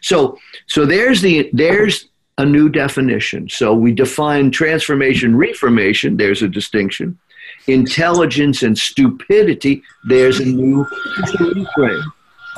So 0.00 0.38
so 0.66 0.84
there's 0.84 1.20
the 1.22 1.48
there's 1.52 2.06
a 2.38 2.44
new 2.46 2.68
definition. 2.68 3.48
So 3.48 3.74
we 3.74 3.92
define 3.92 4.50
transformation, 4.50 5.36
reformation, 5.36 6.16
there's 6.16 6.42
a 6.42 6.48
distinction. 6.48 7.18
Intelligence 7.66 8.62
and 8.62 8.76
stupidity, 8.78 9.82
there's 10.08 10.40
a 10.40 10.44
new 10.44 10.86
there's 11.16 11.34
a 11.34 11.38
reframe. 11.38 12.04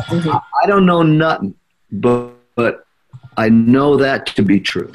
Mhm. 0.09 0.43
I 0.63 0.67
don't 0.67 0.87
know 0.87 1.03
nothing, 1.03 1.55
but 1.93 2.33
but 2.57 2.85
I 3.37 3.49
know 3.49 3.97
that 3.97 4.27
to 4.37 4.43
be 4.43 4.61
true. 4.61 4.93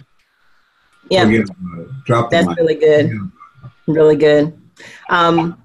Yeah. 1.09 1.25
Forget 1.25 1.49
about 1.49 1.79
it. 1.79 1.87
Drop 2.05 2.31
That's 2.31 2.47
mic. 2.47 2.57
really 2.57 2.75
good. 2.75 3.31
Really 3.87 4.15
good. 4.15 4.59
Um, 5.09 5.61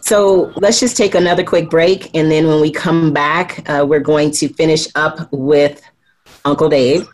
so 0.00 0.52
let's 0.56 0.80
just 0.80 0.96
take 0.96 1.14
another 1.14 1.44
quick 1.44 1.70
break. 1.70 2.14
And 2.16 2.30
then 2.30 2.46
when 2.46 2.60
we 2.60 2.70
come 2.70 3.12
back, 3.12 3.68
uh, 3.68 3.84
we're 3.86 4.00
going 4.00 4.30
to 4.32 4.48
finish 4.48 4.86
up 4.94 5.28
with 5.32 5.82
Uncle 6.44 6.68
Dave. 6.68 7.08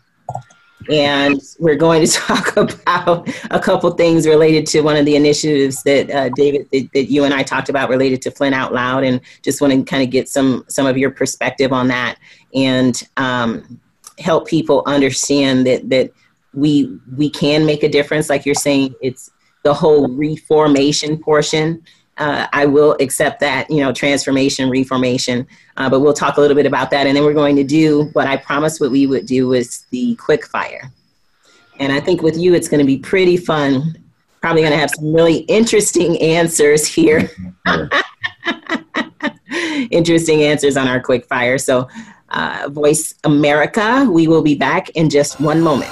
And 0.89 1.41
we're 1.59 1.75
going 1.75 2.05
to 2.05 2.11
talk 2.11 2.55
about 2.55 3.29
a 3.51 3.59
couple 3.59 3.91
things 3.91 4.25
related 4.25 4.65
to 4.67 4.81
one 4.81 4.95
of 4.95 5.05
the 5.05 5.15
initiatives 5.15 5.83
that 5.83 6.09
uh, 6.09 6.29
David, 6.29 6.67
that, 6.71 6.89
that 6.93 7.11
you 7.11 7.25
and 7.25 7.33
I 7.33 7.43
talked 7.43 7.67
about 7.69 7.89
related 7.89 8.21
to 8.23 8.31
Flint 8.31 8.55
Out 8.55 8.73
Loud, 8.73 9.03
and 9.03 9.19
just 9.41 9.59
want 9.59 9.73
to 9.73 9.83
kind 9.83 10.01
of 10.01 10.09
get 10.09 10.29
some 10.29 10.63
some 10.69 10.85
of 10.85 10.97
your 10.97 11.11
perspective 11.11 11.73
on 11.73 11.89
that, 11.89 12.17
and 12.53 13.03
um, 13.17 13.81
help 14.17 14.47
people 14.47 14.83
understand 14.85 15.67
that 15.67 15.89
that 15.89 16.11
we 16.57 16.99
we 17.15 17.29
can 17.29 17.65
make 17.65 17.83
a 17.83 17.89
difference. 17.89 18.29
Like 18.29 18.45
you're 18.45 18.55
saying, 18.55 18.95
it's 18.99 19.29
the 19.63 19.73
whole 19.73 20.09
reformation 20.09 21.17
portion. 21.17 21.83
Uh, 22.17 22.47
I 22.51 22.65
will 22.65 22.97
accept 22.99 23.39
that, 23.41 23.69
you 23.69 23.77
know, 23.77 23.93
transformation, 23.93 24.71
reformation. 24.71 25.45
Uh, 25.77 25.87
but 25.87 25.99
we'll 25.99 26.15
talk 26.15 26.37
a 26.37 26.41
little 26.41 26.55
bit 26.55 26.65
about 26.65 26.89
that, 26.89 27.05
and 27.05 27.15
then 27.15 27.23
we're 27.23 27.35
going 27.35 27.55
to 27.57 27.63
do 27.63 28.09
what 28.13 28.25
I 28.25 28.37
promised 28.37 28.81
what 28.81 28.89
we 28.89 29.05
would 29.05 29.27
do 29.27 29.49
was 29.49 29.85
the 29.91 30.15
quick 30.15 30.47
fire. 30.47 30.91
And 31.79 31.93
I 31.93 31.99
think 31.99 32.23
with 32.23 32.35
you, 32.35 32.55
it's 32.55 32.67
going 32.67 32.79
to 32.79 32.87
be 32.87 32.97
pretty 32.97 33.37
fun. 33.37 33.95
Probably 34.41 34.63
going 34.63 34.73
to 34.73 34.79
have 34.79 34.89
some 34.89 35.13
really 35.13 35.41
interesting 35.41 36.19
answers 36.19 36.87
here. 36.87 37.29
interesting 39.91 40.41
answers 40.41 40.75
on 40.75 40.87
our 40.87 40.99
quick 40.99 41.27
fire. 41.27 41.59
So, 41.59 41.87
uh, 42.29 42.67
Voice 42.71 43.13
America, 43.25 44.07
we 44.09 44.27
will 44.27 44.41
be 44.41 44.55
back 44.55 44.89
in 44.89 45.11
just 45.11 45.39
one 45.39 45.61
moment. 45.61 45.91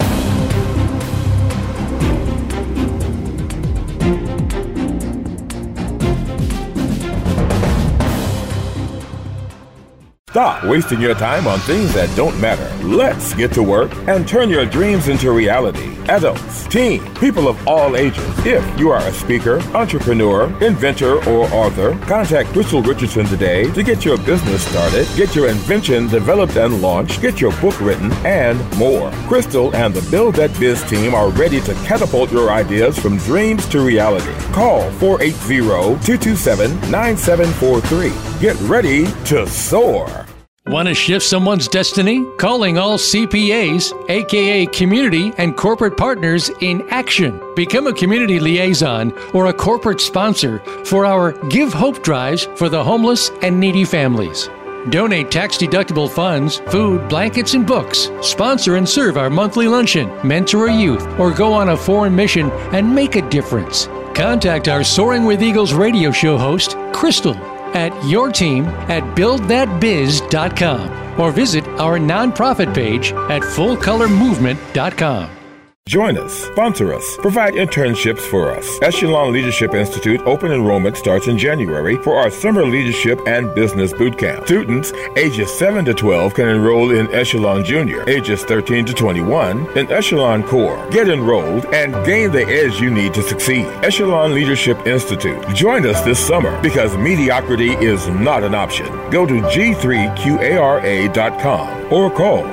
Stop 10.31 10.63
wasting 10.63 11.01
your 11.01 11.13
time 11.13 11.45
on 11.45 11.59
things 11.59 11.93
that 11.93 12.09
don't 12.15 12.39
matter. 12.39 12.65
Let's 12.87 13.33
get 13.33 13.51
to 13.51 13.61
work 13.61 13.93
and 14.07 14.25
turn 14.25 14.49
your 14.49 14.65
dreams 14.65 15.09
into 15.09 15.29
reality. 15.29 15.97
Adults, 16.07 16.65
teens, 16.67 17.03
people 17.19 17.49
of 17.49 17.67
all 17.67 17.97
ages. 17.97 18.23
If 18.45 18.79
you 18.79 18.91
are 18.91 19.05
a 19.05 19.11
speaker, 19.11 19.59
entrepreneur, 19.75 20.45
inventor, 20.63 21.17
or 21.29 21.47
author, 21.47 21.97
contact 22.05 22.47
Crystal 22.53 22.81
Richardson 22.81 23.25
today 23.25 23.69
to 23.73 23.83
get 23.83 24.05
your 24.05 24.17
business 24.19 24.65
started, 24.65 25.05
get 25.17 25.35
your 25.35 25.49
invention 25.49 26.07
developed 26.07 26.55
and 26.55 26.81
launched, 26.81 27.21
get 27.21 27.41
your 27.41 27.51
book 27.59 27.77
written, 27.81 28.09
and 28.25 28.57
more. 28.77 29.11
Crystal 29.27 29.75
and 29.75 29.93
the 29.93 30.09
Build 30.09 30.35
That 30.35 30.57
Biz 30.57 30.81
team 30.89 31.13
are 31.13 31.29
ready 31.31 31.59
to 31.59 31.73
catapult 31.83 32.31
your 32.31 32.51
ideas 32.51 32.97
from 32.97 33.17
dreams 33.17 33.67
to 33.67 33.81
reality. 33.81 34.31
Call 34.53 34.89
480 34.91 35.57
227 36.05 36.71
9743. 36.89 38.39
Get 38.39 38.57
ready 38.61 39.07
to 39.25 39.45
soar. 39.45 40.21
Want 40.67 40.87
to 40.87 40.93
shift 40.93 41.25
someone's 41.25 41.67
destiny? 41.67 42.23
Calling 42.37 42.77
all 42.77 42.99
CPAs, 42.99 43.91
aka 44.09 44.67
community 44.67 45.33
and 45.39 45.57
corporate 45.57 45.97
partners 45.97 46.51
in 46.61 46.87
action. 46.89 47.41
Become 47.55 47.87
a 47.87 47.93
community 47.93 48.39
liaison 48.39 49.11
or 49.33 49.47
a 49.47 49.53
corporate 49.53 49.99
sponsor 49.99 50.59
for 50.85 51.03
our 51.03 51.31
Give 51.49 51.73
Hope 51.73 52.03
drives 52.03 52.45
for 52.55 52.69
the 52.69 52.83
homeless 52.83 53.31
and 53.41 53.59
needy 53.59 53.83
families. 53.83 54.49
Donate 54.89 55.31
tax 55.31 55.57
deductible 55.57 56.09
funds, 56.09 56.59
food, 56.67 57.09
blankets, 57.09 57.55
and 57.55 57.65
books. 57.65 58.11
Sponsor 58.21 58.75
and 58.75 58.87
serve 58.87 59.17
our 59.17 59.31
monthly 59.31 59.67
luncheon, 59.67 60.11
mentor 60.23 60.67
a 60.67 60.73
youth, 60.73 61.05
or 61.19 61.31
go 61.31 61.53
on 61.53 61.69
a 61.69 61.77
foreign 61.77 62.15
mission 62.15 62.51
and 62.71 62.93
make 62.93 63.15
a 63.15 63.27
difference. 63.29 63.87
Contact 64.13 64.67
our 64.67 64.83
Soaring 64.83 65.25
with 65.25 65.41
Eagles 65.41 65.73
radio 65.73 66.11
show 66.11 66.37
host, 66.37 66.77
Crystal, 66.93 67.35
at 67.73 67.91
your 68.05 68.31
team 68.31 68.65
at 68.87 69.03
buildthatbiz.com 69.15 71.19
or 71.19 71.31
visit 71.31 71.67
our 71.79 71.99
nonprofit 71.99 72.73
page 72.73 73.11
at 73.13 73.41
fullcolormovement.com. 73.41 75.40
Join 75.87 76.15
us, 76.17 76.31
sponsor 76.31 76.93
us, 76.93 77.17
provide 77.17 77.55
internships 77.55 78.21
for 78.21 78.51
us. 78.51 78.79
Echelon 78.83 79.33
Leadership 79.33 79.73
Institute 79.73 80.21
open 80.21 80.51
enrollment 80.51 80.95
starts 80.95 81.25
in 81.27 81.39
January 81.39 81.97
for 81.97 82.15
our 82.15 82.29
summer 82.29 82.63
leadership 82.63 83.19
and 83.25 83.53
business 83.55 83.91
boot 83.91 84.15
camp. 84.17 84.45
Students 84.45 84.93
ages 85.17 85.51
7 85.57 85.83
to 85.85 85.95
12 85.95 86.35
can 86.35 86.47
enroll 86.47 86.91
in 86.91 87.11
Echelon 87.13 87.65
Junior, 87.65 88.07
ages 88.07 88.45
13 88.45 88.85
to 88.85 88.93
21 88.93 89.75
in 89.75 89.91
Echelon 89.91 90.43
Core. 90.43 90.87
Get 90.91 91.09
enrolled 91.09 91.65
and 91.73 91.95
gain 92.05 92.31
the 92.31 92.45
edge 92.45 92.79
you 92.79 92.91
need 92.91 93.15
to 93.15 93.23
succeed. 93.23 93.65
Echelon 93.83 94.35
Leadership 94.35 94.85
Institute. 94.85 95.43
Join 95.55 95.87
us 95.87 95.99
this 96.05 96.19
summer 96.19 96.61
because 96.61 96.95
mediocrity 96.95 97.71
is 97.71 98.07
not 98.07 98.43
an 98.43 98.53
option. 98.53 98.85
Go 99.09 99.25
to 99.25 99.41
g3qara.com 99.41 101.81
or 101.91 102.09
call 102.09 102.45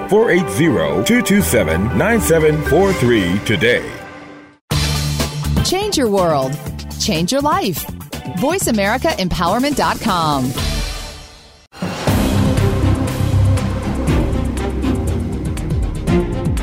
480-227-9743 3.19 3.45
today. 3.45 3.93
Change 5.65 5.99
your 5.99 6.11
world. 6.11 6.57
Change 7.01 7.33
your 7.33 7.41
life. 7.41 7.85
VoiceAmericaEmpowerment.com. 8.39 10.53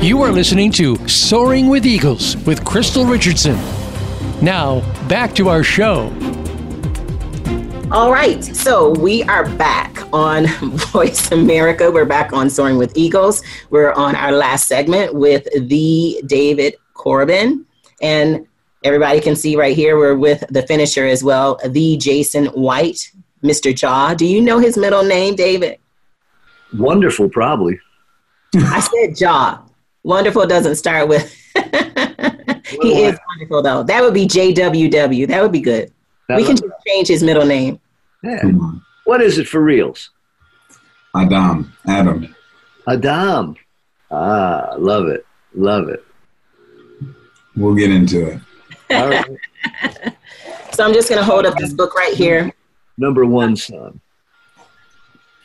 You 0.02 0.22
are 0.22 0.30
listening 0.30 0.70
to 0.72 0.96
Soaring 1.08 1.68
with 1.68 1.84
Eagles 1.84 2.36
with 2.46 2.64
Crystal 2.64 3.04
Richardson. 3.04 3.58
Now, 4.40 4.80
back 5.08 5.34
to 5.36 5.48
our 5.48 5.62
show. 5.64 6.10
All 7.92 8.10
right, 8.10 8.42
so 8.44 8.90
we 8.90 9.22
are 9.24 9.48
back 9.50 10.12
on 10.12 10.46
Voice 10.92 11.30
America. 11.30 11.88
We're 11.88 12.04
back 12.04 12.32
on 12.32 12.50
Soaring 12.50 12.78
with 12.78 12.96
Eagles. 12.96 13.44
We're 13.70 13.92
on 13.92 14.16
our 14.16 14.32
last 14.32 14.66
segment 14.66 15.14
with 15.14 15.46
the 15.68 16.20
David 16.26 16.74
Corbin. 16.94 17.64
And 18.02 18.44
everybody 18.82 19.20
can 19.20 19.36
see 19.36 19.54
right 19.54 19.76
here, 19.76 19.96
we're 19.98 20.16
with 20.16 20.42
the 20.50 20.62
finisher 20.62 21.06
as 21.06 21.22
well, 21.22 21.60
the 21.64 21.96
Jason 21.96 22.46
White, 22.46 23.12
Mr. 23.44 23.72
Jaw. 23.72 24.14
Do 24.14 24.26
you 24.26 24.40
know 24.40 24.58
his 24.58 24.76
middle 24.76 25.04
name, 25.04 25.36
David? 25.36 25.78
Wonderful, 26.76 27.28
probably. 27.28 27.78
I 28.56 28.80
said 28.80 29.16
Jaw. 29.16 29.62
Wonderful 30.02 30.44
doesn't 30.48 30.74
start 30.74 31.06
with. 31.06 31.32
he 32.82 33.04
is 33.04 33.16
wonderful, 33.28 33.62
though. 33.62 33.84
That 33.84 34.02
would 34.02 34.14
be 34.14 34.26
JWW. 34.26 35.28
That 35.28 35.40
would 35.40 35.52
be 35.52 35.60
good. 35.60 35.92
That 36.28 36.38
we 36.38 36.44
can 36.44 36.56
just 36.56 36.72
change 36.86 37.08
his 37.08 37.22
middle 37.22 37.46
name. 37.46 37.80
Yeah. 38.22 38.42
What 39.04 39.22
is 39.22 39.38
it 39.38 39.46
for 39.46 39.60
reals? 39.60 40.10
Adam, 41.14 41.72
Adam. 41.86 42.34
Adam. 42.88 43.56
Ah, 44.10 44.74
love 44.76 45.06
it. 45.08 45.24
Love 45.54 45.88
it. 45.88 46.04
We'll 47.56 47.74
get 47.74 47.90
into 47.90 48.26
it. 48.26 48.40
All 48.90 49.08
right. 49.08 49.26
So 50.76 50.84
I'm 50.84 50.92
just 50.92 51.08
going 51.08 51.18
to 51.18 51.24
hold 51.24 51.46
up 51.46 51.56
this 51.56 51.72
book 51.72 51.94
right 51.94 52.12
here. 52.12 52.52
Number 52.98 53.24
one 53.24 53.56
son. 53.56 53.98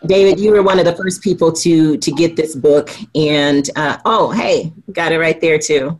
David, 0.05 0.41
you 0.41 0.51
were 0.51 0.61
one 0.61 0.77
of 0.77 0.83
the 0.83 0.93
first 0.93 1.21
people 1.21 1.53
to 1.53 1.95
to 1.95 2.11
get 2.11 2.35
this 2.35 2.53
book, 2.53 2.89
and 3.15 3.69
uh, 3.77 3.97
oh, 4.03 4.31
hey, 4.31 4.73
got 4.91 5.13
it 5.13 5.19
right 5.19 5.39
there 5.39 5.57
too. 5.57 5.97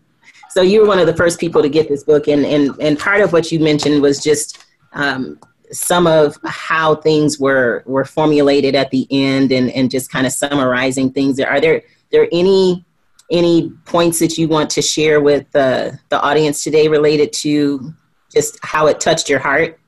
So 0.50 0.62
you 0.64 0.82
were 0.82 0.88
one 0.88 1.00
of 1.00 1.08
the 1.08 1.16
first 1.16 1.40
people 1.40 1.62
to 1.62 1.70
get 1.70 1.88
this 1.88 2.04
book, 2.04 2.28
and 2.28 2.46
and 2.46 2.76
and 2.82 3.00
part 3.00 3.22
of 3.22 3.32
what 3.32 3.54
you 3.54 3.60
mentioned 3.62 4.02
was 4.02 4.22
just 4.22 4.66
um, 4.94 5.40
some 5.72 6.06
of 6.06 6.38
how 6.46 6.96
things 6.96 7.40
were 7.40 7.84
were 7.86 8.06
formulated 8.06 8.76
at 8.76 8.92
the 8.92 9.08
end, 9.10 9.52
and 9.52 9.70
and 9.72 9.90
just 9.90 10.12
kind 10.12 10.26
of 10.26 10.34
summarizing 10.34 11.12
things. 11.12 11.40
Are 11.40 11.62
there 11.62 11.82
there 12.12 12.28
any 12.32 12.86
any 13.32 13.70
points 13.86 14.20
that 14.20 14.38
you 14.38 14.48
want 14.48 14.70
to 14.72 14.82
share 14.82 15.22
with 15.22 15.54
uh, 15.56 15.92
the 16.10 16.22
audience 16.22 16.64
today 16.64 16.88
related 16.88 17.32
to 17.32 17.94
just 18.34 18.60
how 18.62 18.88
it 18.88 19.00
touched 19.00 19.30
your 19.30 19.40
heart? 19.40 19.80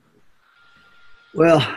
Well, 1.34 1.76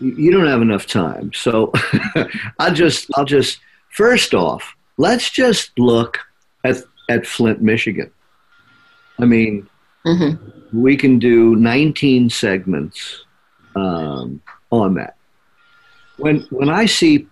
you 0.00 0.32
don't 0.32 0.46
have 0.46 0.62
enough 0.62 0.86
time. 0.86 1.32
So 1.32 1.72
I'll 2.58 2.74
just 2.74 3.08
I'll 3.16 3.24
just 3.24 3.60
first 3.90 4.34
off, 4.34 4.74
let's 4.96 5.30
just 5.30 5.78
look 5.78 6.18
at 6.64 6.78
at 7.08 7.26
Flint, 7.26 7.62
Michigan. 7.62 8.10
I 9.18 9.26
mean, 9.26 9.68
hmm 10.04 10.34
we 10.72 10.96
can 10.96 11.18
do 11.18 11.56
19 11.56 12.30
segments 12.30 13.24
um, 13.76 14.40
on 14.70 14.94
that. 14.94 15.16
When 16.16 16.40
when 16.50 16.68
I 16.68 16.86
see 16.86 17.26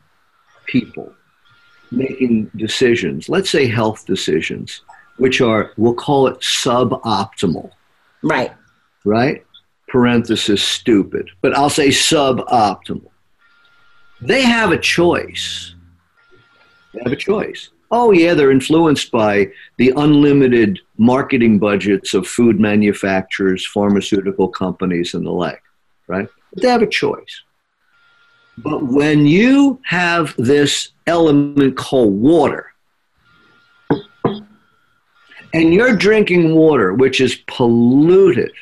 people 0.67 1.13
making 1.91 2.51
decisions, 2.57 3.29
let's 3.29 3.51
say 3.51 3.67
health 3.67 4.07
decisions, 4.07 4.83
which 5.19 5.41
are 5.41 5.73
we'll 5.77 5.95
call 5.95 6.27
it 6.27 6.39
suboptimal, 6.41 7.71
Right. 8.23 8.53
right? 9.05 9.45
Parenthesis 9.89 10.63
stupid, 10.63 11.31
but 11.41 11.57
I'll 11.57 11.71
say 11.71 11.89
suboptimal. 11.89 13.09
They 14.21 14.43
have 14.43 14.73
a 14.73 14.79
choice. 14.79 15.75
They 16.93 17.01
have 17.05 17.13
a 17.13 17.17
choice. 17.17 17.71
Oh, 17.91 18.13
yeah, 18.13 18.35
they're 18.35 18.51
influenced 18.51 19.11
by 19.11 19.51
the 19.79 19.93
unlimited 19.97 20.79
marketing 20.99 21.59
budgets 21.59 22.13
of 22.13 22.27
food 22.27 22.61
manufacturers, 22.61 23.65
pharmaceutical 23.67 24.49
companies, 24.49 25.15
and 25.15 25.25
the 25.25 25.31
like, 25.31 25.63
right? 26.07 26.29
But 26.53 26.63
they 26.63 26.69
have 26.69 26.83
a 26.83 26.87
choice. 26.87 27.43
But 28.59 28.87
when 28.87 29.25
you 29.25 29.81
have 29.85 30.35
this 30.37 30.91
element 31.07 31.77
called 31.77 32.13
water, 32.13 32.73
and 35.55 35.73
you're 35.73 35.97
drinking 35.97 36.55
water 36.55 36.93
which 36.93 37.23
is 37.23 37.37
polluted 37.47 38.53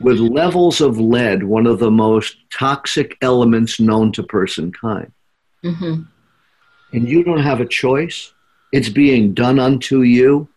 with 0.00 0.18
levels 0.18 0.80
of 0.80 0.98
lead, 0.98 1.42
one 1.42 1.66
of 1.66 1.78
the 1.78 1.90
most 1.90 2.36
toxic 2.50 3.18
elements 3.20 3.78
known 3.78 4.10
to 4.12 4.22
personkind, 4.22 5.12
hmm 5.62 6.02
and 6.92 7.08
you 7.08 7.24
don't 7.24 7.42
have 7.42 7.60
a 7.60 7.66
choice, 7.66 8.32
it's 8.74 8.88
being 8.88 9.32
done 9.32 9.60
unto 9.60 10.02
you. 10.02 10.48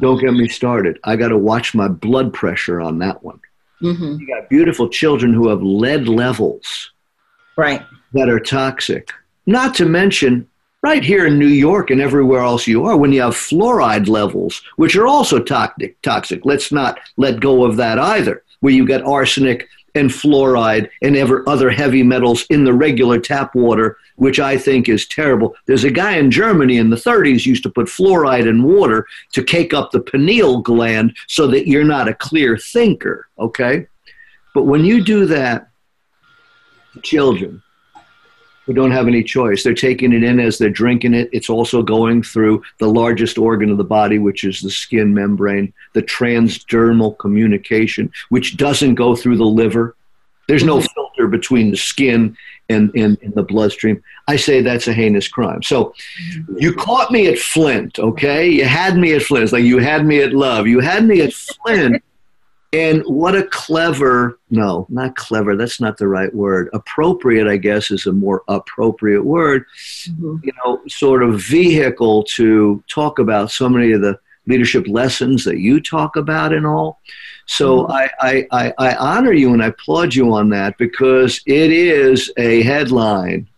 Don't 0.00 0.18
get 0.20 0.32
me 0.32 0.48
started. 0.48 0.98
I 1.04 1.16
got 1.16 1.28
to 1.28 1.36
watch 1.38 1.74
my 1.74 1.86
blood 1.88 2.32
pressure 2.32 2.80
on 2.80 2.98
that 3.00 3.22
one. 3.22 3.40
hmm 3.80 4.16
You 4.18 4.26
got 4.26 4.48
beautiful 4.48 4.88
children 4.88 5.34
who 5.34 5.48
have 5.48 5.62
lead 5.62 6.08
levels 6.08 6.92
Right. 7.58 7.82
that 8.14 8.30
are 8.30 8.40
toxic. 8.40 9.10
Not 9.46 9.74
to 9.76 9.84
mention, 9.86 10.48
right 10.82 11.04
here 11.04 11.26
in 11.26 11.38
New 11.38 11.46
York 11.68 11.90
and 11.90 12.00
everywhere 12.00 12.40
else 12.40 12.66
you 12.66 12.84
are, 12.86 12.96
when 12.96 13.12
you 13.12 13.20
have 13.20 13.34
fluoride 13.34 14.08
levels, 14.08 14.62
which 14.76 14.96
are 14.96 15.06
also 15.06 15.38
toxic. 15.38 16.00
Toxic. 16.00 16.40
Let's 16.44 16.72
not 16.72 16.98
let 17.18 17.40
go 17.40 17.64
of 17.64 17.76
that 17.76 17.98
either. 17.98 18.42
Where 18.60 18.72
you 18.72 18.86
get 18.86 19.02
arsenic 19.02 19.68
and 19.94 20.08
fluoride 20.10 20.88
and 21.02 21.16
ever 21.16 21.46
other 21.48 21.70
heavy 21.70 22.02
metals 22.02 22.44
in 22.48 22.64
the 22.64 22.72
regular 22.72 23.18
tap 23.18 23.54
water, 23.54 23.96
which 24.16 24.40
I 24.40 24.58
think 24.58 24.88
is 24.88 25.06
terrible. 25.06 25.54
There's 25.66 25.84
a 25.84 25.90
guy 25.90 26.16
in 26.16 26.30
Germany 26.30 26.76
in 26.76 26.90
the 26.90 26.96
30s 26.96 27.46
used 27.46 27.62
to 27.62 27.70
put 27.70 27.86
fluoride 27.86 28.48
in 28.48 28.62
water 28.62 29.06
to 29.32 29.42
cake 29.42 29.72
up 29.72 29.90
the 29.90 30.00
pineal 30.00 30.60
gland 30.60 31.16
so 31.28 31.46
that 31.48 31.68
you're 31.68 31.84
not 31.84 32.08
a 32.08 32.14
clear 32.14 32.58
thinker. 32.58 33.28
Okay, 33.38 33.86
but 34.54 34.64
when 34.64 34.84
you 34.84 35.02
do 35.02 35.26
that, 35.26 35.68
to 36.96 37.00
children 37.02 37.62
who 38.64 38.72
don't 38.72 38.90
have 38.90 39.06
any 39.06 39.22
choice. 39.22 39.62
They're 39.62 39.74
taking 39.74 40.12
it 40.12 40.24
in 40.24 40.40
as 40.40 40.58
they're 40.58 40.68
drinking 40.68 41.14
it. 41.14 41.30
It's 41.32 41.48
also 41.48 41.82
going 41.82 42.22
through 42.24 42.62
the 42.78 42.88
largest 42.88 43.38
organ 43.38 43.70
of 43.70 43.78
the 43.78 43.84
body, 43.84 44.18
which 44.18 44.42
is 44.42 44.60
the 44.60 44.70
skin 44.70 45.14
membrane, 45.14 45.72
the 45.94 46.02
transdermal 46.02 47.16
communication, 47.18 48.10
which 48.30 48.56
doesn't 48.56 48.96
go 48.96 49.14
through 49.14 49.36
the 49.36 49.44
liver. 49.44 49.96
There's 50.48 50.64
no 50.64 50.78
mm-hmm. 50.78 50.86
filter 50.94 51.28
between 51.28 51.70
the 51.70 51.76
skin 51.76 52.36
and, 52.68 52.90
and, 52.94 53.16
and 53.22 53.34
the 53.34 53.42
bloodstream. 53.42 54.02
I 54.28 54.36
say 54.36 54.60
that's 54.60 54.88
a 54.88 54.92
heinous 54.92 55.28
crime. 55.28 55.62
So 55.62 55.94
you 56.56 56.72
caught 56.74 57.10
me 57.12 57.28
at 57.28 57.38
Flint, 57.38 57.98
okay? 57.98 58.48
You 58.48 58.64
had 58.64 58.96
me 58.96 59.14
at 59.14 59.22
Flint. 59.22 59.44
It's 59.44 59.52
like 59.52 59.64
you 59.64 59.78
had 59.78 60.04
me 60.04 60.20
at 60.20 60.32
Love. 60.32 60.66
You 60.66 60.80
had 60.80 61.04
me 61.06 61.20
at 61.20 61.32
Flint. 61.32 62.02
And 62.72 63.02
what 63.04 63.36
a 63.36 63.44
clever, 63.44 64.38
no, 64.50 64.86
not 64.90 65.14
clever, 65.14 65.56
that's 65.56 65.80
not 65.80 65.96
the 65.96 66.08
right 66.08 66.34
word. 66.34 66.68
Appropriate, 66.74 67.46
I 67.46 67.56
guess, 67.56 67.90
is 67.90 68.06
a 68.06 68.12
more 68.12 68.42
appropriate 68.48 69.24
word, 69.24 69.64
Mhm. 70.08 70.40
you 70.44 70.52
know, 70.64 70.82
sort 70.88 71.22
of 71.22 71.40
vehicle 71.40 72.24
to 72.34 72.82
talk 72.88 73.18
about 73.18 73.50
so 73.50 73.68
many 73.68 73.92
of 73.92 74.00
the 74.00 74.18
leadership 74.46 74.86
lessons 74.88 75.44
that 75.44 75.58
you 75.58 75.80
talk 75.80 76.16
about 76.16 76.52
and 76.52 76.66
all. 76.66 77.00
So 77.46 77.84
mm-hmm. 77.84 77.92
I, 77.92 78.10
I, 78.20 78.46
I, 78.50 78.74
I 78.78 78.96
honor 78.96 79.32
you 79.32 79.52
and 79.52 79.62
I 79.62 79.68
applaud 79.68 80.14
you 80.14 80.34
on 80.34 80.50
that 80.50 80.76
because 80.78 81.40
it 81.46 81.72
is 81.72 82.30
a 82.36 82.62
headline. 82.62 83.48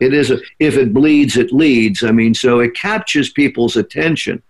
It 0.00 0.14
is 0.14 0.30
a, 0.30 0.38
if 0.60 0.76
it 0.76 0.94
bleeds, 0.94 1.36
it 1.36 1.52
leads. 1.52 2.04
I 2.04 2.12
mean, 2.12 2.34
so 2.34 2.60
it 2.60 2.74
captures 2.74 3.30
people's 3.30 3.76
attention. 3.76 4.42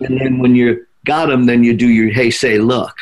And 0.00 0.20
then 0.20 0.38
when 0.38 0.54
you 0.54 0.86
got 1.04 1.26
them, 1.26 1.46
then 1.46 1.64
you 1.64 1.76
do 1.76 1.88
your, 1.88 2.10
hey, 2.10 2.30
say, 2.30 2.58
look. 2.58 2.96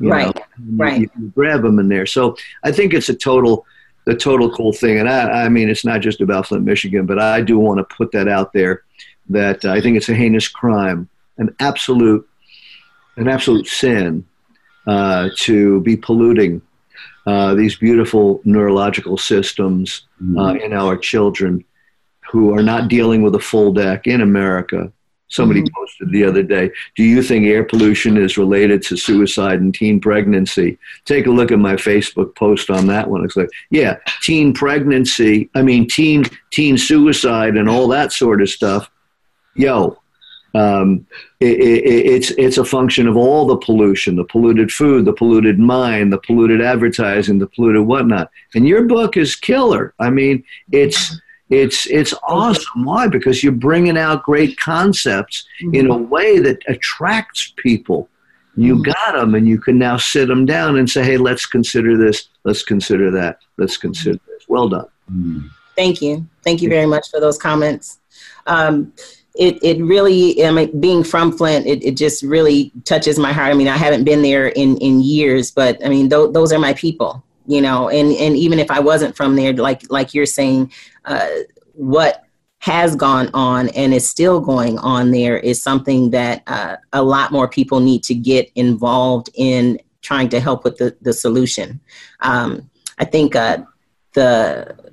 Right, 0.00 0.32
know, 0.32 0.42
right. 0.76 1.00
You, 1.00 1.10
you 1.18 1.32
grab 1.34 1.62
them 1.62 1.80
in 1.80 1.88
there. 1.88 2.06
So 2.06 2.36
I 2.62 2.70
think 2.70 2.94
it's 2.94 3.08
a 3.08 3.14
total, 3.14 3.66
a 4.06 4.14
total 4.14 4.54
cool 4.54 4.72
thing. 4.72 4.98
And 4.98 5.08
I, 5.08 5.46
I 5.46 5.48
mean, 5.48 5.68
it's 5.68 5.84
not 5.84 6.02
just 6.02 6.20
about 6.20 6.46
Flint, 6.46 6.64
Michigan, 6.64 7.04
but 7.04 7.18
I 7.18 7.40
do 7.40 7.58
want 7.58 7.78
to 7.78 7.96
put 7.96 8.12
that 8.12 8.28
out 8.28 8.52
there 8.52 8.84
that 9.30 9.64
uh, 9.64 9.72
I 9.72 9.80
think 9.80 9.96
it's 9.96 10.08
a 10.08 10.14
heinous 10.14 10.46
crime, 10.46 11.08
an 11.38 11.52
absolute, 11.58 12.28
an 13.16 13.26
absolute 13.26 13.66
sin 13.66 14.24
uh, 14.88 15.28
to 15.36 15.80
be 15.82 15.96
polluting 15.96 16.60
uh, 17.26 17.54
these 17.54 17.76
beautiful 17.76 18.40
neurological 18.44 19.18
systems 19.18 20.08
uh, 20.36 20.54
in 20.54 20.72
our 20.72 20.96
children 20.96 21.62
who 22.30 22.54
are 22.54 22.62
not 22.62 22.88
dealing 22.88 23.22
with 23.22 23.34
a 23.34 23.38
full 23.40 23.72
deck 23.72 24.06
in 24.06 24.22
America. 24.22 24.90
Somebody 25.30 25.62
posted 25.76 26.10
the 26.10 26.24
other 26.24 26.42
day, 26.42 26.70
do 26.96 27.02
you 27.02 27.22
think 27.22 27.44
air 27.44 27.62
pollution 27.62 28.16
is 28.16 28.38
related 28.38 28.80
to 28.84 28.96
suicide 28.96 29.60
and 29.60 29.74
teen 29.74 30.00
pregnancy? 30.00 30.78
Take 31.04 31.26
a 31.26 31.30
look 31.30 31.52
at 31.52 31.58
my 31.58 31.74
Facebook 31.74 32.34
post 32.34 32.70
on 32.70 32.86
that 32.86 33.10
one. 33.10 33.26
It's 33.26 33.36
like, 33.36 33.50
yeah, 33.70 33.98
teen 34.22 34.54
pregnancy, 34.54 35.50
I 35.54 35.60
mean, 35.60 35.86
teen, 35.86 36.24
teen 36.50 36.78
suicide 36.78 37.58
and 37.58 37.68
all 37.68 37.88
that 37.88 38.14
sort 38.14 38.40
of 38.40 38.48
stuff. 38.48 38.90
Yo, 39.54 39.98
um, 40.54 41.06
it, 41.40 41.58
it, 41.58 41.84
it's 41.84 42.30
it's 42.32 42.58
a 42.58 42.64
function 42.64 43.06
of 43.06 43.16
all 43.16 43.46
the 43.46 43.56
pollution, 43.56 44.16
the 44.16 44.24
polluted 44.24 44.72
food, 44.72 45.04
the 45.04 45.12
polluted 45.12 45.58
mind, 45.58 46.12
the 46.12 46.18
polluted 46.18 46.62
advertising, 46.62 47.38
the 47.38 47.46
polluted 47.46 47.82
whatnot. 47.82 48.30
And 48.54 48.66
your 48.66 48.84
book 48.84 49.16
is 49.16 49.36
killer. 49.36 49.94
I 49.98 50.10
mean, 50.10 50.42
it's 50.72 51.20
it's 51.50 51.86
it's 51.86 52.14
awesome. 52.22 52.84
Why? 52.84 53.08
Because 53.08 53.42
you're 53.42 53.52
bringing 53.52 53.98
out 53.98 54.22
great 54.22 54.58
concepts 54.58 55.46
in 55.72 55.90
a 55.90 55.96
way 55.96 56.38
that 56.38 56.62
attracts 56.68 57.52
people. 57.56 58.08
You 58.56 58.82
got 58.82 59.12
them, 59.12 59.36
and 59.36 59.46
you 59.46 59.58
can 59.58 59.78
now 59.78 59.98
sit 59.98 60.26
them 60.26 60.44
down 60.44 60.78
and 60.78 60.90
say, 60.90 61.04
"Hey, 61.04 61.16
let's 61.16 61.46
consider 61.46 61.96
this. 61.96 62.28
Let's 62.44 62.62
consider 62.62 63.10
that. 63.12 63.38
Let's 63.56 63.76
consider 63.76 64.18
this." 64.26 64.48
Well 64.48 64.68
done. 64.68 64.88
Mm. 65.12 65.50
Thank 65.76 66.02
you. 66.02 66.26
Thank 66.42 66.60
you 66.60 66.68
very 66.68 66.86
much 66.86 67.08
for 67.08 67.20
those 67.20 67.38
comments. 67.38 68.00
Um, 68.46 68.92
it, 69.38 69.62
it 69.62 69.80
really, 69.82 70.44
I 70.44 70.50
mean, 70.50 70.80
being 70.80 71.04
from 71.04 71.30
Flint, 71.30 71.66
it, 71.66 71.82
it 71.84 71.96
just 71.96 72.24
really 72.24 72.72
touches 72.84 73.18
my 73.18 73.32
heart. 73.32 73.50
I 73.50 73.54
mean, 73.54 73.68
I 73.68 73.76
haven't 73.76 74.04
been 74.04 74.22
there 74.22 74.48
in, 74.48 74.76
in 74.78 75.00
years, 75.00 75.52
but 75.52 75.82
I 75.84 75.88
mean, 75.88 76.10
th- 76.10 76.32
those 76.32 76.52
are 76.52 76.58
my 76.58 76.74
people, 76.74 77.24
you 77.46 77.60
know, 77.60 77.88
and, 77.88 78.12
and 78.12 78.36
even 78.36 78.58
if 78.58 78.68
I 78.68 78.80
wasn't 78.80 79.16
from 79.16 79.36
there, 79.36 79.52
like, 79.52 79.88
like 79.90 80.12
you're 80.12 80.26
saying, 80.26 80.72
uh, 81.04 81.28
what 81.74 82.24
has 82.58 82.96
gone 82.96 83.30
on 83.32 83.68
and 83.68 83.94
is 83.94 84.08
still 84.08 84.40
going 84.40 84.76
on 84.78 85.12
there 85.12 85.38
is 85.38 85.62
something 85.62 86.10
that 86.10 86.42
uh, 86.48 86.76
a 86.92 87.02
lot 87.02 87.30
more 87.30 87.46
people 87.46 87.78
need 87.78 88.02
to 88.02 88.14
get 88.14 88.50
involved 88.56 89.30
in 89.34 89.78
trying 90.02 90.28
to 90.30 90.40
help 90.40 90.64
with 90.64 90.76
the, 90.78 90.96
the 91.00 91.12
solution. 91.12 91.80
Um, 92.20 92.68
I 92.98 93.04
think 93.04 93.36
uh, 93.36 93.58
the 94.14 94.87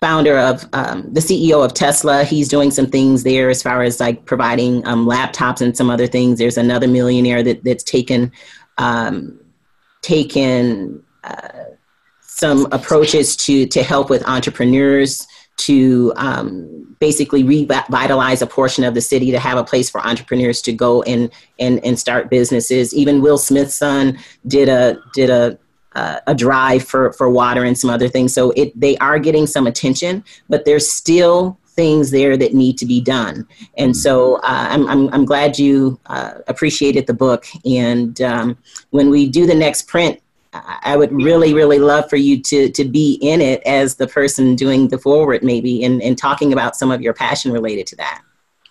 founder 0.00 0.38
of 0.38 0.64
um, 0.72 1.12
the 1.12 1.20
CEO 1.20 1.64
of 1.64 1.74
Tesla. 1.74 2.24
He's 2.24 2.48
doing 2.48 2.70
some 2.70 2.86
things 2.86 3.24
there 3.24 3.50
as 3.50 3.62
far 3.62 3.82
as 3.82 4.00
like 4.00 4.24
providing 4.26 4.86
um, 4.86 5.06
laptops 5.06 5.60
and 5.60 5.76
some 5.76 5.90
other 5.90 6.06
things. 6.06 6.38
There's 6.38 6.58
another 6.58 6.86
millionaire 6.86 7.42
that 7.42 7.64
that's 7.64 7.84
taken 7.84 8.32
um, 8.78 9.40
taken 10.02 11.02
uh, 11.24 11.48
some 12.20 12.68
approaches 12.72 13.36
to 13.36 13.66
to 13.66 13.82
help 13.82 14.10
with 14.10 14.26
entrepreneurs 14.28 15.26
to 15.58 16.12
um, 16.16 16.96
basically 17.00 17.42
revitalize 17.42 18.40
a 18.40 18.46
portion 18.46 18.84
of 18.84 18.94
the 18.94 19.00
city 19.00 19.32
to 19.32 19.40
have 19.40 19.58
a 19.58 19.64
place 19.64 19.90
for 19.90 20.00
entrepreneurs 20.06 20.62
to 20.62 20.72
go 20.72 21.02
and 21.02 21.30
and 21.58 21.84
and 21.84 21.98
start 21.98 22.30
businesses. 22.30 22.94
Even 22.94 23.20
Will 23.20 23.38
Smith's 23.38 23.74
son 23.74 24.18
did 24.46 24.68
a 24.68 24.98
did 25.14 25.30
a 25.30 25.58
uh, 25.94 26.20
a 26.26 26.34
drive 26.34 26.84
for 26.84 27.12
for 27.12 27.28
water 27.30 27.64
and 27.64 27.76
some 27.78 27.90
other 27.90 28.08
things. 28.08 28.32
So 28.32 28.52
it 28.52 28.78
they 28.78 28.96
are 28.98 29.18
getting 29.18 29.46
some 29.46 29.66
attention, 29.66 30.24
but 30.48 30.64
there's 30.64 30.90
still 30.90 31.58
things 31.66 32.10
there 32.10 32.36
that 32.36 32.54
need 32.54 32.76
to 32.76 32.84
be 32.86 33.00
done. 33.00 33.46
And 33.76 33.96
so 33.96 34.36
uh, 34.36 34.40
I'm, 34.70 34.86
I'm 34.88 35.08
I'm 35.14 35.24
glad 35.24 35.58
you 35.58 35.98
uh, 36.06 36.34
appreciated 36.48 37.06
the 37.06 37.14
book. 37.14 37.46
And 37.64 38.20
um, 38.20 38.58
when 38.90 39.10
we 39.10 39.28
do 39.28 39.46
the 39.46 39.54
next 39.54 39.86
print, 39.86 40.20
I 40.52 40.96
would 40.96 41.12
really 41.12 41.54
really 41.54 41.78
love 41.78 42.08
for 42.10 42.16
you 42.16 42.42
to 42.42 42.68
to 42.70 42.84
be 42.84 43.18
in 43.22 43.40
it 43.40 43.62
as 43.64 43.94
the 43.96 44.06
person 44.08 44.56
doing 44.56 44.88
the 44.88 44.98
foreword, 44.98 45.42
maybe, 45.44 45.84
and 45.84 46.02
and 46.02 46.18
talking 46.18 46.52
about 46.52 46.74
some 46.76 46.90
of 46.90 47.00
your 47.00 47.14
passion 47.14 47.52
related 47.52 47.86
to 47.88 47.96
that. 47.96 48.22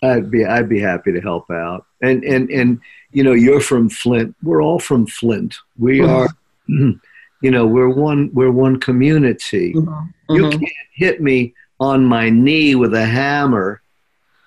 I'd 0.02 0.30
be 0.30 0.44
I'd 0.44 0.68
be 0.68 0.80
happy 0.80 1.12
to 1.12 1.20
help 1.20 1.50
out. 1.50 1.86
And 2.02 2.22
and 2.24 2.50
and 2.50 2.80
you 3.10 3.24
know, 3.24 3.32
you're 3.32 3.60
from 3.60 3.88
Flint. 3.88 4.36
We're 4.42 4.62
all 4.62 4.78
from 4.78 5.06
Flint. 5.06 5.56
We 5.78 6.00
Mhm. 6.00 6.08
are 6.10 6.28
you 7.40 7.50
know, 7.50 7.66
we're 7.66 7.88
one 7.88 8.30
we're 8.32 8.50
one 8.50 8.78
community. 8.80 9.72
You 9.74 10.44
Mhm. 10.44 10.50
can't 10.52 10.88
hit 10.94 11.22
me 11.22 11.54
on 11.80 12.04
my 12.04 12.28
knee 12.30 12.74
with 12.74 12.94
a 12.94 13.06
hammer 13.06 13.80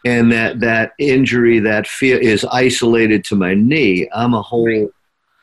and 0.05 0.31
that 0.31 0.59
that 0.59 0.93
injury 0.99 1.59
that 1.59 1.87
fear 1.87 2.17
is 2.17 2.45
isolated 2.51 3.23
to 3.25 3.35
my 3.35 3.53
knee. 3.53 4.07
I'm 4.13 4.33
a 4.33 4.41
whole 4.41 4.89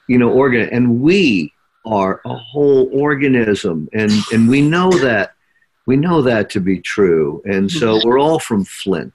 you 0.09 0.19
know 0.19 0.31
organ 0.31 0.69
and 0.71 1.01
we 1.01 1.53
are 1.87 2.21
a 2.27 2.35
whole 2.35 2.91
organism 2.93 3.89
and 3.93 4.13
and 4.33 4.49
we 4.49 4.61
know 4.61 4.91
that 4.91 5.33
we 5.87 5.97
know 5.97 6.21
that 6.21 6.51
to 6.51 6.61
be 6.61 6.79
true. 6.81 7.41
And 7.47 7.71
so 7.71 7.99
we're 8.05 8.19
all 8.19 8.39
from 8.39 8.65
Flint. 8.67 9.15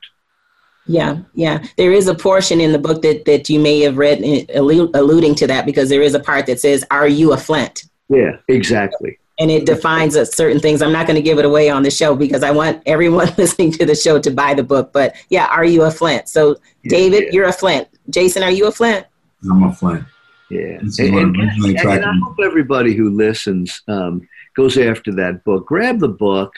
Yeah, 0.88 1.18
yeah. 1.36 1.64
There 1.78 1.94
is 1.94 2.08
a 2.08 2.16
portion 2.16 2.60
in 2.60 2.72
the 2.72 2.80
book 2.80 3.04
that, 3.04 3.26
that 3.26 3.48
you 3.50 3.60
may 3.60 3.80
have 3.82 3.98
read 3.98 4.22
eh, 4.24 4.46
alluding 4.54 5.36
to 5.36 5.48
that 5.48 5.66
because 5.66 5.90
there 5.90 6.02
is 6.02 6.16
a 6.16 6.20
part 6.20 6.48
that 6.48 6.60
says, 6.60 6.84
Are 6.92 7.08
you 7.08 7.32
a 7.32 7.38
Flint? 7.38 7.86
Yeah, 8.10 8.38
exactly. 8.48 9.20
And 9.40 9.50
it 9.50 9.66
defines 9.66 10.14
certain 10.36 10.60
things. 10.60 10.82
I'm 10.82 10.92
not 10.92 11.08
going 11.08 11.16
to 11.16 11.22
give 11.22 11.40
it 11.40 11.46
away 11.46 11.70
on 11.70 11.82
the 11.82 11.90
show 11.90 12.16
because 12.16 12.44
I 12.44 12.52
want 12.52 12.84
everyone 12.86 13.34
listening 13.38 13.72
to 13.74 13.86
the 13.86 13.96
show 13.96 14.20
to 14.20 14.30
buy 14.30 14.54
the 14.54 14.64
book. 14.64 14.94
But 14.94 15.16
yeah, 15.30 15.48
Are 15.48 15.66
you 15.66 15.84
a 15.84 15.92
Flint? 15.92 16.30
So, 16.30 16.58
Yeah, 16.84 16.90
David, 16.90 17.24
yeah. 17.24 17.30
you're 17.32 17.48
a 17.48 17.54
Flint. 17.54 17.88
Jason, 18.10 18.44
are 18.44 18.52
you 18.52 18.68
a 18.68 18.72
Flint? 18.72 19.08
I'm 19.50 19.64
a 19.64 19.74
Flint. 19.74 20.06
Yeah, 20.50 20.78
This 20.82 21.00
is 21.00 21.10
and, 21.10 21.36
and, 21.36 21.78
and 21.78 22.06
I 22.06 22.14
hope 22.24 22.38
everybody 22.44 22.94
who 22.94 23.10
listens 23.10 23.82
um, 23.88 24.28
goes 24.56 24.78
after 24.78 25.12
that 25.16 25.44
book. 25.44 25.66
Grab 25.66 26.00
the 26.00 26.10
book, 26.10 26.54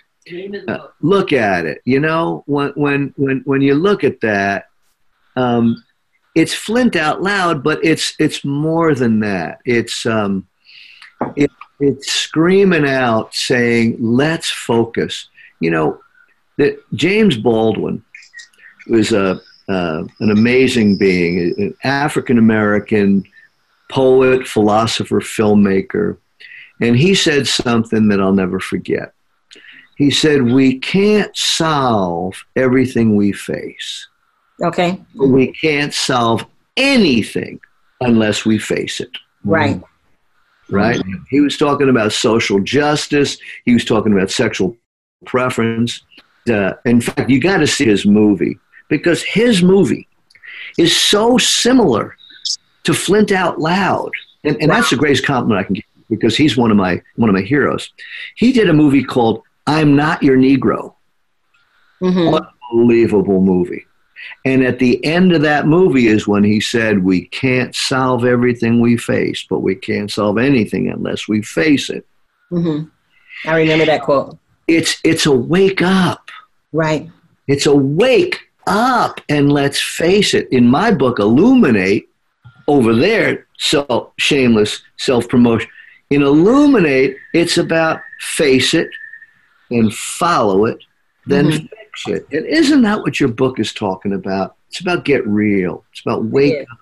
uh, 0.67 0.87
look 1.01 1.31
at 1.31 1.65
it. 1.65 1.81
You 1.85 1.99
know, 1.99 2.43
when 2.45 2.69
when 2.71 3.13
when 3.15 3.41
when 3.45 3.61
you 3.61 3.75
look 3.75 4.03
at 4.03 4.19
that, 4.21 4.65
um, 5.35 5.81
it's 6.33 6.53
Flint 6.53 6.95
out 6.95 7.21
loud, 7.21 7.63
but 7.63 7.83
it's 7.85 8.15
it's 8.19 8.43
more 8.43 8.95
than 8.95 9.19
that. 9.21 9.59
It's 9.65 10.05
um, 10.05 10.47
it, 11.35 11.51
it's 11.79 12.11
screaming 12.11 12.87
out, 12.87 13.33
saying, 13.33 13.97
"Let's 13.99 14.49
focus." 14.49 15.29
You 15.59 15.71
know, 15.71 15.99
that 16.57 16.77
James 16.93 17.37
Baldwin 17.37 18.03
was 18.87 19.11
a 19.11 19.39
uh, 19.67 20.03
an 20.19 20.29
amazing 20.31 20.97
being, 20.97 21.53
an 21.57 21.75
African 21.83 22.37
American 22.37 23.23
poet, 23.89 24.47
philosopher, 24.47 25.19
filmmaker. 25.19 26.17
And 26.81 26.95
he 26.95 27.15
said 27.15 27.47
something 27.47 28.09
that 28.09 28.19
I'll 28.19 28.33
never 28.33 28.59
forget. 28.59 29.13
He 29.97 30.11
said, 30.11 30.43
We 30.43 30.77
can't 30.79 31.35
solve 31.35 32.35
everything 32.55 33.15
we 33.15 33.31
face, 33.31 34.07
Okay. 34.61 35.01
we 35.15 35.51
can't 35.53 35.93
solve 35.93 36.45
anything 36.77 37.59
unless 38.01 38.45
we 38.45 38.59
face 38.59 38.99
it. 38.99 39.11
Right. 39.43 39.81
Right? 40.69 41.01
He 41.29 41.41
was 41.41 41.57
talking 41.57 41.89
about 41.89 42.11
social 42.11 42.59
justice, 42.59 43.37
he 43.65 43.73
was 43.73 43.85
talking 43.85 44.13
about 44.13 44.31
sexual 44.31 44.75
preference. 45.25 46.01
Uh, 46.49 46.73
in 46.85 47.01
fact, 47.01 47.29
you 47.29 47.39
got 47.39 47.57
to 47.57 47.67
see 47.67 47.85
his 47.85 48.05
movie 48.05 48.57
because 48.87 49.23
his 49.23 49.63
movie 49.63 50.07
is 50.77 50.95
so 50.95 51.37
similar 51.37 52.15
to 52.83 52.93
Flint 52.93 53.31
Out 53.31 53.59
Loud, 53.59 54.11
and, 54.43 54.55
and 54.61 54.69
that's 54.69 54.91
the 54.91 54.95
greatest 54.95 55.25
compliment 55.25 55.59
I 55.59 55.63
can 55.63 55.73
give 55.75 55.83
because 56.09 56.37
he's 56.37 56.55
one 56.55 56.69
of 56.69 56.77
my 56.77 57.01
one 57.15 57.29
of 57.29 57.33
my 57.33 57.41
heroes. 57.41 57.91
He 58.35 58.51
did 58.51 58.69
a 58.69 58.73
movie 58.73 59.03
called 59.03 59.41
"I'm 59.65 59.95
Not 59.95 60.21
Your 60.21 60.37
Negro." 60.37 60.93
Mhm. 62.01 62.47
Unbelievable 62.71 63.41
movie. 63.41 63.85
And 64.45 64.63
at 64.63 64.79
the 64.79 65.03
end 65.05 65.33
of 65.33 65.41
that 65.41 65.67
movie 65.67 66.07
is 66.07 66.27
when 66.27 66.43
he 66.43 66.59
said, 66.59 67.03
"We 67.03 67.25
can't 67.27 67.75
solve 67.75 68.25
everything 68.25 68.81
we 68.81 68.97
face, 68.97 69.45
but 69.49 69.59
we 69.59 69.75
can't 69.75 70.11
solve 70.11 70.37
anything 70.37 70.89
unless 70.89 71.27
we 71.27 71.41
face 71.41 71.89
it." 71.89 72.05
hmm 72.49 72.83
I 73.45 73.57
remember 73.57 73.85
that 73.85 74.01
quote. 74.01 74.37
It's 74.67 74.97
it's 75.03 75.25
a 75.25 75.31
wake 75.31 75.81
up. 75.81 76.29
Right. 76.71 77.09
It's 77.47 77.65
a 77.65 77.75
wake 77.75 78.39
up, 78.65 79.21
and 79.29 79.51
let's 79.51 79.79
face 79.79 80.33
it. 80.33 80.47
In 80.51 80.67
my 80.67 80.91
book, 80.91 81.19
Illuminate, 81.19 82.07
over 82.67 82.95
there, 82.95 83.45
so 83.57 84.11
shameless 84.17 84.81
self 84.97 85.27
promotion. 85.29 85.69
In 86.09 86.21
Illuminate, 86.23 87.17
it's 87.33 87.57
about 87.57 88.01
face 88.19 88.73
it 88.73 88.89
and 89.69 89.93
follow 89.93 90.65
it, 90.65 90.77
then 91.25 91.45
Mhm. 91.51 91.69
Fix 91.95 92.07
it. 92.07 92.37
And 92.37 92.45
isn't 92.45 92.81
that 92.83 93.01
what 93.01 93.19
your 93.19 93.29
book 93.29 93.59
is 93.59 93.73
talking 93.73 94.13
about? 94.13 94.55
It's 94.69 94.79
about 94.79 95.05
get 95.05 95.25
real. 95.27 95.85
It's 95.91 96.01
about 96.01 96.25
wake 96.25 96.53
is. 96.53 96.67
up. 96.71 96.77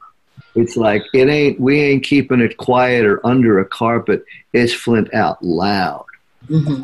It's 0.56 0.78
like 0.78 1.04
it 1.14 1.30
ain't 1.30 1.60
we 1.60 1.82
ain't 1.82 2.04
keeping 2.04 2.40
it 2.40 2.58
quiet 2.58 3.06
or 3.06 3.26
under 3.26 3.60
a 3.60 3.66
carpet. 3.66 4.24
It's 4.54 4.74
Flint 4.74 5.14
out 5.14 5.44
loud. 5.44 6.06
hmm 6.48 6.84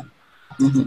hmm 0.58 0.82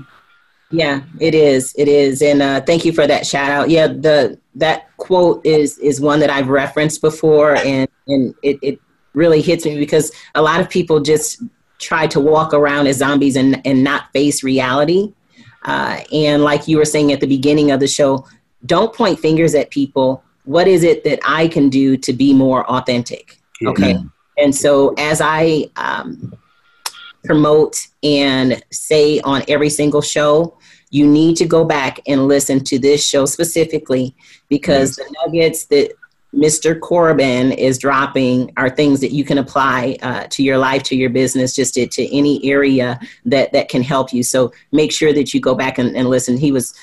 Yeah, 0.70 1.02
it 1.20 1.34
is. 1.34 1.74
It 1.78 1.88
is. 1.88 2.22
And 2.22 2.42
uh, 2.42 2.62
thank 2.62 2.84
you 2.86 2.92
for 2.92 3.08
that 3.08 3.26
shout 3.26 3.52
out. 3.52 3.70
Yeah, 3.70 3.88
the 3.88 4.40
that 4.56 4.96
quote 4.98 5.46
is 5.46 5.78
is 5.80 6.02
one 6.02 6.20
that 6.20 6.30
I've 6.30 6.50
referenced 6.50 7.02
before, 7.02 7.56
and 7.56 7.88
and 8.08 8.36
it, 8.44 8.60
it 8.62 8.82
really 9.14 9.42
hits 9.42 9.66
me 9.66 9.78
because 9.78 10.12
a 10.36 10.42
lot 10.42 10.60
of 10.60 10.70
people 10.70 11.00
just 11.00 11.42
try 11.80 12.08
to 12.08 12.20
walk 12.20 12.54
around 12.54 12.88
as 12.88 12.98
zombies 12.98 13.36
and 13.36 13.66
and 13.66 13.84
not 13.84 14.12
face 14.12 14.44
reality. 14.44 15.14
Uh, 15.66 16.02
and 16.12 16.44
like 16.44 16.68
you 16.68 16.78
were 16.78 16.86
saying 16.86 17.12
at 17.12 17.20
the 17.20 17.28
beginning 17.28 17.72
of 17.72 17.80
the 17.80 17.88
show, 17.88 18.26
don't 18.66 18.94
point 18.94 19.20
fingers 19.20 19.56
at 19.56 19.70
people. 19.70 20.24
What 20.46 20.68
is 20.68 20.84
it 20.84 21.04
that 21.04 21.20
I 21.26 21.48
can 21.48 21.70
do 21.70 21.98
to 21.98 22.14
be 22.14 22.34
more 22.34 22.70
authentic? 22.70 23.40
Okay. 23.66 23.98
And 24.38 24.54
so 24.54 24.94
as 24.98 25.22
I 25.22 25.70
um, 25.76 26.36
promote 27.24 27.88
and 28.02 28.62
say 28.72 29.20
on 29.22 29.44
every 29.48 29.70
single 29.70 30.02
show, 30.02 30.58
you 30.90 31.08
need 31.08 31.36
to 31.38 31.46
go 31.46 31.64
back 31.64 32.00
and 32.08 32.28
listen 32.28 32.64
to 32.66 32.78
this 32.78 33.08
show 33.08 33.26
specifically 33.26 34.16
because 34.48 34.96
the 34.96 35.16
nuggets 35.26 35.66
that 35.66 35.94
Mr. 36.34 36.80
Corbin 36.80 37.52
is 37.52 37.78
dropping 37.78 38.52
are 38.58 38.70
things 38.70 39.00
that 39.02 39.12
you 39.12 39.24
can 39.24 39.38
apply 39.38 39.98
uh, 40.02 40.26
to 40.30 40.42
your 40.44 40.58
life, 40.58 40.84
to 40.84 40.96
your 40.96 41.10
business, 41.10 41.56
just 41.56 41.76
to, 41.76 41.88
to 41.88 42.16
any 42.16 42.44
area 42.44 43.00
that, 43.26 43.52
that 43.54 43.70
can 43.70 43.84
help 43.84 44.12
you. 44.12 44.24
So 44.24 44.52
make 44.72 44.92
sure 44.92 45.14
that 45.14 45.34
you 45.34 45.40
go 45.40 45.54
back 45.54 45.78
and, 45.78 45.96
and 45.96 46.10
listen. 46.10 46.38
He 46.38 46.52
was 46.52 46.74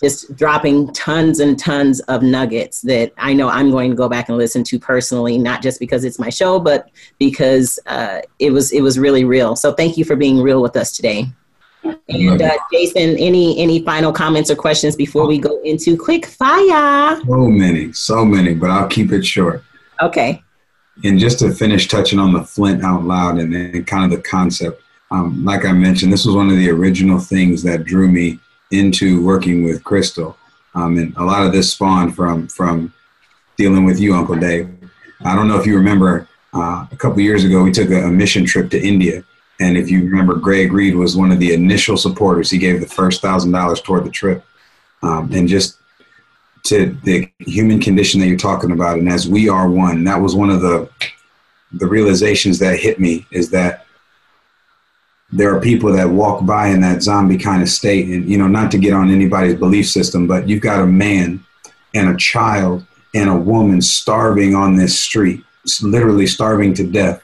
just 0.00 0.36
dropping 0.36 0.92
tons 0.92 1.40
and 1.40 1.58
tons 1.58 2.00
of 2.00 2.22
nuggets 2.22 2.82
that 2.82 3.12
I 3.16 3.32
know 3.32 3.48
I'm 3.48 3.70
going 3.70 3.90
to 3.90 3.96
go 3.96 4.08
back 4.08 4.28
and 4.28 4.38
listen 4.38 4.62
to 4.64 4.78
personally, 4.78 5.38
not 5.38 5.62
just 5.62 5.80
because 5.80 6.04
it's 6.04 6.18
my 6.18 6.30
show, 6.30 6.60
but 6.60 6.90
because 7.18 7.78
uh, 7.86 8.20
it 8.38 8.50
was 8.50 8.72
it 8.72 8.80
was 8.80 8.98
really 8.98 9.24
real. 9.24 9.56
So 9.56 9.72
thank 9.72 9.96
you 9.96 10.04
for 10.04 10.16
being 10.16 10.40
real 10.40 10.62
with 10.62 10.76
us 10.76 10.92
today. 10.96 11.26
And 12.08 12.42
uh, 12.42 12.56
Jason, 12.72 13.16
any 13.18 13.58
any 13.58 13.82
final 13.82 14.12
comments 14.12 14.50
or 14.50 14.56
questions 14.56 14.96
before 14.96 15.26
we 15.26 15.38
go 15.38 15.60
into 15.62 15.96
quick 15.96 16.26
fire? 16.26 17.20
So 17.26 17.48
many, 17.48 17.92
so 17.92 18.24
many, 18.24 18.54
but 18.54 18.70
I'll 18.70 18.88
keep 18.88 19.12
it 19.12 19.24
short. 19.24 19.62
Okay. 20.00 20.42
And 21.02 21.18
just 21.18 21.38
to 21.40 21.52
finish 21.52 21.88
touching 21.88 22.18
on 22.18 22.32
the 22.32 22.42
Flint 22.42 22.84
out 22.84 23.04
loud 23.04 23.38
and, 23.38 23.54
and 23.54 23.86
kind 23.86 24.04
of 24.04 24.16
the 24.16 24.22
concept, 24.22 24.80
um, 25.10 25.44
like 25.44 25.64
I 25.64 25.72
mentioned, 25.72 26.12
this 26.12 26.24
was 26.24 26.36
one 26.36 26.50
of 26.50 26.56
the 26.56 26.70
original 26.70 27.18
things 27.18 27.62
that 27.64 27.84
drew 27.84 28.08
me 28.10 28.38
into 28.70 29.24
working 29.24 29.64
with 29.64 29.82
Crystal. 29.84 30.36
Um, 30.74 30.98
and 30.98 31.16
a 31.16 31.24
lot 31.24 31.46
of 31.46 31.52
this 31.52 31.72
spawned 31.72 32.14
from 32.16 32.48
from 32.48 32.92
dealing 33.56 33.84
with 33.84 34.00
you, 34.00 34.14
Uncle 34.14 34.36
Dave. 34.36 34.68
I 35.24 35.34
don't 35.36 35.48
know 35.48 35.58
if 35.58 35.66
you 35.66 35.76
remember, 35.76 36.28
uh, 36.52 36.86
a 36.90 36.96
couple 36.96 37.20
years 37.20 37.44
ago, 37.44 37.62
we 37.62 37.70
took 37.70 37.90
a, 37.90 38.04
a 38.04 38.10
mission 38.10 38.44
trip 38.44 38.70
to 38.70 38.80
India. 38.80 39.24
And 39.60 39.76
if 39.76 39.90
you 39.90 40.04
remember, 40.04 40.34
Greg 40.34 40.72
Reid 40.72 40.96
was 40.96 41.16
one 41.16 41.30
of 41.30 41.38
the 41.38 41.54
initial 41.54 41.96
supporters. 41.96 42.50
He 42.50 42.58
gave 42.58 42.80
the 42.80 42.86
first 42.86 43.22
thousand 43.22 43.52
dollars 43.52 43.80
toward 43.80 44.04
the 44.04 44.10
trip. 44.10 44.44
Um, 45.02 45.30
and 45.32 45.48
just 45.48 45.78
to 46.64 46.96
the 47.04 47.30
human 47.38 47.80
condition 47.80 48.20
that 48.20 48.26
you're 48.26 48.36
talking 48.36 48.72
about, 48.72 48.98
and 48.98 49.08
as 49.08 49.28
we 49.28 49.48
are 49.48 49.68
one, 49.68 50.04
that 50.04 50.20
was 50.20 50.34
one 50.34 50.50
of 50.50 50.60
the 50.60 50.88
the 51.72 51.86
realizations 51.86 52.58
that 52.60 52.78
hit 52.78 53.00
me 53.00 53.26
is 53.32 53.50
that 53.50 53.84
there 55.32 55.54
are 55.54 55.60
people 55.60 55.92
that 55.92 56.08
walk 56.08 56.46
by 56.46 56.68
in 56.68 56.80
that 56.80 57.02
zombie 57.02 57.36
kind 57.36 57.62
of 57.62 57.68
state, 57.68 58.06
and 58.08 58.28
you 58.28 58.38
know, 58.38 58.46
not 58.46 58.70
to 58.70 58.78
get 58.78 58.92
on 58.92 59.10
anybody's 59.10 59.58
belief 59.58 59.88
system, 59.88 60.26
but 60.26 60.48
you've 60.48 60.62
got 60.62 60.80
a 60.80 60.86
man 60.86 61.44
and 61.94 62.08
a 62.08 62.16
child 62.16 62.86
and 63.14 63.28
a 63.28 63.34
woman 63.34 63.80
starving 63.80 64.54
on 64.54 64.76
this 64.76 64.98
street, 64.98 65.42
literally 65.82 66.26
starving 66.26 66.74
to 66.74 66.86
death, 66.86 67.22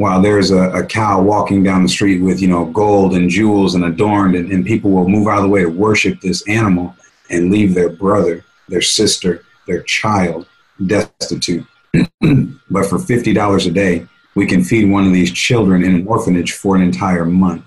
while 0.00 0.22
there's 0.22 0.50
a, 0.50 0.70
a 0.70 0.84
cow 0.84 1.20
walking 1.20 1.62
down 1.62 1.82
the 1.82 1.88
street 1.88 2.22
with 2.22 2.40
you 2.40 2.48
know 2.48 2.64
gold 2.64 3.14
and 3.14 3.28
jewels 3.28 3.74
and 3.74 3.84
adorned, 3.84 4.34
and, 4.34 4.50
and 4.50 4.64
people 4.64 4.90
will 4.90 5.08
move 5.08 5.28
out 5.28 5.38
of 5.38 5.44
the 5.44 5.50
way 5.50 5.62
to 5.62 5.68
worship 5.68 6.20
this 6.20 6.46
animal 6.48 6.96
and 7.28 7.50
leave 7.50 7.74
their 7.74 7.90
brother, 7.90 8.42
their 8.68 8.80
sister, 8.80 9.44
their 9.66 9.82
child 9.82 10.46
destitute. 10.86 11.66
but 12.70 12.86
for 12.86 12.98
fifty 12.98 13.34
dollars 13.34 13.66
a 13.66 13.70
day, 13.70 14.06
we 14.34 14.46
can 14.46 14.64
feed 14.64 14.90
one 14.90 15.06
of 15.06 15.12
these 15.12 15.30
children 15.30 15.84
in 15.84 15.94
an 15.94 16.06
orphanage 16.06 16.52
for 16.52 16.76
an 16.76 16.82
entire 16.82 17.26
month. 17.26 17.64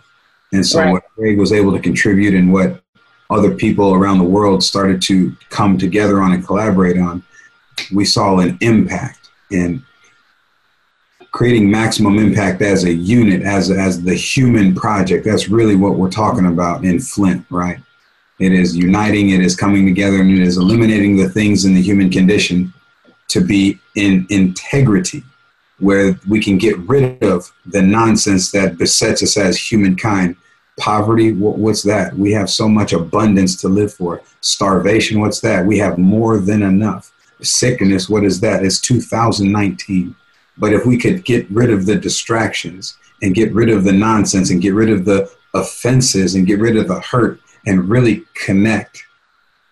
And 0.52 0.66
so, 0.66 0.80
Right. 0.80 0.92
what 0.92 1.04
Greg 1.16 1.38
was 1.38 1.54
able 1.54 1.72
to 1.74 1.80
contribute 1.80 2.34
and 2.34 2.52
what 2.52 2.82
other 3.30 3.54
people 3.54 3.94
around 3.94 4.18
the 4.18 4.24
world 4.24 4.64
started 4.64 5.02
to 5.04 5.36
come 5.50 5.78
together 5.78 6.20
on 6.20 6.34
and 6.34 6.46
collaborate 6.46 6.98
on, 6.98 7.24
we 7.94 8.06
saw 8.06 8.40
an 8.40 8.58
impact 8.62 9.30
in 9.52 9.84
creating 11.34 11.70
maximum 11.70 12.20
impact 12.20 12.62
as 12.62 12.84
a 12.84 12.94
unit, 12.94 13.42
as, 13.42 13.72
as 13.72 14.02
the 14.02 14.14
human 14.14 14.74
project. 14.74 15.26
That's 15.26 15.50
really 15.50 15.76
what 15.76 15.96
we're 15.96 16.12
talking 16.12 16.46
about 16.46 16.86
in 16.86 17.00
Flint, 17.00 17.44
right? 17.50 17.80
It 18.40 18.54
is 18.54 18.78
uniting, 18.78 19.32
it 19.32 19.42
is 19.42 19.56
coming 19.56 19.86
together, 19.86 20.22
and 20.22 20.30
it 20.30 20.44
is 20.44 20.58
eliminating 20.58 21.18
the 21.18 21.28
things 21.28 21.66
in 21.66 21.74
the 21.74 21.82
human 21.82 22.12
condition 22.12 22.72
to 23.30 23.42
be 23.42 23.80
in 23.96 24.28
integrity, 24.30 25.24
where 25.80 26.20
we 26.30 26.40
can 26.40 26.60
get 26.60 26.78
rid 26.78 27.22
of 27.24 27.52
the 27.66 27.82
nonsense 27.82 28.52
that 28.52 28.78
besets 28.78 29.24
us 29.24 29.36
as 29.36 29.58
humankind. 29.58 30.36
Poverty, 30.80 31.32
wh- 31.32 31.58
what's 31.58 31.82
that? 31.82 32.16
We 32.16 32.32
have 32.34 32.50
so 32.50 32.70
much 32.70 32.94
abundance 32.94 33.60
to 33.62 33.70
live 33.70 33.92
for. 33.92 34.22
Starvation, 34.42 35.20
what's 35.20 35.40
that? 35.42 35.66
We 35.66 35.80
have 35.80 35.98
more 35.98 36.38
than 36.38 36.62
enough. 36.62 37.12
Sickness, 37.42 38.08
what 38.08 38.24
is 38.24 38.40
that? 38.42 38.64
It's 38.64 38.80
2019. 38.82 40.16
But 40.58 40.74
if 40.74 40.86
we 40.86 40.97
could 40.97 41.26
get 41.26 41.49
rid 41.49 41.72
of 41.72 41.86
the 41.86 41.95
distractions 41.95 42.97
and 43.22 43.34
get 43.34 43.54
rid 43.54 43.70
of 43.70 43.84
the 43.84 43.91
nonsense 43.91 44.51
and 44.51 44.62
get 44.62 44.74
rid 44.74 44.89
of 44.89 45.06
the 45.06 45.32
offenses 45.54 46.36
and 46.36 46.47
get 46.47 46.60
rid 46.60 46.76
of 46.78 46.88
the 46.88 46.99
hurt 46.99 47.39
and 47.66 47.89
really 47.89 48.24
connect. 48.34 49.04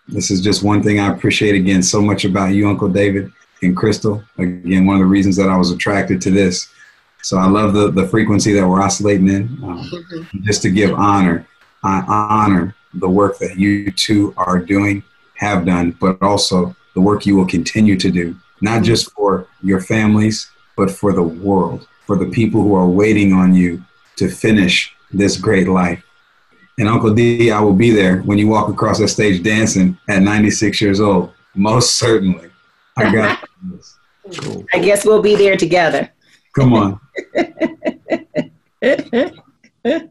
This 0.08 0.30
is 0.30 0.40
just 0.40 0.62
one 0.62 0.82
thing 0.82 1.00
I 1.00 1.12
appreciate 1.12 1.54
again 1.54 1.82
so 1.82 2.00
much 2.00 2.24
about 2.24 2.54
you, 2.54 2.68
Uncle 2.68 2.88
David 2.88 3.30
and 3.62 3.76
Crystal. 3.76 4.22
Again, 4.38 4.86
one 4.86 4.96
of 4.96 5.00
the 5.00 5.06
reasons 5.06 5.36
that 5.36 5.48
I 5.48 5.56
was 5.56 5.70
attracted 5.70 6.20
to 6.22 6.30
this. 6.30 6.68
So 7.22 7.38
I 7.38 7.46
love 7.46 7.72
the, 7.72 7.90
the 7.90 8.08
frequency 8.08 8.52
that 8.52 8.66
we're 8.66 8.82
oscillating 8.82 9.28
in. 9.28 9.58
Um, 9.62 10.28
just 10.42 10.62
to 10.62 10.70
give 10.70 10.92
honor, 10.92 11.46
I 11.84 12.02
honor 12.06 12.74
the 12.94 13.08
work 13.08 13.38
that 13.38 13.56
you 13.58 13.90
two 13.92 14.34
are 14.36 14.58
doing, 14.58 15.02
have 15.34 15.64
done, 15.64 15.92
but 16.00 16.20
also 16.20 16.74
the 16.94 17.00
work 17.00 17.24
you 17.24 17.36
will 17.36 17.46
continue 17.46 17.96
to 17.98 18.10
do, 18.10 18.36
not 18.60 18.82
just 18.82 19.10
for 19.12 19.46
your 19.62 19.80
families, 19.80 20.50
but 20.76 20.90
for 20.90 21.12
the 21.12 21.22
world, 21.22 21.86
for 22.06 22.16
the 22.16 22.26
people 22.26 22.62
who 22.62 22.74
are 22.74 22.88
waiting 22.88 23.32
on 23.32 23.54
you 23.54 23.82
to 24.16 24.28
finish 24.28 24.94
this 25.12 25.36
great 25.36 25.68
life. 25.68 26.02
And 26.78 26.88
Uncle 26.88 27.14
D, 27.14 27.50
I 27.50 27.60
will 27.60 27.74
be 27.74 27.90
there 27.90 28.18
when 28.22 28.38
you 28.38 28.48
walk 28.48 28.68
across 28.68 28.98
that 28.98 29.08
stage 29.08 29.42
dancing 29.42 29.98
at 30.08 30.22
96 30.22 30.80
years 30.80 31.00
old. 31.00 31.32
Most 31.54 31.96
certainly. 31.96 32.48
I 32.96 33.12
got 33.12 33.48
this. 33.62 33.98
I 34.72 34.78
guess 34.78 35.04
we'll 35.04 35.22
be 35.22 35.36
there 35.36 35.56
together. 35.56 36.10
Come 36.54 36.74
on. 36.74 37.00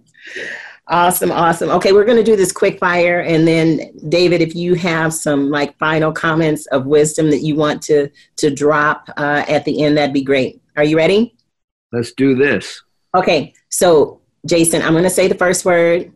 Awesome, 0.91 1.31
awesome. 1.31 1.69
Okay, 1.69 1.93
we're 1.93 2.05
going 2.05 2.17
to 2.17 2.23
do 2.23 2.35
this 2.35 2.51
quick 2.51 2.77
fire, 2.77 3.21
and 3.21 3.47
then 3.47 3.97
David, 4.09 4.41
if 4.41 4.53
you 4.53 4.75
have 4.75 5.13
some 5.13 5.49
like 5.49 5.77
final 5.77 6.11
comments 6.11 6.65
of 6.67 6.85
wisdom 6.85 7.31
that 7.31 7.39
you 7.39 7.55
want 7.55 7.81
to 7.83 8.09
to 8.37 8.53
drop 8.53 9.09
uh, 9.17 9.45
at 9.47 9.65
the 9.65 9.83
end, 9.83 9.97
that'd 9.97 10.13
be 10.13 10.21
great. 10.21 10.61
Are 10.75 10.83
you 10.83 10.97
ready? 10.97 11.35
Let's 11.93 12.11
do 12.11 12.35
this. 12.35 12.83
Okay, 13.15 13.53
so 13.69 14.21
Jason, 14.45 14.81
I'm 14.81 14.93
going 14.93 15.03
to 15.03 15.09
say 15.09 15.27
the 15.27 15.35
first 15.35 15.65
word. 15.65 16.11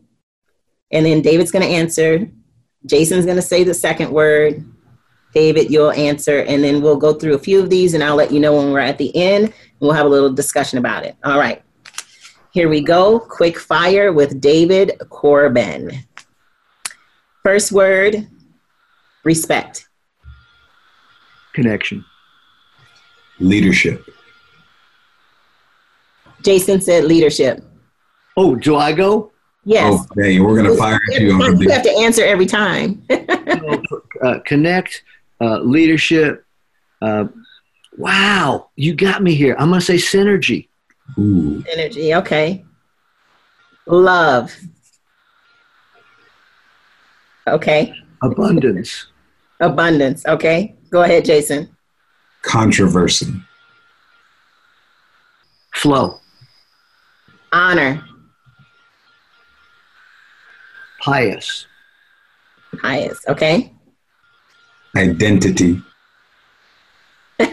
And 0.91 1.05
then 1.05 1.21
David's 1.21 1.51
going 1.51 1.65
to 1.65 1.73
answer. 1.73 2.29
Jason's 2.85 3.25
going 3.25 3.37
to 3.37 3.41
say 3.41 3.63
the 3.63 3.73
second 3.73 4.11
word. 4.11 4.63
David, 5.33 5.69
you'll 5.69 5.91
answer. 5.91 6.39
And 6.39 6.63
then 6.63 6.81
we'll 6.81 6.97
go 6.97 7.13
through 7.13 7.35
a 7.35 7.39
few 7.39 7.59
of 7.59 7.69
these 7.69 7.93
and 7.93 8.03
I'll 8.03 8.15
let 8.15 8.31
you 8.31 8.39
know 8.39 8.55
when 8.55 8.71
we're 8.71 8.79
at 8.79 8.97
the 8.97 9.15
end. 9.15 9.45
And 9.45 9.53
we'll 9.79 9.91
have 9.93 10.05
a 10.05 10.09
little 10.09 10.31
discussion 10.31 10.79
about 10.79 11.03
it. 11.03 11.15
All 11.23 11.37
right. 11.37 11.61
Here 12.55 12.69
we 12.69 12.79
go. 12.79 13.19
Quick 13.19 13.59
fire 13.59 14.13
with 14.13 14.39
David 14.39 14.93
Corbin. 15.09 15.91
First 17.43 17.73
word 17.73 18.29
respect. 19.25 19.89
Connection. 21.51 22.05
Leadership. 23.41 24.05
Jason 26.43 26.79
said 26.79 27.03
leadership. 27.03 27.61
Oh, 28.37 28.55
do 28.55 28.77
I 28.77 28.93
go? 28.93 29.33
Yes. 29.65 30.07
Okay, 30.11 30.39
we're 30.39 30.55
going 30.55 30.71
to 30.71 30.77
fire 30.77 30.97
at 31.11 31.19
you. 31.19 31.37
You, 31.37 31.59
you 31.59 31.69
have 31.71 31.83
to 31.83 31.91
answer 31.91 32.23
every 32.23 32.45
time. 32.45 33.05
uh, 34.23 34.39
connect, 34.45 35.03
uh, 35.41 35.59
leadership. 35.59 36.45
Uh, 37.01 37.25
wow, 37.97 38.69
you 38.77 38.95
got 38.95 39.21
me 39.21 39.35
here. 39.35 39.57
I'm 39.59 39.67
going 39.67 39.81
to 39.81 39.85
say 39.85 39.95
synergy. 39.95 40.69
Ooh. 41.17 41.63
Synergy, 41.63 42.17
okay. 42.17 42.65
Love. 43.85 44.55
Okay. 47.47 47.93
Abundance. 48.23 49.07
Abundance, 49.59 50.25
okay. 50.25 50.75
Go 50.89 51.03
ahead, 51.03 51.25
Jason. 51.25 51.69
Controversy. 52.41 53.33
Flow. 55.73 56.19
Honor. 57.51 58.03
Pious. 61.01 61.67
Pious, 62.81 63.23
okay. 63.27 63.71
Identity. 64.95 65.81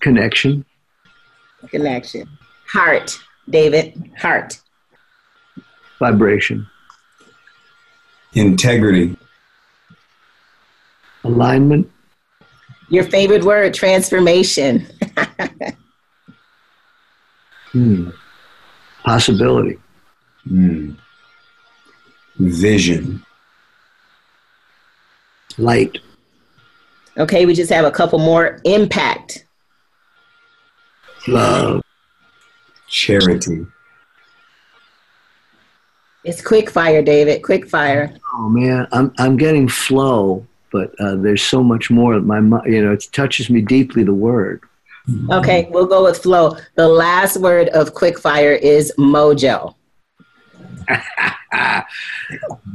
Connection. 0.00 0.64
Connection. 1.68 2.28
Heart, 2.68 3.18
David. 3.48 4.12
Heart. 4.18 4.60
Vibration. 5.98 6.66
Integrity. 8.34 9.16
Alignment. 11.22 11.90
Your 12.90 13.04
favorite 13.04 13.44
word, 13.44 13.74
transformation. 13.74 14.86
Hmm. 17.74 18.10
Possibility. 19.02 19.78
Mm. 20.48 20.96
Vision. 22.36 23.24
Light. 25.58 25.98
okay, 27.18 27.46
we 27.46 27.54
just 27.54 27.72
have 27.72 27.84
a 27.84 27.90
couple 27.90 28.20
more. 28.20 28.60
Impact. 28.64 29.43
Love. 31.28 31.82
Charity. 32.88 33.66
It's 36.24 36.40
quick 36.40 36.70
fire, 36.70 37.02
David. 37.02 37.42
Quick 37.42 37.68
fire. 37.68 38.14
Oh 38.34 38.48
man, 38.48 38.88
I'm 38.92 39.12
I'm 39.18 39.36
getting 39.36 39.68
flow, 39.68 40.46
but 40.72 40.94
uh, 40.98 41.16
there's 41.16 41.42
so 41.42 41.62
much 41.62 41.90
more. 41.90 42.18
My 42.20 42.38
you 42.66 42.82
know, 42.84 42.92
it 42.92 43.04
touches 43.12 43.50
me 43.50 43.60
deeply. 43.60 44.04
The 44.04 44.14
word. 44.14 44.62
Okay, 45.30 45.68
we'll 45.70 45.86
go 45.86 46.04
with 46.04 46.22
flow. 46.22 46.56
The 46.76 46.88
last 46.88 47.36
word 47.36 47.68
of 47.70 47.92
quick 47.92 48.18
fire 48.18 48.52
is 48.52 48.90
mojo. 48.96 49.74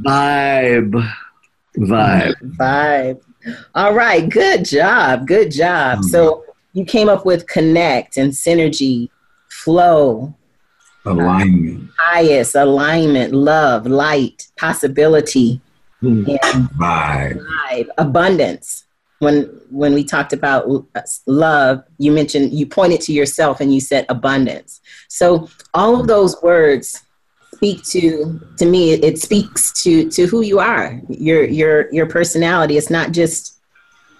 Vibe. 0.04 1.12
Vibe. 1.76 2.34
Vibe. 2.56 3.20
All 3.74 3.94
right, 3.94 4.28
good 4.28 4.64
job. 4.64 5.26
Good 5.26 5.50
job. 5.50 6.04
So 6.04 6.44
you 6.72 6.84
came 6.84 7.08
up 7.08 7.24
with 7.26 7.46
connect 7.46 8.16
and 8.16 8.32
synergy, 8.32 9.08
flow, 9.48 10.34
Alignment. 11.06 11.88
highest, 11.98 12.54
alignment, 12.54 13.32
love, 13.32 13.86
light, 13.86 14.48
possibility, 14.58 15.60
Hmm. 16.00 16.24
and 16.28 16.68
Vibe. 16.78 17.44
vibe, 17.70 17.88
abundance. 17.98 18.84
When 19.18 19.42
when 19.70 19.92
we 19.92 20.02
talked 20.02 20.32
about 20.32 20.66
love, 21.26 21.82
you 21.98 22.10
mentioned 22.10 22.52
you 22.54 22.64
pointed 22.66 23.02
to 23.02 23.12
yourself 23.12 23.60
and 23.60 23.74
you 23.74 23.80
said 23.80 24.06
abundance. 24.08 24.80
So 25.08 25.48
all 25.74 26.00
of 26.00 26.06
those 26.06 26.40
words 26.42 27.02
speak 27.54 27.84
to 27.90 28.40
to 28.56 28.64
me. 28.64 28.92
It 28.94 29.18
speaks 29.18 29.72
to 29.82 30.08
to 30.10 30.26
who 30.26 30.40
you 30.40 30.58
are, 30.58 30.98
your 31.10 31.44
your 31.44 31.92
your 31.92 32.06
personality. 32.06 32.78
It's 32.78 32.88
not 32.88 33.12
just 33.12 33.59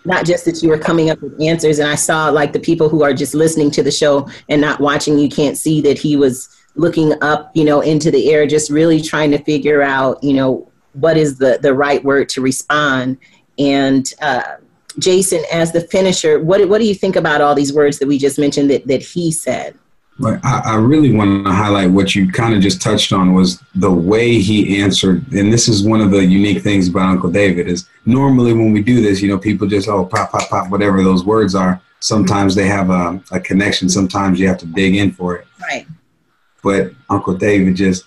not 0.04 0.24
just 0.24 0.44
that 0.46 0.62
you 0.62 0.68
were 0.68 0.78
coming 0.78 1.10
up 1.10 1.20
with 1.20 1.40
answers. 1.40 1.78
And 1.78 1.88
I 1.88 1.94
saw 1.94 2.28
like 2.28 2.52
the 2.52 2.60
people 2.60 2.88
who 2.88 3.02
are 3.02 3.12
just 3.12 3.34
listening 3.34 3.70
to 3.72 3.82
the 3.82 3.90
show 3.90 4.28
and 4.48 4.60
not 4.60 4.80
watching. 4.80 5.18
You 5.18 5.28
can't 5.28 5.58
see 5.58 5.80
that 5.82 5.98
he 5.98 6.16
was 6.16 6.48
looking 6.74 7.20
up, 7.22 7.50
you 7.54 7.64
know, 7.64 7.80
into 7.80 8.10
the 8.10 8.32
air, 8.32 8.46
just 8.46 8.70
really 8.70 9.00
trying 9.00 9.30
to 9.32 9.42
figure 9.44 9.82
out, 9.82 10.22
you 10.22 10.32
know, 10.32 10.70
what 10.94 11.16
is 11.16 11.38
the 11.38 11.58
the 11.60 11.74
right 11.74 12.02
word 12.02 12.28
to 12.30 12.40
respond. 12.40 13.18
And 13.58 14.12
uh, 14.20 14.56
Jason, 14.98 15.42
as 15.52 15.72
the 15.72 15.80
finisher, 15.80 16.40
what 16.40 16.66
what 16.68 16.78
do 16.78 16.86
you 16.86 16.94
think 16.94 17.16
about 17.16 17.40
all 17.40 17.54
these 17.54 17.72
words 17.72 17.98
that 17.98 18.08
we 18.08 18.18
just 18.18 18.38
mentioned 18.38 18.70
that 18.70 18.86
that 18.86 19.02
he 19.02 19.30
said? 19.30 19.78
But 20.20 20.38
I, 20.44 20.60
I 20.66 20.74
really 20.76 21.12
want 21.12 21.46
to 21.46 21.52
highlight 21.52 21.90
what 21.90 22.14
you 22.14 22.30
kind 22.30 22.54
of 22.54 22.60
just 22.60 22.82
touched 22.82 23.10
on 23.10 23.32
was 23.32 23.62
the 23.74 23.90
way 23.90 24.38
he 24.38 24.78
answered. 24.78 25.26
And 25.32 25.50
this 25.50 25.66
is 25.66 25.82
one 25.82 26.02
of 26.02 26.10
the 26.10 26.22
unique 26.22 26.62
things 26.62 26.88
about 26.88 27.08
Uncle 27.08 27.30
David 27.30 27.66
is 27.66 27.88
normally 28.04 28.52
when 28.52 28.70
we 28.72 28.82
do 28.82 29.00
this, 29.00 29.22
you 29.22 29.28
know, 29.28 29.38
people 29.38 29.66
just, 29.66 29.88
oh, 29.88 30.04
pop, 30.04 30.30
pop, 30.30 30.50
pop, 30.50 30.70
whatever 30.70 31.02
those 31.02 31.24
words 31.24 31.54
are. 31.54 31.80
Sometimes 32.00 32.54
they 32.54 32.66
have 32.66 32.90
a, 32.90 33.18
a 33.32 33.40
connection. 33.40 33.88
Sometimes 33.88 34.38
you 34.38 34.46
have 34.46 34.58
to 34.58 34.66
dig 34.66 34.94
in 34.94 35.10
for 35.10 35.36
it. 35.36 35.46
Right. 35.58 35.86
But 36.62 36.92
Uncle 37.08 37.34
David 37.34 37.76
just 37.76 38.04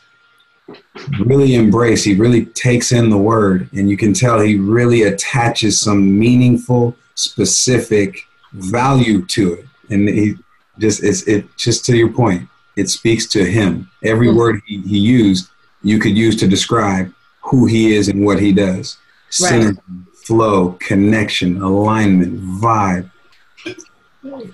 really 1.19 1.55
embrace. 1.55 2.03
He 2.03 2.13
really 2.13 2.45
takes 2.45 2.91
in 2.91 3.09
the 3.09 3.17
word, 3.17 3.69
and 3.73 3.89
you 3.89 3.97
can 3.97 4.13
tell 4.13 4.39
he 4.39 4.57
really 4.57 5.03
attaches 5.03 5.79
some 5.79 6.17
meaningful, 6.19 6.95
specific 7.15 8.27
value 8.53 9.25
to 9.25 9.53
it. 9.53 9.65
And 9.89 10.07
he 10.07 10.35
just 10.79 11.03
it's 11.03 11.23
it 11.23 11.45
just 11.57 11.85
to 11.85 11.95
your 11.97 12.09
point. 12.09 12.47
It 12.75 12.89
speaks 12.89 13.27
to 13.27 13.45
him. 13.45 13.89
Every 14.03 14.27
Mhm. 14.27 14.35
word 14.35 14.61
he, 14.65 14.79
he 14.81 14.97
used, 14.97 15.49
you 15.83 15.99
could 15.99 16.17
use 16.17 16.35
to 16.37 16.47
describe 16.47 17.13
who 17.41 17.65
he 17.65 17.93
is 17.95 18.07
and 18.07 18.25
what 18.25 18.39
he 18.39 18.51
does. 18.51 18.97
Right. 19.41 19.53
Synergy, 19.53 19.77
flow, 20.25 20.77
connection, 20.79 21.61
alignment, 21.61 22.41
vibe. 22.41 23.09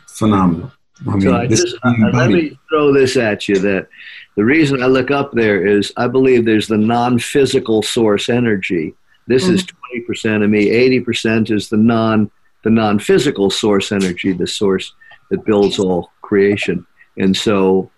Phenomenal. 0.08 0.72
I 1.08 1.12
mean, 1.12 1.22
So 1.22 1.34
I 1.36 1.48
this 1.48 1.64
just, 1.64 1.78
uh, 1.84 1.94
let 2.14 2.30
me 2.30 2.60
throw 2.70 2.92
this 2.92 3.16
at 3.16 3.48
you 3.48 3.58
that 3.60 3.88
the 4.36 4.44
reason 4.44 4.84
I 4.84 4.88
look 4.88 5.12
up 5.12 5.32
there 5.32 5.66
is 5.66 5.94
I 5.96 6.08
believe 6.08 6.44
there's 6.44 6.68
the 6.68 6.78
non 6.78 7.20
physical 7.20 7.82
source 7.82 8.28
energy. 8.28 8.94
This 9.28 9.48
is 9.48 9.64
20% 9.96 10.44
of 10.44 10.50
me, 10.50 10.72
80% 10.72 11.52
is 11.52 11.70
the 11.70 11.78
non 11.78 12.30
the 12.64 12.70
non 12.70 13.00
physical 13.00 13.50
source 13.50 13.92
energy, 13.94 14.34
the 14.34 14.48
source 14.48 14.92
that 15.30 15.46
builds 15.46 15.80
all 15.80 16.12
creation. 16.22 16.86
And 17.18 17.36
so, 17.36 17.92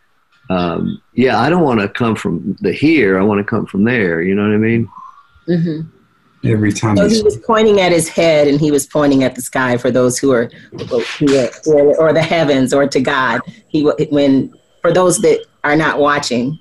um, 0.49 1.01
yeah, 1.13 1.39
I 1.39 1.49
don't 1.49 1.63
want 1.63 1.79
to 1.79 1.89
come 1.89 2.15
from 2.15 2.55
the 2.61 2.71
here, 2.71 3.19
I 3.19 3.23
want 3.23 3.39
to 3.39 3.43
come 3.43 3.65
from 3.65 3.84
there. 3.84 4.21
You 4.21 4.36
know 4.36 4.43
what 4.43 4.53
I 4.53 4.57
mean? 4.57 4.89
hmm 5.47 5.82
every 6.43 6.71
time 6.71 6.97
So 6.97 7.07
he 7.07 7.17
he 7.17 7.21
was 7.21 7.38
pointing 7.38 7.79
at 7.82 7.91
his 7.91 8.09
head 8.09 8.47
and 8.47 8.59
he 8.59 8.71
was 8.71 8.88
pointing 8.88 9.23
at 9.23 9.36
the 9.36 9.41
sky 9.41 9.77
for 9.77 9.91
those 9.91 10.17
who 10.17 10.32
are, 10.32 10.49
who 11.19 11.38
are 11.38 11.49
or, 11.67 11.99
or 11.99 12.13
the 12.13 12.21
heavens 12.21 12.73
or 12.73 12.88
to 12.88 12.99
God. 12.99 13.41
He 13.67 13.84
wa- 13.84 13.95
when 14.09 14.51
for 14.82 14.91
those 14.91 15.19
that 15.19 15.45
are 15.63 15.75
not 15.75 15.99
watching 15.99 16.57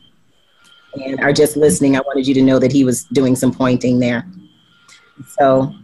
and 0.95 1.21
are 1.21 1.33
just 1.33 1.57
listening, 1.57 1.97
I 1.97 2.01
wanted 2.01 2.27
you 2.27 2.35
to 2.35 2.43
know 2.43 2.59
that 2.59 2.73
he 2.73 2.85
was 2.85 3.05
doing 3.05 3.37
some 3.37 3.53
pointing 3.53 3.99
there. 4.01 4.27
So 5.27 5.75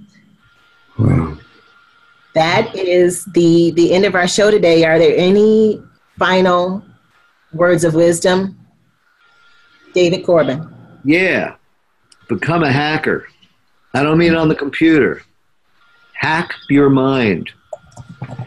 Wow. 0.99 1.39
That 2.37 2.76
is 2.76 3.24
the 3.24 3.70
the 3.70 3.95
end 3.95 4.05
of 4.05 4.14
our 4.14 4.28
show 4.28 4.51
today. 4.51 4.84
Are 4.84 4.99
there 4.99 5.16
any 5.16 5.82
final 6.18 6.84
words 7.55 7.82
of 7.82 7.95
wisdom? 7.95 8.59
David 9.95 10.26
Corbin. 10.26 10.68
Yeah. 11.03 11.55
Become 12.28 12.62
a 12.62 12.70
hacker. 12.70 13.26
I 13.95 14.03
don't 14.03 14.18
mean 14.18 14.34
on 14.34 14.51
the 14.51 14.55
computer. 14.55 15.22
Hack 16.12 16.53
your 16.68 16.91
mind. 16.91 17.53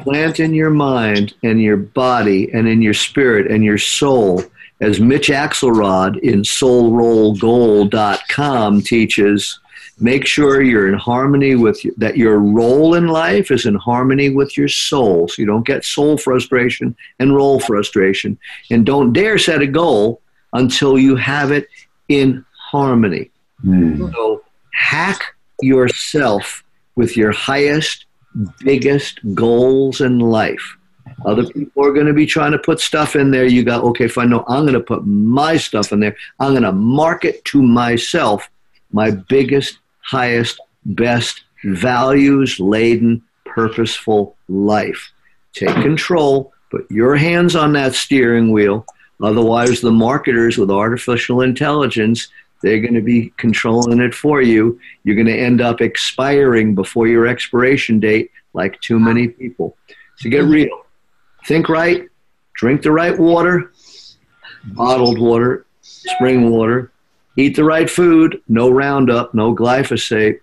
Plant 0.04 0.40
in 0.40 0.54
your 0.54 0.70
mind 0.70 1.34
and 1.42 1.60
your 1.60 1.78
body 1.78 2.52
and 2.54 2.68
in 2.68 2.84
your 2.84 2.94
spirit 2.94 3.50
and 3.50 3.64
your 3.64 3.80
soul, 3.80 4.44
as 4.82 5.00
Mitch 5.00 5.30
Axelrod 5.30 6.20
in 6.20 6.44
soulrolegoal.com 6.44 8.82
teaches, 8.84 9.60
make 10.00 10.26
sure 10.26 10.62
you're 10.62 10.88
in 10.88 10.94
harmony 10.94 11.56
with 11.56 11.80
that 11.98 12.18
your 12.18 12.40
role 12.40 12.96
in 12.96 13.08
life 13.08 13.52
is 13.52 13.66
in 13.66 13.76
harmony 13.76 14.30
with 14.30 14.58
your 14.58 14.68
soul 14.68 15.28
so 15.28 15.42
you 15.42 15.46
don't 15.46 15.66
get 15.66 15.84
soul 15.84 16.18
frustration 16.18 16.96
and 17.20 17.36
role 17.36 17.60
frustration 17.60 18.38
and 18.72 18.86
don't 18.86 19.14
dare 19.14 19.38
set 19.38 19.62
a 19.62 19.68
goal 19.68 20.22
until 20.54 20.98
you 20.98 21.16
have 21.16 21.52
it 21.52 21.68
in 22.08 22.44
harmony. 22.58 23.30
Mm. 23.64 24.12
So 24.14 24.44
hack 24.74 25.36
yourself 25.62 26.64
with 26.96 27.16
your 27.16 27.32
highest, 27.32 28.06
biggest 28.60 29.20
goals 29.34 30.02
in 30.02 30.20
life. 30.20 30.78
Other 31.26 31.46
people 31.46 31.86
are 31.86 31.92
going 31.92 32.06
to 32.06 32.14
be 32.14 32.26
trying 32.26 32.52
to 32.52 32.60
put 32.60 32.80
stuff 32.80 33.16
in 33.16 33.32
there. 33.32 33.46
You 33.46 33.64
go, 33.64 33.82
okay, 33.90 34.08
fine. 34.08 34.30
No, 34.30 34.46
I'm 34.48 34.64
going 34.64 34.74
to 34.74 34.80
put 34.80 35.06
my 35.06 35.58
stuff 35.58 35.92
in 35.92 36.00
there. 36.00 36.16
I'm 36.40 36.52
going 36.52 36.64
to 36.64 36.72
market 36.72 37.44
to 37.46 37.62
myself 37.62 38.50
my 38.92 39.12
biggest, 39.12 39.80
highest, 40.10 40.60
best, 40.86 41.44
values 41.64 42.60
laden, 42.60 43.22
purposeful 43.46 44.36
life. 44.48 45.12
Take 45.54 45.76
control, 45.76 46.52
put 46.72 46.90
your 46.90 47.16
hands 47.16 47.56
on 47.56 47.74
that 47.74 47.94
steering 47.94 48.52
wheel. 48.52 48.86
Otherwise, 49.22 49.82
the 49.82 49.92
marketers 49.92 50.58
with 50.58 50.72
artificial 50.72 51.42
intelligence, 51.42 52.28
they're 52.64 52.80
going 52.80 52.94
to 52.96 53.02
be 53.02 53.32
controlling 53.38 54.00
it 54.00 54.16
for 54.16 54.42
you. 54.42 54.80
You're 55.04 55.16
going 55.16 55.28
to 55.28 55.38
end 55.38 55.62
up 55.62 55.82
expiring 55.82 56.74
before 56.74 57.08
your 57.08 57.28
expiration 57.28 58.00
date, 58.00 58.32
like 58.54 58.80
too 58.82 59.00
many 59.00 59.28
people. 59.28 59.78
So 60.18 60.30
get 60.30 60.46
real. 60.46 60.86
Think 61.46 61.70
right, 61.70 62.08
drink 62.54 62.82
the 62.82 62.92
right 62.92 63.18
water, 63.18 63.72
bottled 64.66 65.20
water, 65.20 65.66
spring 65.82 66.50
water, 66.50 66.92
eat 67.36 67.56
the 67.56 67.64
right 67.64 67.90
food, 67.90 68.42
no 68.48 68.70
Roundup, 68.70 69.34
no 69.34 69.56
glyphosate. 69.56 70.40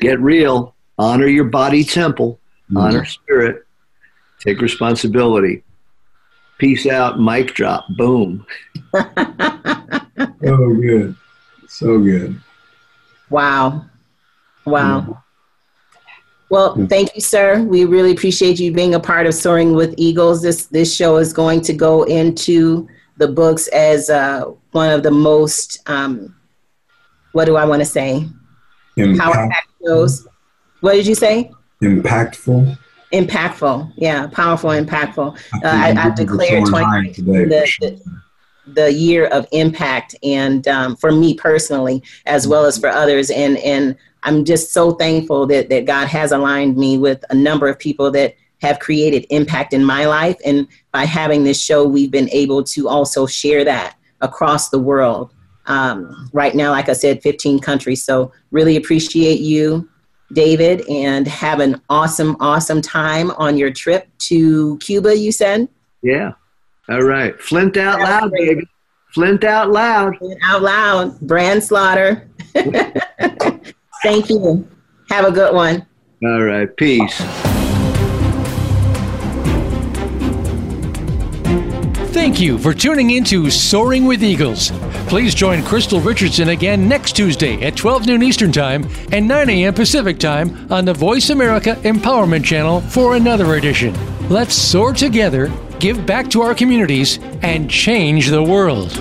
Get 0.00 0.20
real, 0.20 0.74
honor 0.98 1.26
your 1.26 1.44
body 1.44 1.84
temple, 1.84 2.38
mm-hmm. 2.66 2.76
honor 2.76 3.04
spirit, 3.04 3.66
take 4.40 4.60
responsibility. 4.60 5.62
Peace 6.58 6.86
out, 6.86 7.20
mic 7.20 7.54
drop, 7.54 7.84
boom. 7.96 8.46
So 10.44 10.74
good. 10.74 11.16
So 11.68 11.98
good. 11.98 12.38
Wow. 13.30 13.86
Wow. 14.66 15.22
Well, 16.50 16.86
thank 16.86 17.14
you, 17.14 17.20
sir. 17.20 17.62
We 17.62 17.84
really 17.84 18.12
appreciate 18.12 18.60
you 18.60 18.70
being 18.70 18.94
a 18.94 19.00
part 19.00 19.26
of 19.26 19.34
Soaring 19.34 19.72
with 19.72 19.94
Eagles. 19.96 20.42
This 20.42 20.66
this 20.66 20.94
show 20.94 21.16
is 21.16 21.32
going 21.32 21.62
to 21.62 21.72
go 21.72 22.02
into 22.04 22.86
the 23.16 23.28
books 23.28 23.68
as 23.68 24.10
uh, 24.10 24.44
one 24.72 24.90
of 24.90 25.02
the 25.02 25.10
most 25.10 25.80
um, 25.88 26.34
what 27.32 27.46
do 27.46 27.56
I 27.56 27.64
want 27.64 27.80
to 27.80 27.86
say? 27.86 28.28
Power 28.96 29.06
Impact, 29.06 29.50
pack. 29.50 29.68
What 30.80 30.92
did 30.92 31.06
you 31.06 31.14
say? 31.14 31.50
impactful. 31.82 32.78
Impactful. 33.12 33.92
Yeah, 33.96 34.26
powerful, 34.28 34.70
impactful. 34.70 35.36
Uh, 35.54 35.60
I 35.64 35.90
I, 35.90 35.94
think 35.94 35.98
I 35.98 36.08
we're 36.08 36.14
declared 36.14 36.66
soaring 36.66 37.14
20 37.14 37.22
the, 37.22 37.44
the, 37.80 38.02
the 38.72 38.92
year 38.92 39.26
of 39.26 39.46
impact, 39.52 40.16
and 40.22 40.66
um, 40.68 40.96
for 40.96 41.12
me 41.12 41.34
personally, 41.34 42.02
as 42.26 42.48
well 42.48 42.64
as 42.64 42.78
for 42.78 42.88
others. 42.88 43.30
And 43.30 43.58
and 43.58 43.96
I'm 44.22 44.44
just 44.44 44.72
so 44.72 44.92
thankful 44.92 45.46
that 45.46 45.68
that 45.68 45.84
God 45.84 46.08
has 46.08 46.32
aligned 46.32 46.76
me 46.76 46.98
with 46.98 47.24
a 47.30 47.34
number 47.34 47.68
of 47.68 47.78
people 47.78 48.10
that 48.12 48.36
have 48.62 48.78
created 48.78 49.26
impact 49.30 49.72
in 49.72 49.84
my 49.84 50.06
life. 50.06 50.36
And 50.44 50.66
by 50.92 51.04
having 51.04 51.44
this 51.44 51.60
show, 51.60 51.86
we've 51.86 52.10
been 52.10 52.30
able 52.30 52.62
to 52.64 52.88
also 52.88 53.26
share 53.26 53.64
that 53.64 53.96
across 54.20 54.70
the 54.70 54.78
world. 54.78 55.32
Um, 55.66 56.28
right 56.32 56.54
now, 56.54 56.70
like 56.70 56.88
I 56.88 56.92
said, 56.92 57.22
15 57.22 57.60
countries. 57.60 58.02
So 58.02 58.32
really 58.50 58.76
appreciate 58.76 59.40
you, 59.40 59.88
David, 60.32 60.82
and 60.88 61.26
have 61.26 61.60
an 61.60 61.80
awesome, 61.88 62.36
awesome 62.40 62.80
time 62.82 63.30
on 63.32 63.56
your 63.56 63.70
trip 63.72 64.08
to 64.18 64.78
Cuba, 64.78 65.16
you 65.16 65.32
said? 65.32 65.68
Yeah. 66.02 66.32
All 66.88 67.02
right. 67.02 67.38
Flint 67.40 67.76
out 67.76 67.98
That's 67.98 68.10
loud, 68.22 68.30
great. 68.30 68.48
baby. 68.48 68.68
Flint 69.14 69.44
out 69.44 69.70
loud. 69.70 70.16
Out 70.42 70.62
loud, 70.62 71.20
brand 71.20 71.62
slaughter. 71.62 72.28
Thank 74.02 74.28
you. 74.28 74.68
Have 75.10 75.24
a 75.24 75.30
good 75.30 75.54
one. 75.54 75.86
All 76.24 76.42
right. 76.42 76.74
Peace. 76.76 77.22
Thank 82.24 82.40
you 82.40 82.56
for 82.56 82.72
tuning 82.72 83.10
in 83.10 83.22
to 83.24 83.50
Soaring 83.50 84.06
with 84.06 84.24
Eagles. 84.24 84.70
Please 85.08 85.34
join 85.34 85.62
Crystal 85.62 86.00
Richardson 86.00 86.48
again 86.48 86.88
next 86.88 87.14
Tuesday 87.14 87.60
at 87.60 87.76
12 87.76 88.06
noon 88.06 88.22
Eastern 88.22 88.50
Time 88.50 88.88
and 89.12 89.28
9 89.28 89.50
a.m. 89.50 89.74
Pacific 89.74 90.18
Time 90.18 90.72
on 90.72 90.86
the 90.86 90.94
Voice 90.94 91.28
America 91.28 91.74
Empowerment 91.82 92.42
Channel 92.42 92.80
for 92.80 93.14
another 93.14 93.56
edition. 93.56 93.94
Let's 94.30 94.54
soar 94.54 94.94
together, 94.94 95.52
give 95.80 96.06
back 96.06 96.30
to 96.30 96.40
our 96.40 96.54
communities, 96.54 97.18
and 97.42 97.70
change 97.70 98.30
the 98.30 98.42
world. 98.42 98.98